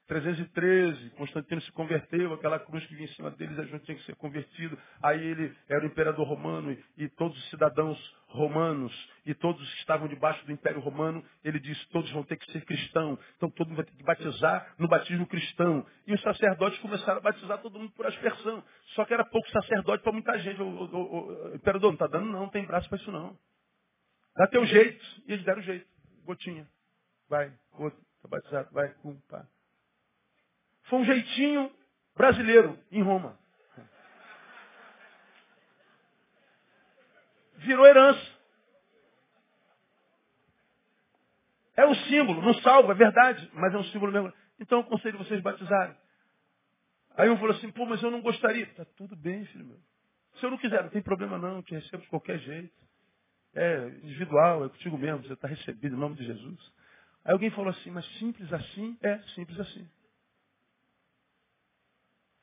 313, 0.09 1.11
Constantino 1.11 1.61
se 1.61 1.71
converteu, 1.73 2.33
aquela 2.33 2.59
cruz 2.59 2.85
que 2.87 2.95
vinha 2.95 3.07
em 3.07 3.13
cima 3.13 3.31
deles, 3.31 3.59
a 3.59 3.65
gente 3.65 3.85
tinha 3.85 3.97
que 3.97 4.05
ser 4.05 4.17
convertido. 4.17 4.77
Aí 5.03 5.23
ele 5.23 5.55
era 5.69 5.85
o 5.85 5.87
imperador 5.87 6.27
romano 6.27 6.73
e, 6.73 6.85
e, 6.97 7.09
todos 7.11 7.37
os 7.37 7.51
cidadãos 7.51 7.99
romanos 8.29 8.91
e 9.27 9.35
todos 9.35 9.63
que 9.75 9.81
estavam 9.81 10.09
debaixo 10.09 10.45
do 10.47 10.53
império 10.53 10.81
romano, 10.81 11.23
ele 11.45 11.61
disse, 11.61 11.87
todos 11.91 12.11
vão 12.11 12.25
ter 12.25 12.39
que 12.39 12.51
ser 12.51 12.65
cristãos. 12.65 13.19
Então 13.37 13.51
todo 13.51 13.69
mundo 13.69 13.77
vai 13.77 13.85
ter 13.85 13.93
que 13.93 14.03
batizar 14.03 14.75
no 14.79 14.89
batismo 14.89 15.27
cristão. 15.27 15.87
E 16.07 16.15
os 16.15 16.23
sacerdotes 16.23 16.79
começaram 16.79 17.19
a 17.19 17.23
batizar 17.23 17.59
todo 17.61 17.79
mundo 17.79 17.93
por 17.93 18.07
aspersão. 18.07 18.65
Só 18.95 19.05
que 19.05 19.13
era 19.13 19.27
pouco 19.27 19.47
sacerdote 19.51 20.03
para 20.03 20.13
muita 20.13 20.39
gente. 20.39 20.63
O, 20.63 20.67
o, 20.67 21.51
o, 21.51 21.55
imperador 21.55 21.91
não 21.91 21.95
está 21.97 22.07
dando 22.07 22.33
não, 22.33 22.41
não 22.41 22.49
tem 22.49 22.65
braço 22.65 22.89
para 22.89 22.97
isso 22.97 23.13
não. 23.13 23.39
Dá 24.35 24.47
teu 24.47 24.65
jeito. 24.65 25.05
E 25.27 25.35
eles 25.35 25.45
deram 25.45 25.61
jeito. 25.61 25.87
Gotinha. 26.25 26.67
Vai, 27.29 27.53
outro, 27.73 28.01
está 28.17 28.29
batizado, 28.29 28.71
vai, 28.73 28.89
pum, 29.03 29.15
pá. 29.29 29.47
Foi 30.89 30.99
um 30.99 31.05
jeitinho 31.05 31.71
brasileiro 32.17 32.79
em 32.91 33.03
Roma. 33.03 33.39
Virou 37.57 37.87
herança. 37.87 38.39
É 41.77 41.87
um 41.87 41.95
símbolo, 41.95 42.43
não 42.43 42.55
salva, 42.55 42.93
é 42.93 42.95
verdade, 42.95 43.49
mas 43.53 43.73
é 43.73 43.79
um 43.79 43.85
símbolo 43.85 44.13
mesmo. 44.13 44.33
Então 44.59 44.79
eu 44.79 44.85
aconselho 44.85 45.19
vocês 45.19 45.41
batizarem. 45.41 45.95
Aí 47.17 47.29
um 47.29 47.37
falou 47.37 47.55
assim, 47.55 47.71
pô, 47.71 47.87
mas 47.87 48.03
eu 48.03 48.11
não 48.11 48.21
gostaria. 48.21 48.67
Tá 48.75 48.85
tudo 48.97 49.15
bem, 49.15 49.45
filho 49.47 49.67
meu. 49.67 49.79
Se 50.39 50.47
eu 50.47 50.51
não 50.51 50.59
quiser, 50.59 50.83
não 50.83 50.91
tem 50.91 51.03
problema 51.03 51.39
não, 51.39 51.57
eu 51.57 51.63
te 51.63 51.75
recebo 51.75 52.03
de 52.03 52.09
qualquer 52.09 52.39
jeito. 52.39 52.89
É 53.55 53.89
individual, 54.03 54.65
é 54.65 54.69
contigo 54.69 54.97
mesmo, 54.97 55.23
você 55.25 55.33
está 55.33 55.49
recebido 55.49 55.97
em 55.97 55.99
nome 55.99 56.17
de 56.17 56.25
Jesus. 56.25 56.73
Aí 57.25 57.33
alguém 57.33 57.51
falou 57.51 57.71
assim, 57.71 57.91
mas 57.91 58.07
simples 58.19 58.53
assim? 58.53 58.97
É, 59.03 59.19
simples 59.35 59.59
assim. 59.61 59.89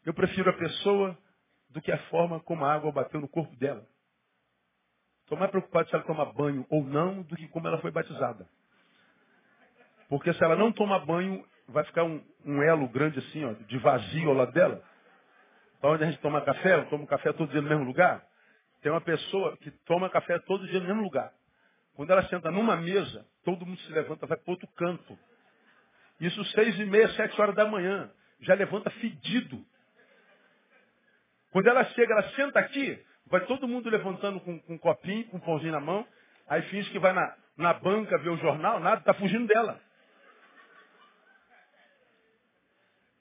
Eu 0.05 0.13
prefiro 0.13 0.49
a 0.49 0.53
pessoa 0.53 1.17
do 1.69 1.81
que 1.81 1.91
a 1.91 1.97
forma 2.09 2.39
como 2.41 2.63
a 2.63 2.73
água 2.73 2.91
bateu 2.91 3.19
no 3.19 3.27
corpo 3.27 3.55
dela. 3.55 3.85
Estou 5.23 5.37
mais 5.37 5.49
preocupado 5.49 5.89
se 5.89 5.95
ela 5.95 6.03
toma 6.03 6.31
banho 6.31 6.65
ou 6.69 6.83
não 6.83 7.23
do 7.23 7.35
que 7.35 7.47
como 7.47 7.67
ela 7.67 7.79
foi 7.79 7.89
batizada. 7.89 8.47
Porque 10.07 10.31
se 10.33 10.43
ela 10.43 10.55
não 10.55 10.71
toma 10.71 10.99
banho, 10.99 11.43
vai 11.67 11.83
ficar 11.83 12.03
um, 12.03 12.23
um 12.45 12.61
elo 12.61 12.87
grande 12.87 13.17
assim, 13.17 13.43
ó, 13.43 13.53
de 13.53 13.77
vazio 13.79 14.29
ao 14.29 14.35
lado 14.35 14.51
dela. 14.51 14.83
Para 15.81 15.89
onde 15.91 16.03
a 16.03 16.11
gente 16.11 16.21
toma 16.21 16.41
café, 16.41 16.75
eu 16.75 16.89
tomo 16.89 17.07
café 17.07 17.33
todo 17.33 17.51
dia 17.51 17.61
no 17.61 17.67
mesmo 17.67 17.83
lugar. 17.83 18.23
Tem 18.81 18.91
uma 18.91 19.01
pessoa 19.01 19.57
que 19.57 19.71
toma 19.85 20.09
café 20.11 20.37
todo 20.39 20.67
dia 20.67 20.79
no 20.79 20.85
mesmo 20.85 21.01
lugar. 21.01 21.33
Quando 21.95 22.11
ela 22.11 22.23
senta 22.27 22.51
numa 22.51 22.75
mesa, 22.75 23.25
todo 23.43 23.65
mundo 23.65 23.79
se 23.79 23.91
levanta, 23.91 24.27
vai 24.27 24.37
para 24.37 24.51
outro 24.51 24.67
canto. 24.75 25.17
Isso 26.19 26.43
seis 26.51 26.79
e 26.79 26.85
meia, 26.85 27.09
sete 27.13 27.39
horas 27.41 27.55
da 27.55 27.65
manhã. 27.65 28.11
Já 28.41 28.53
levanta 28.53 28.91
fedido. 28.91 29.65
Quando 31.55 31.67
ela 31.67 31.85
chega, 31.85 32.11
ela 32.11 32.29
senta 32.31 32.59
aqui, 32.59 33.01
vai 33.27 33.39
todo 33.45 33.65
mundo 33.65 33.89
levantando 33.89 34.41
com, 34.41 34.59
com 34.59 34.73
um 34.73 34.77
copinho, 34.77 35.23
com 35.29 35.37
um 35.37 35.39
pãozinho 35.39 35.71
na 35.71 35.79
mão, 35.79 36.05
aí 36.49 36.61
finge 36.63 36.91
que 36.91 36.99
vai 36.99 37.13
na, 37.13 37.33
na 37.55 37.73
banca 37.75 38.17
ver 38.17 38.27
o 38.27 38.35
jornal, 38.35 38.77
nada, 38.81 38.99
está 38.99 39.13
fugindo 39.13 39.47
dela. 39.47 39.79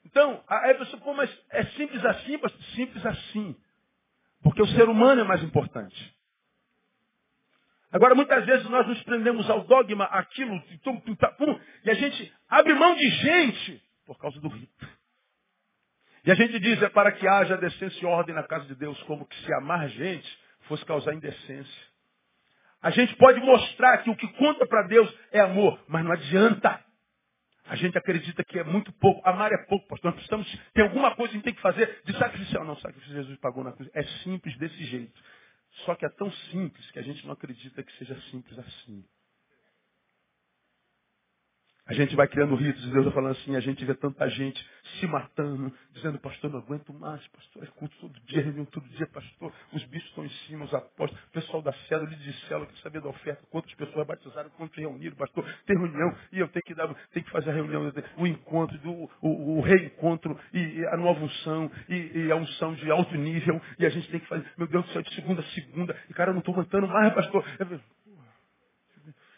Então, 0.03 0.43
aí 0.49 0.73
você, 0.73 0.97
pô, 0.97 1.13
mas 1.13 1.33
é 1.49 1.63
simples 1.77 2.03
assim? 2.03 2.37
Simples 2.75 3.05
assim. 3.05 3.55
Porque 4.43 4.61
o 4.61 4.67
ser 4.67 4.89
humano 4.89 5.21
é 5.21 5.23
mais 5.23 5.41
importante. 5.41 6.13
Agora, 7.89 8.15
muitas 8.15 8.45
vezes 8.45 8.69
nós 8.69 8.85
nos 8.85 9.01
prendemos 9.03 9.49
ao 9.49 9.61
dogma, 9.61 10.03
aquilo, 10.07 10.61
tum, 10.83 10.99
tá, 11.15 11.33
e 11.85 11.89
a 11.89 11.93
gente 11.93 12.33
abre 12.49 12.73
mão 12.73 12.95
de 12.95 13.09
gente 13.11 13.81
por 14.05 14.17
causa 14.17 14.37
do 14.41 14.49
rito. 14.49 14.94
E 16.25 16.31
a 16.31 16.35
gente 16.35 16.59
diz, 16.59 16.81
é 16.81 16.89
para 16.89 17.11
que 17.11 17.27
haja 17.27 17.55
decência 17.57 18.01
e 18.01 18.05
ordem 18.05 18.33
na 18.33 18.43
casa 18.43 18.65
de 18.65 18.75
Deus, 18.75 19.01
como 19.03 19.25
que 19.27 19.35
se 19.45 19.53
amar 19.53 19.87
gente 19.89 20.39
fosse 20.61 20.83
causar 20.83 21.13
indecência. 21.13 21.95
A 22.81 22.89
gente 22.89 23.15
pode 23.15 23.39
mostrar 23.41 23.99
que 23.99 24.09
o 24.09 24.15
que 24.15 24.27
conta 24.33 24.65
para 24.65 24.87
Deus 24.87 25.11
é 25.31 25.39
amor, 25.39 25.79
mas 25.87 26.03
não 26.03 26.11
adianta. 26.11 26.83
A 27.67 27.75
gente 27.75 27.97
acredita 27.97 28.43
que 28.43 28.59
é 28.59 28.63
muito 28.63 28.91
pouco. 28.93 29.27
Amar 29.27 29.51
é 29.51 29.65
pouco, 29.67 29.87
pastor. 29.87 30.11
Nós 30.11 30.15
precisamos 30.15 30.71
ter 30.73 30.83
alguma 30.83 31.15
coisa 31.15 31.31
que 31.31 31.37
a 31.37 31.37
gente 31.37 31.45
tem 31.45 31.53
que 31.53 31.61
fazer 31.61 32.01
de 32.05 32.15
sacrificial. 32.17 32.63
Não, 32.63 32.73
o 32.73 32.79
sacrifício 32.79 33.15
Jesus 33.15 33.37
pagou 33.39 33.63
na 33.63 33.71
cruz. 33.71 33.89
É 33.93 34.03
simples 34.23 34.55
desse 34.57 34.83
jeito. 34.85 35.19
Só 35.83 35.95
que 35.95 36.05
é 36.05 36.09
tão 36.09 36.31
simples 36.51 36.89
que 36.91 36.99
a 36.99 37.01
gente 37.01 37.25
não 37.25 37.33
acredita 37.33 37.81
que 37.81 37.91
seja 37.97 38.15
simples 38.29 38.57
assim. 38.59 39.03
A 41.87 41.93
gente 41.93 42.15
vai 42.15 42.27
criando 42.27 42.55
ritos, 42.55 42.83
Deus 42.89 43.05
vai 43.05 43.13
falando 43.13 43.37
assim, 43.37 43.55
a 43.55 43.59
gente 43.59 43.85
vê 43.85 43.93
tanta 43.93 44.27
gente 44.27 44.59
se 44.99 45.05
matando, 45.05 45.71
dizendo, 45.93 46.17
pastor, 46.17 46.49
não 46.49 46.57
aguento 46.57 46.91
mais, 46.91 47.25
pastor, 47.27 47.63
é 47.63 47.67
culto 47.67 47.95
todo 47.99 48.19
dia, 48.25 48.41
reunião 48.41 48.65
todo 48.65 48.89
dia, 48.89 49.05
pastor, 49.05 49.53
os 49.71 49.83
bichos 49.85 50.09
estão 50.09 50.25
em 50.25 50.29
cima, 50.47 50.65
os 50.65 50.73
apóstolos, 50.73 51.23
o 51.25 51.31
pessoal 51.31 51.61
da 51.61 51.71
célula, 51.87 52.09
de 52.09 52.33
célula, 52.47 52.65
quer 52.65 52.77
saber 52.81 53.01
da 53.01 53.09
oferta, 53.09 53.43
quantas 53.51 53.71
pessoas 53.75 54.07
batizaram, 54.07 54.49
quantos 54.57 54.75
reuniram, 54.75 55.15
pastor, 55.15 55.45
tem 55.67 55.77
reunião, 55.77 56.15
e 56.31 56.39
eu 56.39 56.47
tenho 56.47 56.63
que 56.65 56.73
dar, 56.73 56.91
tenho 57.13 57.23
que 57.23 57.31
fazer 57.31 57.51
a 57.51 57.53
reunião, 57.53 57.93
o 58.17 58.25
encontro, 58.25 58.79
o, 59.21 59.57
o 59.59 59.61
reencontro, 59.61 60.39
e, 60.53 60.59
e, 60.59 60.87
a 60.87 60.97
nova 60.97 61.23
unção, 61.23 61.71
e, 61.87 62.25
e, 62.25 62.31
a 62.31 62.35
unção 62.35 62.73
de 62.73 62.89
alto 62.89 63.15
nível, 63.15 63.61
e 63.77 63.85
a 63.85 63.89
gente 63.89 64.09
tem 64.09 64.19
que 64.19 64.27
fazer, 64.27 64.43
meu 64.57 64.67
Deus 64.67 64.85
do 64.85 64.91
céu, 64.91 65.03
de 65.03 65.13
segunda 65.13 65.41
a 65.41 65.45
segunda, 65.51 65.95
e 66.09 66.13
cara, 66.15 66.31
eu 66.31 66.33
não 66.33 66.39
estou 66.39 66.55
aguentando 66.55 66.87
mais, 66.87 67.13
pastor. 67.13 67.45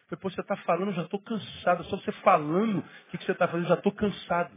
Falei, 0.07 0.21
pô, 0.21 0.29
você 0.29 0.41
está 0.41 0.55
falando, 0.57 0.89
eu 0.89 0.95
já 0.95 1.03
estou 1.03 1.19
cansado. 1.21 1.83
Só 1.85 1.97
você 1.97 2.11
falando 2.23 2.79
o 2.79 2.83
que, 3.11 3.17
que 3.17 3.25
você 3.25 3.33
está 3.33 3.47
fazendo, 3.47 3.65
eu 3.65 3.69
já 3.69 3.75
estou 3.75 3.91
cansado. 3.91 4.51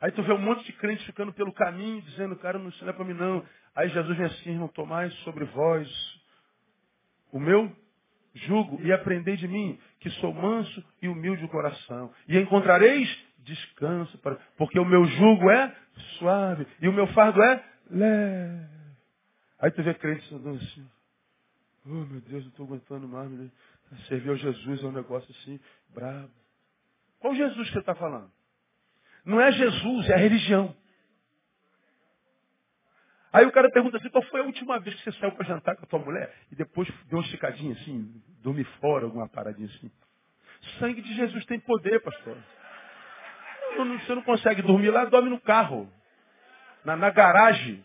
Aí 0.00 0.10
tu 0.12 0.22
vê 0.22 0.32
um 0.32 0.38
monte 0.38 0.64
de 0.64 0.72
crentes 0.74 1.04
ficando 1.06 1.32
pelo 1.32 1.52
caminho, 1.52 2.02
dizendo, 2.02 2.36
cara, 2.36 2.58
não 2.58 2.68
ensina 2.68 2.92
para 2.92 3.04
mim 3.04 3.14
não. 3.14 3.44
Aí 3.74 3.88
Jesus 3.88 4.16
vem 4.16 4.26
assim, 4.26 4.50
irmão, 4.50 4.68
tomai 4.68 5.10
sobre 5.24 5.44
vós 5.46 5.88
o 7.32 7.38
meu 7.38 7.74
jugo 8.34 8.80
e 8.82 8.92
aprendei 8.92 9.36
de 9.36 9.48
mim, 9.48 9.78
que 10.00 10.10
sou 10.10 10.32
manso 10.32 10.84
e 11.00 11.08
humilde 11.08 11.42
de 11.42 11.48
coração. 11.48 12.12
E 12.28 12.38
encontrareis 12.38 13.08
descanso, 13.38 14.18
para... 14.18 14.36
porque 14.56 14.78
o 14.78 14.84
meu 14.84 15.04
jugo 15.04 15.50
é 15.50 15.74
suave 16.18 16.66
e 16.80 16.88
o 16.88 16.92
meu 16.92 17.06
fardo 17.08 17.42
é 17.42 17.64
leve. 17.90 18.76
Aí 19.58 19.70
tu 19.70 19.82
vê 19.82 19.94
crentes 19.94 20.30
andando 20.32 20.56
assim, 20.56 20.86
oh 21.86 21.88
meu 21.88 22.20
Deus, 22.20 22.42
não 22.44 22.50
estou 22.50 22.66
aguentando 22.66 23.08
mais, 23.08 23.28
meu 23.28 23.38
Deus. 23.38 23.52
Servir 24.08 24.36
Jesus 24.36 24.82
é 24.82 24.86
um 24.86 24.92
negócio 24.92 25.30
assim, 25.38 25.60
brabo. 25.94 26.30
Qual 27.20 27.34
Jesus 27.34 27.66
que 27.68 27.72
você 27.72 27.80
está 27.80 27.94
falando? 27.94 28.30
Não 29.24 29.40
é 29.40 29.50
Jesus, 29.52 30.10
é 30.10 30.14
a 30.14 30.18
religião. 30.18 30.76
Aí 33.32 33.44
o 33.44 33.52
cara 33.52 33.70
pergunta 33.70 33.96
assim, 33.98 34.08
qual 34.08 34.24
foi 34.24 34.40
a 34.40 34.44
última 34.44 34.78
vez 34.80 34.96
que 34.96 35.02
você 35.02 35.18
saiu 35.18 35.32
para 35.32 35.46
jantar 35.46 35.76
com 35.76 35.84
a 35.84 35.88
tua 35.88 35.98
mulher? 35.98 36.34
E 36.50 36.54
depois 36.54 36.88
deu 37.06 37.18
uma 37.18 37.24
esticadinha 37.24 37.74
assim, 37.74 38.22
dorme 38.42 38.64
fora, 38.80 39.04
alguma 39.04 39.28
paradinha 39.28 39.68
assim. 39.68 39.90
Sangue 40.78 41.02
de 41.02 41.14
Jesus 41.14 41.44
tem 41.46 41.60
poder, 41.60 42.00
pastor. 42.00 42.36
Você 43.76 44.14
não 44.14 44.22
consegue 44.22 44.62
dormir 44.62 44.90
lá, 44.90 45.04
dorme 45.04 45.28
no 45.28 45.40
carro. 45.40 45.92
Na, 46.84 46.96
na 46.96 47.10
garagem. 47.10 47.84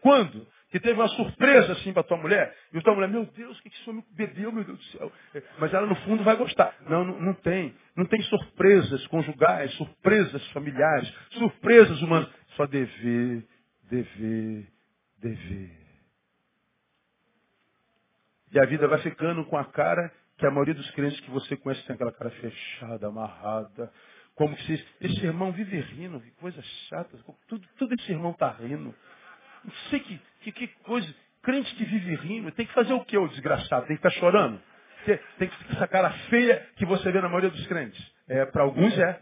Quando? 0.00 0.46
Que 0.74 0.80
teve 0.80 0.98
uma 0.98 1.06
surpresa 1.06 1.72
assim 1.74 1.92
para 1.92 2.02
tua 2.02 2.16
mulher, 2.16 2.52
e 2.72 2.80
tua 2.80 2.96
mulher, 2.96 3.08
meu 3.08 3.24
Deus, 3.26 3.56
o 3.56 3.62
que, 3.62 3.70
que 3.70 3.76
esse 3.76 3.88
homem 3.88 4.04
bebeu, 4.10 4.50
meu 4.50 4.64
Deus 4.64 4.76
do 4.76 4.84
céu? 4.86 5.12
É, 5.32 5.40
mas 5.56 5.72
ela 5.72 5.86
no 5.86 5.94
fundo 5.98 6.24
vai 6.24 6.34
gostar. 6.34 6.74
Não, 6.88 7.04
não, 7.04 7.20
não 7.20 7.34
tem. 7.34 7.72
Não 7.94 8.04
tem 8.04 8.20
surpresas 8.22 9.06
conjugais, 9.06 9.72
surpresas 9.74 10.44
familiares, 10.48 11.08
surpresas 11.30 12.02
humanas. 12.02 12.28
Só 12.56 12.66
dever, 12.66 13.46
dever, 13.88 14.66
dever. 15.18 15.70
E 18.50 18.58
a 18.58 18.66
vida 18.66 18.88
vai 18.88 18.98
ficando 18.98 19.44
com 19.44 19.56
a 19.56 19.66
cara 19.66 20.12
que 20.36 20.44
a 20.44 20.50
maioria 20.50 20.74
dos 20.74 20.90
crentes 20.90 21.20
que 21.20 21.30
você 21.30 21.56
conhece 21.56 21.86
tem 21.86 21.94
aquela 21.94 22.10
cara 22.10 22.30
fechada, 22.30 23.06
amarrada. 23.06 23.92
Como 24.34 24.58
se 24.58 24.84
esse 25.00 25.24
irmão 25.24 25.52
vive 25.52 25.78
rindo, 25.78 26.20
que 26.20 26.32
coisa 26.32 26.60
chata. 26.88 27.16
Tudo, 27.46 27.64
tudo 27.78 27.94
esse 27.94 28.10
irmão 28.10 28.32
está 28.32 28.50
rindo. 28.50 28.92
Não 29.64 29.72
sei 29.88 30.00
que, 30.00 30.20
que, 30.44 30.66
que 30.66 30.68
coisa. 30.84 31.14
Crente 31.42 31.74
que 31.74 31.84
vive 31.84 32.14
rindo, 32.16 32.50
tem 32.52 32.66
que 32.66 32.72
fazer 32.72 32.94
o 32.94 33.04
que, 33.04 33.18
o 33.18 33.28
desgraçado? 33.28 33.86
Tem 33.86 33.96
que 33.96 34.06
estar 34.06 34.18
chorando? 34.18 34.60
Tem 35.38 35.48
que 35.48 35.56
ficar 35.58 35.74
essa 35.74 35.88
cara 35.88 36.10
feia 36.30 36.66
que 36.76 36.86
você 36.86 37.12
vê 37.12 37.20
na 37.20 37.28
maioria 37.28 37.50
dos 37.50 37.66
crentes. 37.66 38.02
É, 38.26 38.46
Para 38.46 38.62
alguns 38.62 38.96
é. 38.98 39.20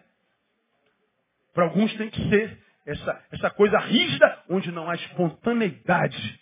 Para 1.52 1.64
alguns 1.64 1.92
tem 1.96 2.08
que 2.08 2.28
ser 2.28 2.58
essa, 2.86 3.24
essa 3.32 3.50
coisa 3.50 3.78
rígida, 3.78 4.44
onde 4.48 4.70
não 4.70 4.88
há 4.88 4.94
espontaneidade. 4.94 6.40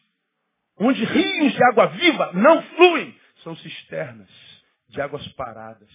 Onde 0.79 1.05
rios 1.05 1.53
de 1.53 1.65
água 1.65 1.87
viva 1.89 2.33
não 2.35 2.63
fluem. 2.63 3.19
São 3.43 3.57
cisternas 3.57 4.31
de 4.89 5.01
águas 5.01 5.27
paradas. 5.29 5.89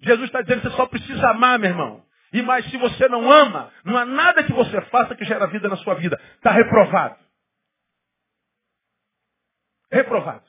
Jesus 0.00 0.26
está 0.26 0.40
dizendo 0.40 0.62
você 0.62 0.76
só 0.76 0.86
precisa 0.86 1.30
amar, 1.30 1.58
meu 1.58 1.70
irmão. 1.70 2.04
E 2.32 2.42
mais, 2.42 2.64
se 2.70 2.76
você 2.76 3.08
não 3.08 3.30
ama, 3.30 3.72
não 3.84 3.96
há 3.96 4.04
nada 4.04 4.44
que 4.44 4.52
você 4.52 4.80
faça 4.82 5.14
que 5.16 5.24
gera 5.24 5.46
vida 5.46 5.68
na 5.68 5.76
sua 5.78 5.94
vida. 5.94 6.20
Está 6.36 6.52
reprovado. 6.52 7.16
Reprovado. 9.90 10.44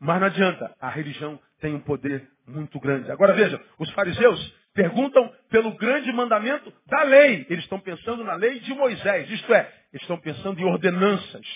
Mas 0.00 0.20
não 0.20 0.28
adianta, 0.28 0.76
a 0.80 0.88
religião 0.88 1.40
tem 1.60 1.74
um 1.74 1.80
poder 1.80 2.28
muito 2.46 2.78
grande. 2.78 3.10
Agora 3.10 3.34
veja, 3.34 3.60
os 3.78 3.90
fariseus 3.90 4.54
perguntam 4.72 5.28
pelo 5.50 5.76
grande 5.76 6.12
mandamento 6.12 6.72
da 6.86 7.02
lei. 7.02 7.46
Eles 7.50 7.64
estão 7.64 7.80
pensando 7.80 8.22
na 8.22 8.34
lei 8.34 8.60
de 8.60 8.72
Moisés, 8.74 9.28
isto 9.28 9.52
é, 9.52 9.72
eles 9.92 10.02
estão 10.02 10.18
pensando 10.20 10.60
em 10.60 10.64
ordenanças. 10.64 11.46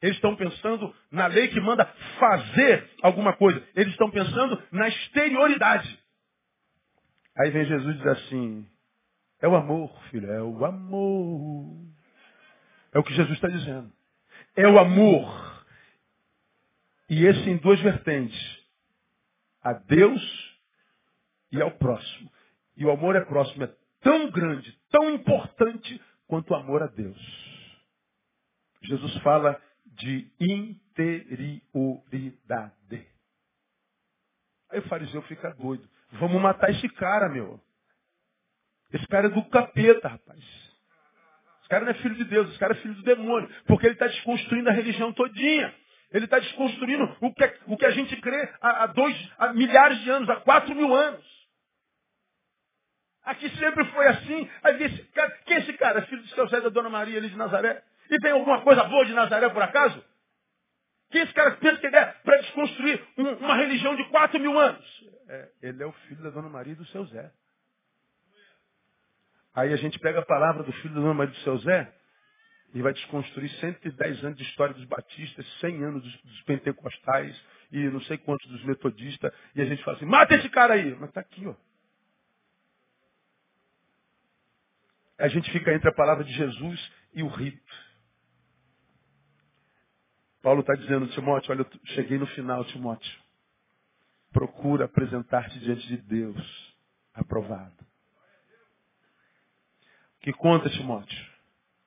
Eles 0.00 0.16
estão 0.16 0.34
pensando 0.34 0.94
na 1.10 1.26
lei 1.26 1.48
que 1.48 1.60
manda 1.60 1.84
fazer 2.18 2.88
alguma 3.02 3.34
coisa. 3.34 3.62
Eles 3.74 3.92
estão 3.92 4.10
pensando 4.10 4.62
na 4.72 4.88
exterioridade. 4.88 5.99
Aí 7.40 7.50
vem 7.50 7.64
Jesus 7.64 7.94
e 7.94 7.98
diz 7.98 8.06
assim, 8.06 8.68
é 9.40 9.48
o 9.48 9.56
amor, 9.56 9.90
filho, 10.10 10.30
é 10.30 10.42
o 10.42 10.62
amor. 10.62 11.74
É 12.92 12.98
o 12.98 13.02
que 13.02 13.14
Jesus 13.14 13.34
está 13.34 13.48
dizendo. 13.48 13.90
É 14.54 14.68
o 14.68 14.78
amor. 14.78 15.64
E 17.08 17.24
esse 17.24 17.48
em 17.48 17.56
duas 17.56 17.80
vertentes. 17.80 18.38
A 19.62 19.72
Deus 19.72 20.20
e 21.50 21.62
ao 21.62 21.70
próximo. 21.70 22.30
E 22.76 22.84
o 22.84 22.90
amor 22.90 23.16
é 23.16 23.24
próximo, 23.24 23.64
é 23.64 23.74
tão 24.00 24.30
grande, 24.30 24.78
tão 24.90 25.10
importante 25.10 25.98
quanto 26.26 26.50
o 26.50 26.56
amor 26.56 26.82
a 26.82 26.88
Deus. 26.88 27.16
Jesus 28.82 29.16
fala 29.22 29.58
de 29.86 30.30
interioridade. 30.38 33.06
Aí 34.68 34.78
o 34.78 34.88
fariseu 34.88 35.22
fica 35.22 35.54
doido. 35.54 35.88
Vamos 36.12 36.40
matar 36.40 36.70
esse 36.70 36.88
cara, 36.90 37.28
meu. 37.28 37.60
Esse 38.92 39.06
cara 39.06 39.26
é 39.26 39.30
do 39.30 39.44
capeta, 39.44 40.08
rapaz. 40.08 40.40
Esse 41.60 41.68
cara 41.68 41.84
não 41.84 41.92
é 41.92 41.94
filho 41.94 42.16
de 42.16 42.24
Deus, 42.24 42.48
esse 42.50 42.58
cara 42.58 42.72
é 42.72 42.76
filho 42.76 42.94
do 42.94 43.02
demônio. 43.02 43.48
Porque 43.66 43.86
ele 43.86 43.94
está 43.94 44.06
desconstruindo 44.06 44.68
a 44.68 44.72
religião 44.72 45.12
todinha. 45.12 45.72
Ele 46.12 46.24
está 46.24 46.40
desconstruindo 46.40 47.16
o 47.20 47.32
que, 47.32 47.54
o 47.66 47.76
que 47.76 47.86
a 47.86 47.90
gente 47.92 48.16
crê 48.20 48.52
há, 48.60 48.84
há 48.84 48.86
dois, 48.88 49.32
há 49.38 49.52
milhares 49.52 50.00
de 50.00 50.10
anos, 50.10 50.28
há 50.28 50.36
quatro 50.36 50.74
mil 50.74 50.92
anos. 50.92 51.24
Aqui 53.22 53.48
sempre 53.50 53.84
foi 53.86 54.06
assim. 54.08 54.50
Aí 54.64 54.82
esse 54.82 55.04
cara, 55.12 55.30
quem 55.46 55.56
é 55.56 55.60
esse 55.60 55.72
cara? 55.74 56.00
É 56.00 56.02
filho 56.06 56.22
de 56.22 56.34
seu 56.34 56.44
José 56.46 56.60
da 56.60 56.68
Dona 56.68 56.88
Maria 56.88 57.18
ali 57.18 57.28
de 57.28 57.36
Nazaré. 57.36 57.80
E 58.10 58.18
tem 58.18 58.32
alguma 58.32 58.60
coisa 58.62 58.82
boa 58.84 59.04
de 59.04 59.12
Nazaré 59.12 59.48
por 59.50 59.62
acaso? 59.62 60.04
Quem 61.10 61.20
é 61.20 61.24
esse 61.24 61.34
cara 61.34 61.52
pensa 61.52 61.76
que 61.76 61.86
ele 61.86 61.96
é 61.96 62.06
para 62.06 62.38
desconstruir 62.38 63.04
um, 63.18 63.28
uma 63.34 63.54
religião 63.54 63.94
de 63.94 64.04
quatro 64.08 64.40
mil 64.40 64.58
anos? 64.58 64.84
É, 65.32 65.48
ele 65.62 65.80
é 65.80 65.86
o 65.86 65.92
filho 65.92 66.20
da 66.24 66.30
Dona 66.30 66.48
Maria 66.48 66.72
e 66.72 66.76
do 66.76 66.84
seu 66.86 67.04
Zé. 67.06 67.32
Aí 69.54 69.72
a 69.72 69.76
gente 69.76 69.96
pega 70.00 70.18
a 70.18 70.26
palavra 70.26 70.64
do 70.64 70.72
filho 70.72 70.92
da 70.92 71.00
Dona 71.00 71.14
Maria 71.14 71.32
e 71.32 71.36
do 71.36 71.44
seu 71.44 71.56
Zé 71.58 71.94
e 72.74 72.82
vai 72.82 72.92
desconstruir 72.92 73.48
110 73.60 74.24
anos 74.24 74.36
de 74.36 74.42
história 74.42 74.74
dos 74.74 74.84
batistas, 74.86 75.46
100 75.60 75.84
anos 75.84 76.02
dos, 76.02 76.22
dos 76.22 76.42
pentecostais 76.42 77.40
e 77.70 77.78
não 77.90 78.00
sei 78.02 78.18
quantos 78.18 78.50
dos 78.50 78.64
metodistas. 78.64 79.32
E 79.54 79.62
a 79.62 79.66
gente 79.66 79.84
fala 79.84 79.96
assim, 79.98 80.06
mata 80.06 80.34
esse 80.34 80.48
cara 80.48 80.74
aí. 80.74 80.96
Mas 80.96 81.10
está 81.10 81.20
aqui, 81.20 81.46
ó. 81.46 81.54
A 85.16 85.28
gente 85.28 85.48
fica 85.52 85.72
entre 85.72 85.88
a 85.88 85.94
palavra 85.94 86.24
de 86.24 86.32
Jesus 86.32 86.92
e 87.14 87.22
o 87.22 87.28
rito. 87.28 87.72
Paulo 90.42 90.62
está 90.62 90.74
dizendo, 90.74 91.06
Timóteo, 91.08 91.52
olha, 91.52 91.60
eu 91.60 91.80
cheguei 91.94 92.18
no 92.18 92.26
final, 92.26 92.64
Timóteo 92.64 93.29
procura 94.32 94.84
apresentar-te 94.84 95.58
diante 95.60 95.86
de 95.86 95.96
Deus 95.96 96.74
aprovado. 97.14 97.72
O 100.16 100.20
que 100.22 100.32
conta, 100.32 100.68
Timóteo? 100.70 101.26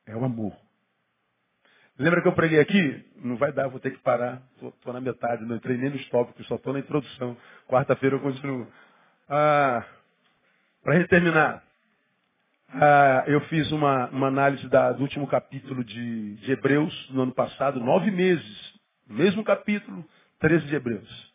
É 0.06 0.16
o 0.16 0.26
amor. 0.26 0.56
Lembra 1.98 2.22
que 2.22 2.28
eu 2.28 2.34
preguei 2.34 2.60
aqui? 2.60 3.06
Não 3.18 3.38
vai 3.38 3.52
dar, 3.52 3.68
vou 3.68 3.80
ter 3.80 3.92
que 3.92 4.00
parar. 4.00 4.42
Estou 4.62 4.92
na 4.92 5.00
metade, 5.00 5.46
não 5.46 5.56
entrei 5.56 5.78
nem 5.78 5.92
nos 5.92 6.10
tópicos, 6.10 6.48
só 6.48 6.56
estou 6.56 6.74
na 6.74 6.80
introdução. 6.80 7.38
Quarta-feira 7.68 8.16
eu 8.16 8.20
continuo. 8.20 8.68
Ah, 9.30 9.86
Para 10.84 10.98
gente 10.98 11.08
terminar, 11.08 11.64
ah, 12.70 13.24
eu 13.28 13.40
fiz 13.42 13.72
uma, 13.72 14.08
uma 14.08 14.28
análise 14.28 14.68
da, 14.68 14.92
do 14.92 15.04
último 15.04 15.28
capítulo 15.28 15.84
de, 15.84 16.36
de 16.38 16.52
Hebreus 16.52 17.10
no 17.12 17.22
ano 17.22 17.34
passado, 17.34 17.80
nove 17.80 18.10
meses. 18.10 18.74
Mesmo 19.08 19.44
capítulo, 19.44 20.04
13 20.40 20.66
de 20.66 20.76
Hebreus. 20.76 21.33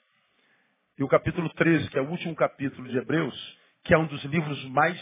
E 0.99 1.05
o 1.05 1.07
capítulo 1.07 1.49
13, 1.51 1.88
que 1.90 1.96
é 1.96 2.03
o 2.03 2.11
último 2.11 2.34
capítulo 2.34 2.88
de 2.88 2.99
Hebreus, 2.99 3.59
que 3.84 3.94
é 3.94 3.99
um 3.99 4.07
dos 4.07 4.20
livros 4.24 4.64
mais 4.70 5.01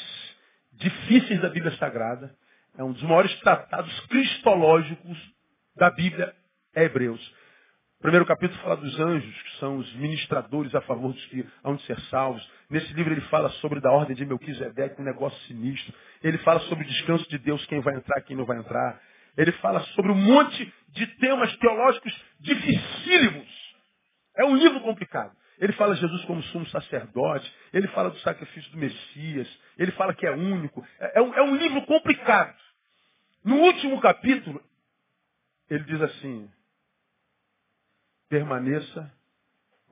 difíceis 0.75 1.41
da 1.41 1.49
Bíblia 1.49 1.75
Sagrada, 1.79 2.37
é 2.77 2.85
um 2.85 2.93
dos 2.93 3.03
maiores 3.03 3.35
tratados 3.41 3.99
cristológicos 4.01 5.19
da 5.75 5.91
Bíblia, 5.91 6.35
é 6.75 6.85
Hebreus. 6.85 7.27
O 7.99 8.03
primeiro 8.03 8.27
capítulo 8.27 8.61
fala 8.61 8.77
dos 8.77 9.01
anjos, 9.01 9.43
que 9.43 9.57
são 9.59 9.79
os 9.79 9.91
ministradores 9.95 10.75
a 10.75 10.83
favor 10.83 11.15
dos 11.15 11.27
que 11.29 11.47
hão 11.65 11.77
de 11.77 11.83
ser 11.85 11.99
salvos. 12.11 12.47
Nesse 12.69 12.93
livro 12.93 13.15
ele 13.15 13.23
fala 13.23 13.49
sobre 13.53 13.81
da 13.81 13.91
ordem 13.91 14.15
de 14.15 14.27
Melquisedeque, 14.27 15.01
um 15.01 15.05
negócio 15.05 15.41
sinistro. 15.47 15.95
Ele 16.23 16.37
fala 16.39 16.61
sobre 16.61 16.85
o 16.85 16.89
descanso 16.89 17.27
de 17.31 17.39
Deus, 17.39 17.65
quem 17.65 17.81
vai 17.81 17.95
entrar, 17.95 18.21
quem 18.21 18.37
não 18.37 18.45
vai 18.45 18.59
entrar. 18.59 19.01
Ele 19.35 19.53
fala 19.53 19.81
sobre 19.95 20.13
um 20.13 20.15
monte 20.15 20.75
de 20.91 21.07
temas 21.17 21.57
teológicos 21.57 22.15
dificílimos. 22.39 23.49
É 24.37 24.45
um 24.45 24.57
livro 24.57 24.81
complicado. 24.81 25.35
Ele 25.59 25.73
fala 25.73 25.95
de 25.95 26.01
Jesus 26.01 26.25
como 26.25 26.43
sumo 26.45 26.67
sacerdote. 26.69 27.53
Ele 27.73 27.89
fala 27.89 28.11
do 28.11 28.19
sacrifício 28.19 28.71
do 28.73 28.79
Messias. 28.79 29.49
Ele 29.79 29.93
fala 29.93 30.15
que 30.15 30.27
é 30.27 30.31
único. 30.31 30.87
É, 30.99 31.19
é 31.19 31.23
um, 31.23 31.35
é 31.35 31.43
um 31.43 31.57
livro 31.57 31.85
complicado. 31.87 32.57
No 33.45 33.57
último 33.57 34.01
capítulo, 34.01 34.63
ele 35.71 35.85
diz 35.85 36.01
assim: 36.03 36.51
permaneça 38.29 39.13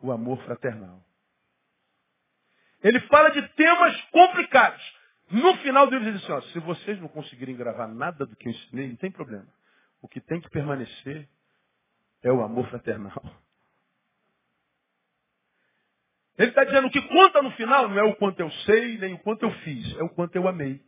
o 0.03 0.13
amor 0.13 0.43
fraternal. 0.45 1.03
Ele 2.83 3.01
fala 3.01 3.31
de 3.31 3.43
temas 3.55 3.99
complicados. 4.11 4.83
No 5.31 5.57
final 5.59 5.87
dele 5.89 6.13
diz 6.13 6.23
assim, 6.23 6.33
ó, 6.33 6.41
se 6.43 6.59
vocês 6.61 7.01
não 7.01 7.09
conseguirem 7.09 7.57
gravar 7.57 7.89
nada 7.89 8.27
do 8.27 8.37
que 8.37 8.47
eu 8.47 8.53
ensinei, 8.53 8.89
não 8.89 8.97
tem 8.97 9.11
problema. 9.11 9.49
O 10.03 10.09
que 10.09 10.21
tem 10.21 10.41
que 10.41 10.51
permanecer 10.51 11.27
é 12.23 12.31
o 12.31 12.43
amor 12.43 12.69
fraternal. 12.69 13.23
Ele 16.37 16.49
está 16.49 16.65
dizendo 16.65 16.91
que 16.91 17.01
conta 17.03 17.43
no 17.43 17.51
final 17.53 17.89
não 17.89 17.99
é 17.99 18.03
o 18.03 18.17
quanto 18.17 18.41
eu 18.41 18.51
sei, 18.51 18.99
nem 18.99 19.15
o 19.15 19.19
quanto 19.19 19.45
eu 19.45 19.51
fiz, 19.61 19.97
é 19.99 20.03
o 20.03 20.09
quanto 20.09 20.35
eu 20.35 20.49
amei. 20.49 20.81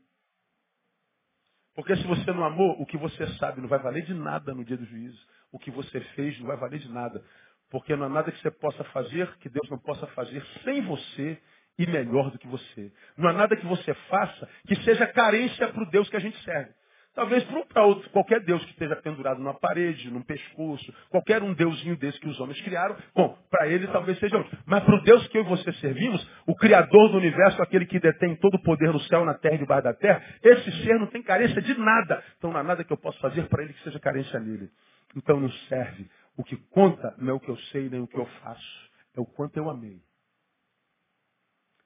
Porque 1.77 1.95
se 1.95 2.07
você 2.07 2.33
não 2.33 2.43
amou, 2.43 2.81
o 2.81 2.87
que 2.87 2.97
você 2.97 3.27
sabe 3.35 3.61
não 3.61 3.69
vai 3.69 3.79
valer 3.79 4.03
de 4.03 4.15
nada 4.15 4.55
no 4.55 4.65
dia 4.65 4.79
do 4.79 4.87
juízo. 4.87 5.21
O 5.53 5.59
que 5.59 5.71
você 5.71 6.01
fez 6.15 6.39
não 6.41 6.47
vai 6.47 6.57
valer 6.57 6.81
de 6.81 6.91
nada. 6.91 7.23
Porque 7.71 7.95
não 7.95 8.07
há 8.07 8.09
nada 8.09 8.33
que 8.33 8.41
você 8.41 8.51
possa 8.51 8.83
fazer 8.85 9.31
que 9.37 9.49
Deus 9.51 9.69
não 9.69 9.79
possa 9.79 10.07
fazer 10.09 10.43
sem 10.65 10.81
você 10.81 11.39
e 11.79 11.87
melhor 11.87 12.31
do 12.31 12.39
que 12.39 12.47
você. 12.49 12.91
Não 13.17 13.29
há 13.29 13.33
nada 13.35 13.55
que 13.57 13.67
você 13.67 13.93
faça 14.09 14.49
que 14.67 14.75
seja 14.83 15.07
carência 15.07 15.69
para 15.69 15.83
o 15.83 15.91
Deus 15.91 16.09
que 16.09 16.17
a 16.17 16.21
gente 16.21 16.43
serve. 16.43 16.75
Talvez 17.17 17.43
para 17.73 17.83
outro, 17.83 18.11
qualquer 18.11 18.41
Deus 18.45 18.62
que 18.67 18.73
esteja 18.73 18.95
pendurado 18.97 19.39
numa 19.39 19.55
parede, 19.55 20.11
num 20.11 20.21
pescoço, 20.21 20.95
qualquer 21.09 21.43
um 21.43 21.55
deusinho 21.55 21.97
desse 21.97 22.21
que 22.21 22.29
os 22.29 22.39
homens 22.39 22.61
criaram, 22.61 22.95
bom, 23.14 23.39
para 23.51 23.67
ele 23.69 23.87
talvez 23.87 24.19
seja 24.19 24.37
outro. 24.37 24.55
Mas 24.67 24.85
para 24.85 24.97
o 24.97 25.03
Deus 25.03 25.27
que 25.29 25.39
eu 25.39 25.43
e 25.43 25.49
você 25.49 25.73
servimos, 25.73 26.31
o 26.47 26.55
Criador 26.55 27.09
do 27.11 27.17
universo, 27.17 27.62
aquele 27.62 27.87
que 27.87 27.99
detém 27.99 28.37
todo 28.37 28.57
o 28.57 28.62
poder 28.62 28.93
no 28.93 29.01
céu, 29.01 29.25
na 29.25 29.33
terra 29.33 29.55
e 29.55 29.59
debaixo 29.61 29.85
da 29.85 29.95
terra, 29.95 30.23
esse 30.43 30.71
ser 30.85 30.99
não 30.99 31.07
tem 31.07 31.23
carência 31.23 31.62
de 31.62 31.73
nada. 31.79 32.23
Então 32.37 32.53
não 32.53 32.61
há 32.61 32.62
nada 32.62 32.85
que 32.85 32.93
eu 32.93 32.99
possa 32.99 33.19
fazer 33.19 33.49
para 33.49 33.62
ele 33.62 33.73
que 33.73 33.83
seja 33.83 33.99
carência 33.99 34.39
nele. 34.39 34.69
Então 35.17 35.41
não 35.41 35.51
serve. 35.71 36.11
O 36.37 36.45
que 36.45 36.57
conta 36.69 37.14
não 37.17 37.31
é 37.31 37.33
o 37.33 37.41
que 37.41 37.49
eu 37.49 37.57
sei 37.73 37.89
nem 37.89 38.01
o 38.03 38.07
que 38.07 38.19
eu 38.19 38.27
faço, 38.27 38.91
é 39.17 39.21
o 39.23 39.25
quanto 39.25 39.57
eu 39.57 39.71
amei. 39.71 40.03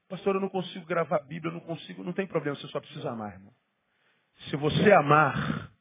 Pastor, 0.09 0.35
eu 0.35 0.41
não 0.41 0.49
consigo 0.49 0.85
gravar 0.85 1.15
a 1.15 1.23
Bíblia, 1.23 1.51
eu 1.51 1.53
não 1.53 1.61
consigo, 1.61 2.03
não 2.03 2.11
tem 2.11 2.27
problema, 2.27 2.57
você 2.57 2.67
só 2.67 2.81
precisa 2.81 3.11
amar, 3.11 3.31
irmão. 3.31 3.53
Se 4.49 4.55
você 4.55 4.91
amar, 4.91 5.71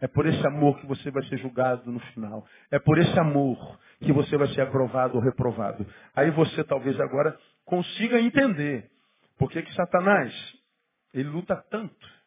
é 0.00 0.06
por 0.06 0.26
esse 0.26 0.46
amor 0.46 0.78
que 0.78 0.86
você 0.86 1.10
vai 1.10 1.24
ser 1.24 1.38
julgado 1.38 1.90
no 1.90 1.98
final. 1.98 2.46
É 2.70 2.78
por 2.78 2.98
esse 2.98 3.18
amor 3.18 3.78
que 4.00 4.12
você 4.12 4.36
vai 4.36 4.48
ser 4.48 4.60
aprovado 4.60 5.16
ou 5.16 5.22
reprovado. 5.22 5.86
Aí 6.14 6.30
você 6.30 6.62
talvez 6.64 6.98
agora 7.00 7.38
consiga 7.64 8.20
entender 8.20 8.90
por 9.38 9.50
que, 9.50 9.62
que 9.62 9.74
Satanás 9.74 10.32
ele 11.12 11.28
luta 11.28 11.56
tanto 11.70 12.18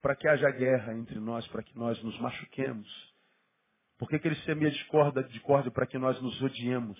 para 0.00 0.14
que 0.14 0.28
haja 0.28 0.50
guerra 0.50 0.94
entre 0.94 1.18
nós, 1.18 1.46
para 1.48 1.62
que 1.62 1.76
nós 1.76 2.00
nos 2.02 2.18
machuquemos. 2.20 2.88
Por 3.98 4.08
que, 4.08 4.18
que 4.18 4.28
ele 4.28 4.36
semeia 4.36 4.70
discórdia, 4.70 5.22
discórdia 5.24 5.70
para 5.70 5.86
que 5.86 5.98
nós 5.98 6.20
nos 6.20 6.40
odiemos? 6.42 6.98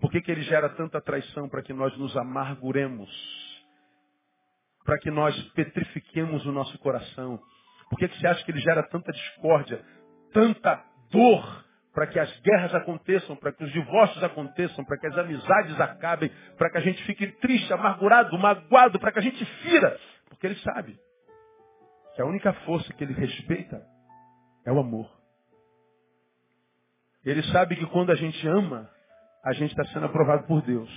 Por 0.00 0.10
que, 0.10 0.20
que 0.20 0.30
ele 0.30 0.42
gera 0.42 0.68
tanta 0.70 1.00
traição 1.00 1.48
para 1.48 1.62
que 1.62 1.72
nós 1.72 1.96
nos 1.98 2.16
amarguremos? 2.16 3.10
Para 4.84 4.98
que 4.98 5.10
nós 5.10 5.36
petrifiquemos 5.50 6.44
o 6.46 6.52
nosso 6.52 6.78
coração? 6.78 7.40
Por 7.88 7.98
que, 7.98 8.08
que 8.08 8.18
você 8.18 8.26
acha 8.26 8.44
que 8.44 8.50
ele 8.50 8.60
gera 8.60 8.82
tanta 8.84 9.12
discórdia, 9.12 9.84
tanta 10.32 10.82
dor, 11.10 11.64
para 11.92 12.06
que 12.06 12.18
as 12.18 12.40
guerras 12.40 12.74
aconteçam, 12.74 13.36
para 13.36 13.52
que 13.52 13.62
os 13.62 13.72
divórcios 13.72 14.24
aconteçam, 14.24 14.84
para 14.84 14.98
que 14.98 15.06
as 15.06 15.18
amizades 15.18 15.78
acabem, 15.78 16.30
para 16.56 16.70
que 16.70 16.78
a 16.78 16.80
gente 16.80 17.02
fique 17.04 17.26
triste, 17.32 17.72
amargurado, 17.72 18.36
magoado, 18.38 18.98
para 18.98 19.12
que 19.12 19.18
a 19.18 19.22
gente 19.22 19.44
fira? 19.62 19.98
Porque 20.28 20.46
ele 20.46 20.56
sabe 20.56 20.98
que 22.14 22.22
a 22.22 22.26
única 22.26 22.52
força 22.64 22.92
que 22.94 23.04
ele 23.04 23.12
respeita 23.12 23.86
é 24.64 24.72
o 24.72 24.80
amor. 24.80 25.10
Ele 27.24 27.42
sabe 27.44 27.76
que 27.76 27.86
quando 27.86 28.10
a 28.10 28.16
gente 28.16 28.46
ama, 28.48 28.90
a 29.44 29.52
gente 29.52 29.70
está 29.70 29.84
sendo 29.92 30.06
aprovado 30.06 30.46
por 30.46 30.62
Deus. 30.62 30.90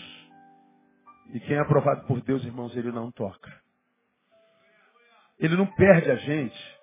E 1.33 1.39
quem 1.39 1.57
é 1.57 1.59
aprovado 1.59 2.05
por 2.07 2.21
Deus, 2.21 2.43
irmãos, 2.43 2.75
ele 2.75 2.91
não 2.91 3.11
toca. 3.11 3.64
Ele 5.39 5.55
não 5.55 5.65
perde 5.65 6.11
a 6.11 6.15
gente 6.15 6.77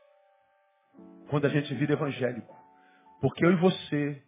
quando 1.29 1.47
a 1.47 1.49
gente 1.49 1.73
vira 1.75 1.95
evangélico. 1.95 2.55
Porque 3.21 3.45
eu 3.45 3.53
e 3.53 3.57
você 3.57 4.23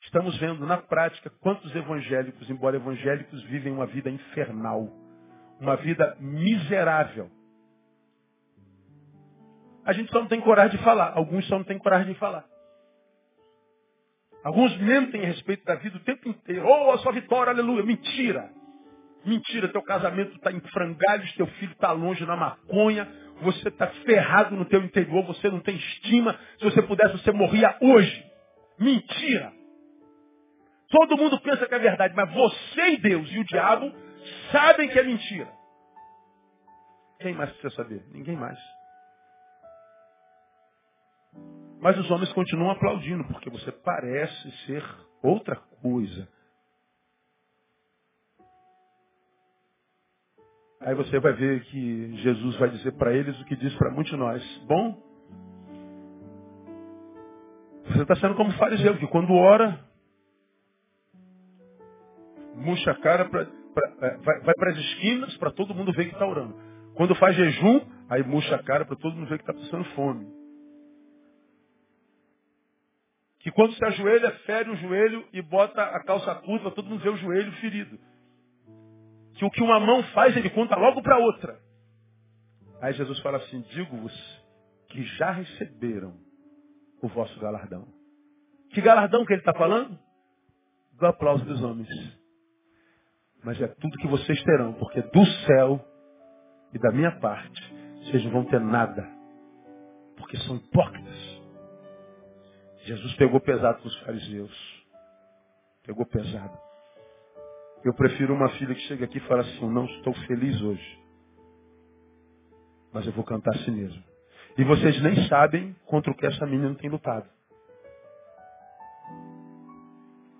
estamos 0.00 0.36
vendo 0.38 0.66
na 0.66 0.78
prática 0.78 1.30
quantos 1.40 1.74
evangélicos, 1.74 2.48
embora 2.50 2.76
evangélicos, 2.76 3.42
vivem 3.44 3.72
uma 3.72 3.86
vida 3.86 4.10
infernal. 4.10 4.88
Uma 5.60 5.76
vida 5.76 6.16
miserável. 6.18 7.30
A 9.84 9.92
gente 9.92 10.10
só 10.10 10.20
não 10.20 10.26
tem 10.26 10.40
coragem 10.40 10.76
de 10.76 10.84
falar. 10.84 11.12
Alguns 11.14 11.46
só 11.46 11.56
não 11.56 11.64
têm 11.64 11.78
coragem 11.78 12.12
de 12.12 12.18
falar. 12.18 12.44
Alguns 14.42 14.76
mentem 14.78 15.22
a 15.22 15.26
respeito 15.26 15.64
da 15.64 15.74
vida 15.76 15.96
o 15.96 16.00
tempo 16.00 16.28
inteiro. 16.28 16.66
Oh, 16.66 16.90
a 16.90 16.98
sua 16.98 17.12
vitória, 17.12 17.50
aleluia. 17.50 17.84
Mentira. 17.84 18.50
Mentira, 19.24 19.68
teu 19.68 19.82
casamento 19.82 20.34
está 20.36 20.52
em 20.52 20.60
frangalhos, 20.60 21.32
teu 21.34 21.46
filho 21.46 21.72
está 21.72 21.92
longe 21.92 22.26
na 22.26 22.36
maconha, 22.36 23.08
você 23.42 23.68
está 23.68 23.86
ferrado 23.88 24.56
no 24.56 24.64
teu 24.64 24.82
interior, 24.82 25.24
você 25.24 25.50
não 25.50 25.60
tem 25.60 25.76
estima. 25.76 26.38
Se 26.58 26.64
você 26.64 26.82
pudesse, 26.82 27.18
você 27.18 27.32
morria 27.32 27.76
hoje. 27.80 28.24
Mentira. 28.78 29.52
Todo 30.88 31.16
mundo 31.16 31.40
pensa 31.40 31.66
que 31.66 31.74
é 31.74 31.78
verdade, 31.78 32.14
mas 32.14 32.32
você 32.32 32.90
e 32.90 32.96
Deus 32.98 33.28
e 33.32 33.38
o 33.38 33.44
diabo 33.44 33.92
sabem 34.52 34.88
que 34.88 34.98
é 34.98 35.02
mentira. 35.02 35.50
Quem 37.20 37.34
mais 37.34 37.50
precisa 37.50 37.74
saber? 37.74 38.04
Ninguém 38.12 38.36
mais. 38.36 38.58
Mas 41.80 41.98
os 41.98 42.10
homens 42.10 42.32
continuam 42.32 42.70
aplaudindo, 42.70 43.24
porque 43.24 43.50
você 43.50 43.70
parece 43.70 44.50
ser 44.66 44.84
outra 45.22 45.56
coisa. 45.82 46.28
Aí 50.84 50.94
você 50.94 51.18
vai 51.18 51.32
ver 51.32 51.62
que 51.64 52.16
Jesus 52.16 52.56
vai 52.56 52.68
dizer 52.68 52.92
para 52.92 53.14
eles 53.14 53.40
o 53.40 53.44
que 53.46 53.56
diz 53.56 53.74
para 53.76 53.90
muitos 53.90 54.12
de 54.12 54.18
nós. 54.18 54.42
Bom, 54.66 55.02
você 57.86 58.02
está 58.02 58.14
sendo 58.16 58.34
como 58.34 58.52
fariseu, 58.52 58.98
que 58.98 59.06
quando 59.06 59.32
ora, 59.32 59.82
murcha 62.54 62.90
a 62.90 63.00
cara, 63.00 63.24
pra, 63.30 63.46
pra, 63.46 64.08
é, 64.08 64.16
vai, 64.18 64.40
vai 64.40 64.54
para 64.54 64.70
as 64.72 64.76
esquinas 64.76 65.34
para 65.38 65.52
todo 65.52 65.74
mundo 65.74 65.90
ver 65.92 66.04
que 66.04 66.12
está 66.12 66.26
orando. 66.26 66.54
Quando 66.94 67.14
faz 67.14 67.34
jejum, 67.34 67.80
aí 68.10 68.22
murcha 68.22 68.54
a 68.54 68.62
cara 68.62 68.84
para 68.84 68.96
todo 68.96 69.16
mundo 69.16 69.28
ver 69.28 69.38
que 69.38 69.50
está 69.50 69.54
passando 69.54 69.84
fome. 69.94 70.26
Que 73.40 73.50
quando 73.50 73.72
se 73.72 73.84
ajoelha, 73.86 74.30
fere 74.46 74.68
o 74.68 74.76
joelho 74.76 75.26
e 75.32 75.40
bota 75.40 75.82
a 75.82 76.04
calça 76.04 76.34
curta 76.34 76.64
para 76.64 76.74
todo 76.74 76.90
mundo 76.90 77.02
ver 77.02 77.10
o 77.10 77.16
joelho 77.16 77.52
ferido 77.52 77.98
que 79.34 79.44
o 79.44 79.50
que 79.50 79.62
uma 79.62 79.80
mão 79.80 80.02
faz, 80.14 80.36
ele 80.36 80.50
conta 80.50 80.76
logo 80.76 81.02
para 81.02 81.18
outra. 81.18 81.58
Aí 82.80 82.92
Jesus 82.92 83.18
fala 83.20 83.38
assim, 83.38 83.60
digo-vos 83.70 84.12
que 84.88 85.02
já 85.16 85.30
receberam 85.32 86.14
o 87.02 87.08
vosso 87.08 87.38
galardão. 87.40 87.86
Que 88.70 88.80
galardão 88.80 89.24
que 89.24 89.32
ele 89.32 89.40
está 89.40 89.54
falando? 89.54 89.98
Do 90.98 91.06
aplauso 91.06 91.44
dos 91.44 91.62
homens. 91.62 91.88
Mas 93.42 93.60
é 93.60 93.68
tudo 93.68 93.98
que 93.98 94.06
vocês 94.06 94.42
terão, 94.42 94.72
porque 94.74 95.02
do 95.02 95.26
céu 95.46 95.84
E 96.72 96.78
da 96.78 96.90
minha 96.90 97.12
parte, 97.20 97.74
vocês 97.98 98.24
não 98.24 98.32
vão 98.32 98.44
ter 98.46 98.60
nada. 98.60 99.08
Porque 100.16 100.36
são 100.38 100.56
hipócritas. 100.56 101.42
Jesus 102.84 103.14
pegou 103.14 103.40
pesado 103.40 103.80
com 103.80 103.88
os 103.88 103.96
fariseus. 104.00 104.84
Pegou 105.84 106.04
pesado. 106.04 106.58
Eu 107.84 107.92
prefiro 107.92 108.32
uma 108.34 108.48
filha 108.50 108.74
que 108.74 108.80
chega 108.82 109.04
aqui 109.04 109.18
e 109.18 109.28
fala 109.28 109.42
assim, 109.42 109.68
não 109.68 109.84
estou 109.84 110.14
feliz 110.26 110.60
hoje. 110.62 111.04
Mas 112.92 113.06
eu 113.06 113.12
vou 113.12 113.24
cantar 113.24 113.54
assim 113.54 113.72
mesmo. 113.72 114.02
E 114.56 114.64
vocês 114.64 115.02
nem 115.02 115.28
sabem 115.28 115.76
contra 115.84 116.10
o 116.10 116.16
que 116.16 116.24
essa 116.24 116.46
menina 116.46 116.74
tem 116.76 116.88
lutado. 116.88 117.28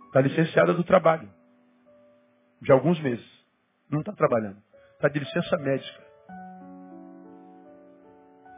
Está 0.07 0.21
licenciada 0.23 0.73
do 0.73 0.85
trabalho. 0.85 1.29
De 2.63 2.73
alguns 2.73 2.99
meses. 3.01 3.29
Não 3.91 4.01
está 4.01 4.13
trabalhando. 4.13 4.63
Está 4.95 5.09
de 5.09 5.19
licença 5.19 5.59
médica. 5.59 6.03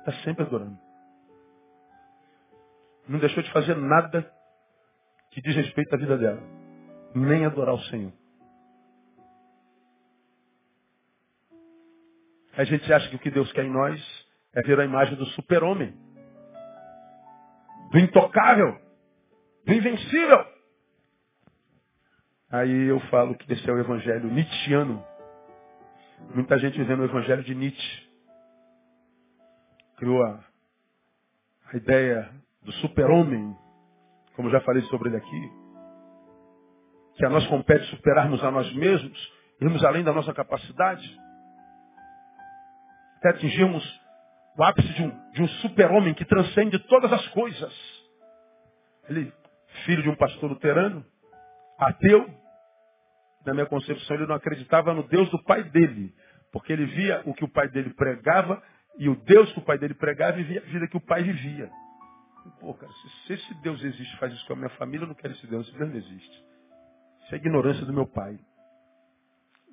Está 0.00 0.12
sempre 0.22 0.44
adorando. 0.44 0.78
Não 3.08 3.18
deixou 3.18 3.42
de 3.42 3.50
fazer 3.52 3.74
nada 3.76 4.30
que 5.32 5.40
diz 5.40 5.56
respeito 5.56 5.92
à 5.94 5.98
vida 5.98 6.16
dela. 6.16 6.42
Nem 7.14 7.44
adorar 7.44 7.74
o 7.74 7.82
Senhor. 7.84 8.12
A 12.56 12.64
gente 12.64 12.90
acha 12.92 13.08
que 13.10 13.16
o 13.16 13.18
que 13.18 13.30
Deus 13.30 13.52
quer 13.52 13.64
em 13.64 13.70
nós 13.70 14.26
é 14.54 14.62
ver 14.62 14.80
a 14.80 14.84
imagem 14.84 15.16
do 15.16 15.26
super-homem. 15.26 15.94
Do 17.90 17.98
intocável. 17.98 18.80
Do 19.66 19.72
invencível. 19.74 20.46
Aí 22.50 22.88
eu 22.88 23.00
falo 23.10 23.34
que 23.34 23.52
esse 23.52 23.68
é 23.68 23.72
o 23.72 23.78
evangelho 23.78 24.32
nietzschiano. 24.32 25.04
Muita 26.34 26.58
gente 26.58 26.78
vivendo 26.78 27.00
o 27.00 27.04
evangelho 27.04 27.42
de 27.42 27.54
Nietzsche. 27.54 28.06
Criou 29.98 30.22
a, 30.22 30.44
a 31.72 31.76
ideia 31.76 32.30
do 32.62 32.72
super-homem, 32.72 33.56
como 34.34 34.50
já 34.50 34.60
falei 34.60 34.82
sobre 34.84 35.08
ele 35.08 35.18
aqui. 35.18 35.52
Que 37.16 37.26
a 37.26 37.30
nós 37.30 37.46
compete 37.46 37.84
superarmos 37.86 38.42
a 38.42 38.50
nós 38.50 38.72
mesmos, 38.74 39.32
irmos 39.60 39.84
além 39.84 40.04
da 40.04 40.12
nossa 40.12 40.32
capacidade. 40.32 41.25
Até 43.18 43.30
atingirmos 43.30 43.84
o 44.56 44.64
ápice 44.64 44.88
de 44.94 45.02
um, 45.02 45.30
de 45.32 45.42
um 45.42 45.48
super-homem 45.60 46.14
que 46.14 46.24
transcende 46.24 46.78
todas 46.80 47.12
as 47.12 47.26
coisas. 47.28 47.72
Ele, 49.08 49.32
filho 49.84 50.02
de 50.02 50.08
um 50.08 50.16
pastor 50.16 50.50
luterano, 50.50 51.04
ateu, 51.78 52.28
na 53.44 53.54
minha 53.54 53.66
concepção, 53.66 54.16
ele 54.16 54.26
não 54.26 54.34
acreditava 54.34 54.92
no 54.94 55.02
Deus 55.04 55.30
do 55.30 55.42
pai 55.44 55.62
dele. 55.64 56.14
Porque 56.52 56.72
ele 56.72 56.86
via 56.86 57.22
o 57.26 57.34
que 57.34 57.44
o 57.44 57.48
pai 57.48 57.68
dele 57.68 57.90
pregava 57.90 58.62
e 58.98 59.08
o 59.08 59.14
Deus 59.14 59.52
que 59.52 59.58
o 59.58 59.62
pai 59.62 59.78
dele 59.78 59.94
pregava 59.94 60.40
e 60.40 60.42
via 60.42 60.60
a 60.60 60.64
vida 60.64 60.88
que 60.88 60.96
o 60.96 61.00
pai 61.00 61.22
vivia. 61.22 61.70
Pô, 62.60 62.72
cara, 62.74 62.90
se, 63.26 63.32
esse 63.32 63.54
Deus 63.60 63.82
existe 63.82 64.16
faz 64.18 64.32
isso 64.32 64.46
com 64.46 64.54
a 64.54 64.56
minha 64.56 64.70
família, 64.70 65.04
eu 65.04 65.08
não 65.08 65.14
quero 65.14 65.34
esse 65.34 65.46
Deus. 65.46 65.68
Esse 65.68 65.76
Deus 65.76 65.90
não 65.90 65.96
existe. 65.96 66.44
Isso 67.24 67.34
é 67.34 67.38
ignorância 67.38 67.84
do 67.84 67.92
meu 67.92 68.06
pai. 68.06 68.38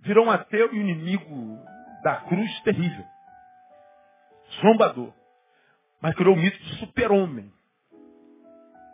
Virou 0.02 0.26
um 0.26 0.32
ateu 0.32 0.74
e 0.74 0.78
inimigo 0.78 1.58
da 2.04 2.18
cruz 2.18 2.60
terrível. 2.62 3.06
Zombador. 4.62 5.14
Mas 6.02 6.16
criou 6.16 6.36
o 6.36 6.38
mito 6.38 6.58
do 6.58 6.76
super-homem. 6.76 7.52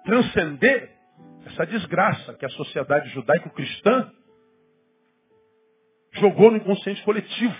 Transcender 0.05 0.95
essa 1.45 1.65
desgraça 1.65 2.33
que 2.35 2.45
a 2.45 2.49
sociedade 2.49 3.09
judaico-cristã 3.09 4.11
jogou 6.13 6.51
no 6.51 6.57
inconsciente 6.57 7.03
coletivo. 7.03 7.55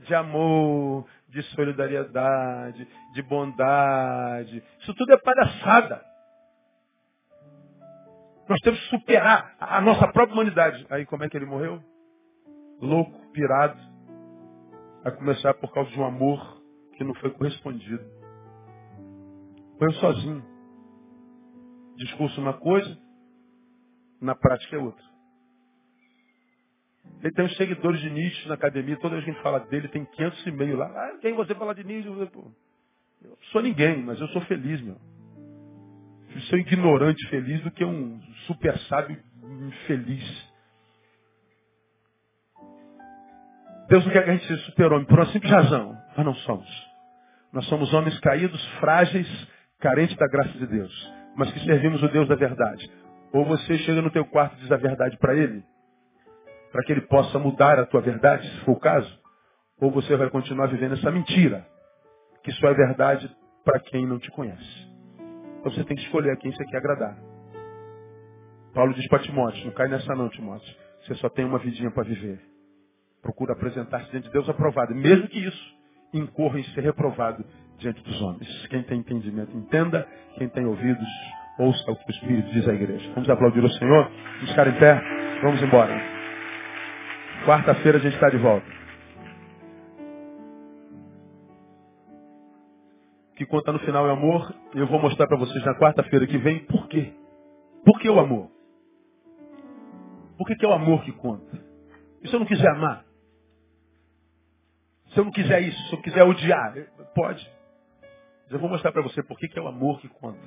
De 0.00 0.14
amor, 0.14 1.06
de 1.28 1.42
solidariedade, 1.54 2.86
de 3.14 3.22
bondade. 3.22 4.62
Isso 4.80 4.94
tudo 4.94 5.12
é 5.12 5.16
palhaçada. 5.18 6.04
Nós 8.48 8.60
temos 8.60 8.80
que 8.80 8.90
superar 8.90 9.56
a 9.58 9.80
nossa 9.80 10.06
própria 10.12 10.34
humanidade. 10.34 10.86
Aí 10.88 11.04
como 11.04 11.24
é 11.24 11.28
que 11.28 11.36
ele 11.36 11.46
morreu? 11.46 11.82
Louco, 12.80 13.32
pirado. 13.32 13.78
A 15.04 15.10
começar 15.10 15.52
por 15.54 15.72
causa 15.72 15.90
de 15.90 16.00
um 16.00 16.04
amor 16.04 16.57
que 16.98 17.04
não 17.04 17.14
foi 17.14 17.30
correspondido. 17.30 18.04
Foi 19.78 19.92
sozinho. 19.94 20.44
Discurso 21.96 22.40
uma 22.40 22.54
coisa, 22.54 22.98
na 24.20 24.34
prática 24.34 24.76
é 24.76 24.78
outra. 24.78 25.04
Ele 27.22 27.32
tem 27.32 27.44
os 27.44 27.56
seguidores 27.56 28.00
de 28.00 28.10
Nietzsche 28.10 28.48
na 28.48 28.54
academia, 28.54 28.96
toda 28.98 29.14
vez 29.14 29.24
que 29.24 29.30
a 29.30 29.34
gente 29.34 29.42
fala 29.42 29.60
dele, 29.60 29.88
tem 29.88 30.04
500 30.04 30.46
e 30.46 30.50
meio 30.52 30.76
lá. 30.76 30.86
Ah, 30.86 31.18
quem 31.20 31.34
você 31.34 31.54
fala 31.54 31.74
de 31.74 31.84
Nietzsche? 31.84 32.08
Eu 32.08 33.38
sou 33.52 33.62
ninguém, 33.62 34.02
mas 34.02 34.20
eu 34.20 34.28
sou 34.28 34.42
feliz, 34.42 34.80
meu. 34.80 34.96
Eu 36.34 36.40
sou 36.42 36.58
ignorante 36.58 37.26
feliz 37.28 37.62
do 37.62 37.70
que 37.70 37.84
um 37.84 38.20
super 38.46 38.76
sábio 38.80 39.20
infeliz. 39.42 40.48
Deus 43.88 44.04
não 44.04 44.12
quer 44.12 44.24
que 44.24 44.30
a 44.30 44.36
gente 44.36 44.46
seja 44.46 44.62
super-homem 44.66 45.06
por 45.06 45.18
uma 45.18 45.26
simples 45.32 45.50
razão. 45.50 45.96
Nós 46.16 46.26
não 46.26 46.34
somos. 46.34 46.87
Nós 47.52 47.66
somos 47.66 47.92
homens 47.94 48.18
caídos, 48.20 48.64
frágeis, 48.80 49.28
carentes 49.80 50.16
da 50.16 50.26
graça 50.26 50.52
de 50.58 50.66
Deus. 50.66 51.12
Mas 51.36 51.50
que 51.52 51.60
servimos 51.60 52.02
o 52.02 52.08
Deus 52.08 52.28
da 52.28 52.34
verdade. 52.34 52.90
Ou 53.32 53.44
você 53.44 53.78
chega 53.78 54.02
no 54.02 54.10
teu 54.10 54.24
quarto 54.24 54.56
e 54.56 54.60
diz 54.60 54.72
a 54.72 54.76
verdade 54.76 55.16
para 55.18 55.34
ele, 55.34 55.62
para 56.72 56.82
que 56.82 56.92
ele 56.92 57.02
possa 57.02 57.38
mudar 57.38 57.78
a 57.78 57.86
tua 57.86 58.00
verdade, 58.00 58.48
se 58.48 58.60
for 58.60 58.72
o 58.72 58.80
caso, 58.80 59.18
ou 59.80 59.90
você 59.90 60.16
vai 60.16 60.30
continuar 60.30 60.66
vivendo 60.66 60.94
essa 60.94 61.10
mentira, 61.10 61.66
que 62.42 62.52
só 62.52 62.68
é 62.68 62.74
verdade 62.74 63.30
para 63.64 63.80
quem 63.80 64.06
não 64.06 64.18
te 64.18 64.30
conhece. 64.30 64.88
Então 65.60 65.72
você 65.72 65.84
tem 65.84 65.96
que 65.96 66.04
escolher 66.04 66.32
a 66.32 66.36
quem 66.36 66.50
você 66.50 66.64
quer 66.64 66.78
agradar. 66.78 67.16
Paulo 68.72 68.94
diz 68.94 69.06
para 69.08 69.20
Timóteo, 69.20 69.64
não 69.66 69.72
cai 69.72 69.88
nessa 69.88 70.14
não, 70.14 70.28
Timóteo. 70.28 70.74
Você 71.02 71.14
só 71.16 71.28
tem 71.28 71.44
uma 71.44 71.58
vidinha 71.58 71.90
para 71.90 72.04
viver. 72.04 72.40
Procura 73.22 73.52
apresentar-se 73.52 74.10
diante 74.10 74.26
de 74.26 74.32
Deus 74.32 74.48
aprovado. 74.48 74.94
Mesmo 74.94 75.28
que 75.28 75.38
isso 75.38 75.77
incorra 76.12 76.60
em 76.60 76.64
ser 76.64 76.82
reprovado 76.82 77.44
diante 77.78 78.02
dos 78.02 78.20
homens. 78.20 78.66
Quem 78.68 78.82
tem 78.82 79.00
entendimento, 79.00 79.56
entenda. 79.56 80.06
Quem 80.36 80.48
tem 80.48 80.66
ouvidos, 80.66 81.08
ouça 81.58 81.90
o 81.90 81.96
que 81.96 82.08
o 82.08 82.10
Espírito 82.10 82.50
diz 82.52 82.68
à 82.68 82.74
igreja. 82.74 83.10
Vamos 83.14 83.28
aplaudir 83.28 83.64
o 83.64 83.70
Senhor. 83.70 84.04
Vamos 84.34 84.50
ficar 84.50 84.68
em 84.68 84.78
pé. 84.78 85.00
Vamos 85.42 85.62
embora. 85.62 85.94
Quarta-feira 87.44 87.98
a 87.98 88.00
gente 88.00 88.14
está 88.14 88.28
de 88.30 88.38
volta. 88.38 88.66
O 93.32 93.36
que 93.38 93.46
conta 93.46 93.72
no 93.72 93.78
final 93.80 94.08
é 94.08 94.12
amor. 94.12 94.52
Eu 94.74 94.86
vou 94.86 95.00
mostrar 95.00 95.26
para 95.26 95.38
vocês 95.38 95.64
na 95.64 95.78
quarta-feira 95.78 96.26
que 96.26 96.38
vem 96.38 96.64
por 96.66 96.88
quê. 96.88 97.12
Por 97.84 97.98
que 98.00 98.08
o 98.08 98.18
amor? 98.18 98.50
Por 100.36 100.46
que, 100.46 100.56
que 100.56 100.64
é 100.64 100.68
o 100.68 100.72
amor 100.72 101.02
que 101.02 101.12
conta? 101.12 101.58
E 102.22 102.28
se 102.28 102.34
eu 102.34 102.40
não 102.40 102.46
quiser 102.46 102.68
amar? 102.68 103.04
Se 105.12 105.18
eu 105.18 105.24
não 105.24 105.32
quiser 105.32 105.62
isso, 105.62 105.88
se 105.88 105.92
eu 105.94 106.02
quiser 106.02 106.22
odiar, 106.22 106.74
pode. 107.14 107.50
Mas 108.44 108.52
eu 108.52 108.58
vou 108.58 108.68
mostrar 108.68 108.92
para 108.92 109.02
você 109.02 109.22
por 109.22 109.38
que, 109.38 109.58
é 109.58 109.62
o 109.62 109.68
amor 109.68 110.00
que 110.00 110.08
conta. 110.08 110.46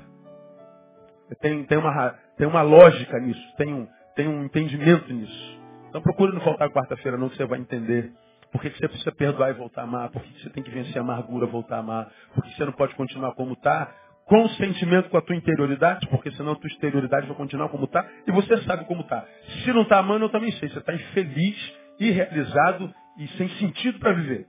Tem, 1.39 1.63
tem, 1.65 1.77
uma, 1.77 2.09
tem 2.37 2.47
uma 2.47 2.61
lógica 2.61 3.19
nisso, 3.19 3.55
tem 3.57 3.73
um, 3.73 3.87
tem 4.15 4.27
um 4.27 4.43
entendimento 4.43 5.13
nisso. 5.13 5.59
Então 5.89 6.01
procure 6.01 6.33
não 6.33 6.41
faltar 6.41 6.69
quarta-feira 6.69 7.17
não, 7.17 7.29
que 7.29 7.37
você 7.37 7.45
vai 7.45 7.59
entender. 7.59 8.11
Por 8.51 8.59
que 8.61 8.69
você 8.69 8.87
precisa 8.87 9.11
perdoar 9.11 9.51
e 9.51 9.53
voltar 9.53 9.81
a 9.81 9.83
amar? 9.85 10.09
Por 10.09 10.21
que 10.21 10.41
você 10.41 10.49
tem 10.49 10.61
que 10.61 10.71
vencer 10.71 10.97
a 10.97 11.01
amargura, 11.01 11.45
voltar 11.45 11.77
a 11.77 11.79
amar? 11.79 12.11
Por 12.33 12.43
que 12.43 12.53
você 12.55 12.65
não 12.65 12.73
pode 12.73 12.93
continuar 12.95 13.33
como 13.33 13.53
está? 13.53 13.93
Com 14.25 14.47
sentimento 14.49 15.09
com 15.09 15.17
a 15.17 15.21
tua 15.21 15.35
interioridade, 15.35 16.07
porque 16.07 16.31
senão 16.31 16.53
a 16.53 16.55
tua 16.55 16.67
exterioridade 16.67 17.27
vai 17.27 17.35
continuar 17.35 17.69
como 17.69 17.85
está. 17.85 18.05
E 18.27 18.31
você 18.31 18.57
sabe 18.63 18.85
como 18.85 19.01
está. 19.01 19.25
Se 19.63 19.71
não 19.71 19.83
está 19.83 19.99
amando, 19.99 20.25
eu 20.25 20.29
também 20.29 20.51
sei. 20.53 20.69
Você 20.69 20.79
está 20.79 20.93
infeliz, 20.93 21.73
irrealizado 21.99 22.93
e 23.17 23.27
sem 23.29 23.47
sentido 23.49 23.99
para 23.99 24.13
viver. 24.13 24.47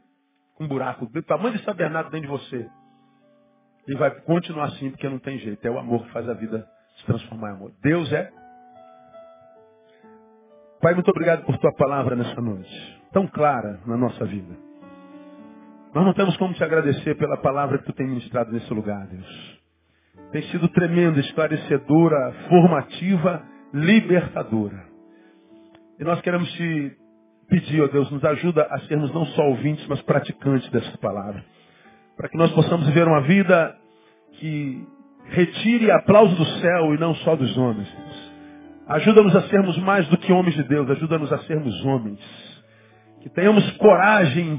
Um 0.60 0.68
buraco 0.68 1.06
do 1.06 1.22
tamanho 1.22 1.56
de 1.56 1.74
Bernardo 1.74 2.10
dentro 2.10 2.26
de 2.26 2.32
você. 2.32 2.68
E 3.88 3.94
vai 3.96 4.10
continuar 4.22 4.66
assim, 4.66 4.90
porque 4.90 5.08
não 5.08 5.18
tem 5.18 5.38
jeito. 5.38 5.66
É 5.66 5.70
o 5.70 5.78
amor 5.78 6.04
que 6.04 6.12
faz 6.12 6.28
a 6.28 6.34
vida 6.34 6.66
se 6.96 7.06
transformar 7.06 7.50
em 7.50 7.54
amor. 7.54 7.72
Deus 7.82 8.12
é 8.12 8.30
Pai, 10.82 10.94
muito 10.94 11.10
obrigado 11.12 11.44
por 11.44 11.56
tua 11.58 11.72
palavra 11.74 12.16
nessa 12.16 12.40
noite, 12.40 13.00
tão 13.12 13.24
clara 13.28 13.78
na 13.86 13.96
nossa 13.96 14.24
vida. 14.24 14.52
Nós 15.94 16.04
não 16.04 16.12
temos 16.12 16.36
como 16.38 16.52
te 16.54 16.64
agradecer 16.64 17.14
pela 17.14 17.36
palavra 17.36 17.78
que 17.78 17.84
tu 17.84 17.92
tem 17.92 18.08
ministrado 18.08 18.50
nesse 18.50 18.74
lugar, 18.74 19.06
Deus. 19.06 19.60
Tem 20.32 20.42
sido 20.50 20.66
tremenda, 20.70 21.20
esclarecedora, 21.20 22.32
formativa, 22.48 23.44
libertadora. 23.72 24.84
E 26.00 26.04
nós 26.04 26.20
queremos 26.22 26.50
te 26.54 26.96
pedir, 27.52 27.82
ó 27.82 27.86
Deus, 27.86 28.10
nos 28.10 28.24
ajuda 28.24 28.66
a 28.70 28.78
sermos 28.80 29.12
não 29.12 29.26
só 29.26 29.42
ouvintes, 29.42 29.86
mas 29.86 30.00
praticantes 30.02 30.70
dessa 30.70 30.96
palavra. 30.96 31.44
Para 32.16 32.30
que 32.30 32.38
nós 32.38 32.50
possamos 32.52 32.86
viver 32.86 33.06
uma 33.06 33.20
vida 33.20 33.76
que 34.38 34.82
retire 35.28 35.90
aplauso 35.90 36.34
do 36.34 36.44
céu 36.46 36.94
e 36.94 36.98
não 36.98 37.14
só 37.16 37.36
dos 37.36 37.54
homens. 37.58 37.88
Ajuda-nos 38.88 39.36
a 39.36 39.42
sermos 39.42 39.76
mais 39.78 40.08
do 40.08 40.16
que 40.16 40.32
homens 40.32 40.54
de 40.54 40.62
Deus, 40.62 40.88
ajuda-nos 40.90 41.30
a 41.30 41.38
sermos 41.40 41.84
homens. 41.84 42.20
Que 43.20 43.28
tenhamos 43.28 43.70
coragem 43.72 44.58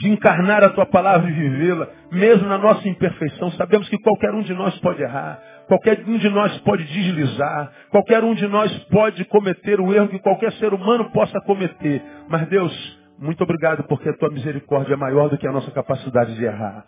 de 0.00 0.08
encarnar 0.08 0.64
a 0.64 0.70
tua 0.70 0.86
palavra 0.86 1.30
e 1.30 1.32
vivê-la, 1.32 1.86
mesmo 2.10 2.48
na 2.48 2.58
nossa 2.58 2.88
imperfeição. 2.88 3.52
Sabemos 3.52 3.88
que 3.88 3.98
qualquer 3.98 4.34
um 4.34 4.42
de 4.42 4.52
nós 4.52 4.76
pode 4.80 5.00
errar, 5.00 5.40
qualquer 5.66 6.02
um 6.06 6.18
de 6.18 6.28
nós 6.28 6.58
pode 6.60 6.84
deslizar, 6.84 7.72
qualquer 7.90 8.22
um 8.24 8.34
de 8.34 8.46
nós 8.46 8.72
pode 8.84 9.24
cometer 9.26 9.80
o 9.80 9.92
erro 9.94 10.08
que 10.08 10.18
qualquer 10.18 10.52
ser 10.52 10.72
humano 10.72 11.10
possa 11.10 11.40
cometer. 11.42 12.02
Mas 12.28 12.48
Deus, 12.48 13.00
muito 13.18 13.42
obrigado 13.44 13.84
porque 13.84 14.08
a 14.08 14.16
tua 14.16 14.30
misericórdia 14.30 14.94
é 14.94 14.96
maior 14.96 15.28
do 15.28 15.38
que 15.38 15.46
a 15.46 15.52
nossa 15.52 15.70
capacidade 15.70 16.34
de 16.34 16.44
errar. 16.44 16.84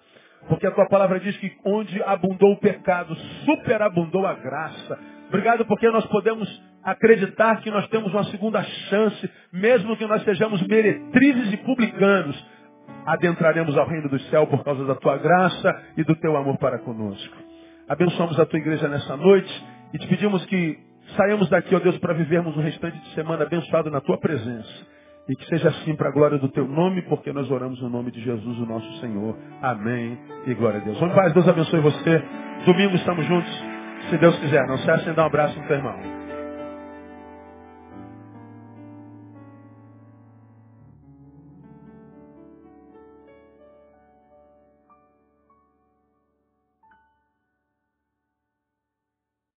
Porque 0.48 0.66
a 0.66 0.70
tua 0.70 0.86
palavra 0.86 1.18
diz 1.20 1.36
que 1.38 1.52
onde 1.64 2.02
abundou 2.02 2.52
o 2.52 2.58
pecado, 2.58 3.14
superabundou 3.44 4.26
a 4.26 4.34
graça. 4.34 4.98
Obrigado 5.28 5.64
porque 5.64 5.88
nós 5.90 6.04
podemos 6.06 6.48
acreditar 6.82 7.60
que 7.62 7.70
nós 7.70 7.88
temos 7.88 8.12
uma 8.12 8.24
segunda 8.24 8.62
chance, 8.62 9.30
mesmo 9.52 9.96
que 9.96 10.06
nós 10.06 10.22
sejamos 10.22 10.62
meretrizes 10.66 11.52
e 11.52 11.56
publicanos. 11.58 12.54
Adentraremos 13.06 13.76
ao 13.76 13.86
reino 13.86 14.08
do 14.08 14.18
céu 14.22 14.46
por 14.46 14.62
causa 14.62 14.84
da 14.84 14.94
tua 14.94 15.16
graça 15.16 15.82
e 15.96 16.04
do 16.04 16.14
teu 16.16 16.36
amor 16.36 16.58
para 16.58 16.78
conosco. 16.78 17.53
Abençoamos 17.88 18.38
a 18.40 18.46
tua 18.46 18.58
igreja 18.58 18.88
nessa 18.88 19.16
noite 19.16 19.66
e 19.92 19.98
te 19.98 20.06
pedimos 20.06 20.44
que 20.46 20.78
saímos 21.16 21.48
daqui, 21.50 21.74
ó 21.74 21.78
Deus, 21.78 21.98
para 21.98 22.14
vivermos 22.14 22.56
o 22.56 22.60
restante 22.60 22.98
de 22.98 23.14
semana 23.14 23.44
abençoado 23.44 23.90
na 23.90 24.00
tua 24.00 24.18
presença. 24.18 24.94
E 25.28 25.36
que 25.36 25.46
seja 25.46 25.68
assim 25.68 25.94
para 25.94 26.08
a 26.08 26.12
glória 26.12 26.38
do 26.38 26.48
teu 26.48 26.66
nome, 26.66 27.02
porque 27.02 27.32
nós 27.32 27.50
oramos 27.50 27.80
no 27.80 27.88
nome 27.88 28.10
de 28.10 28.20
Jesus, 28.22 28.58
o 28.58 28.66
nosso 28.66 29.00
Senhor. 29.00 29.36
Amém. 29.62 30.18
E 30.46 30.54
glória 30.54 30.80
a 30.80 30.84
Deus. 30.84 30.98
Vamos, 30.98 31.14
Pai, 31.14 31.32
Deus 31.32 31.48
abençoe 31.48 31.80
você. 31.80 32.22
Domingo 32.66 32.94
estamos 32.94 33.26
juntos, 33.26 33.64
se 34.10 34.18
Deus 34.18 34.38
quiser. 34.38 34.66
Não 34.66 34.76
se 34.78 35.04
sem 35.04 35.14
dar 35.14 35.22
um 35.22 35.26
abraço 35.26 35.58
no 35.58 35.66
teu 35.66 35.76
irmão. 35.76 36.23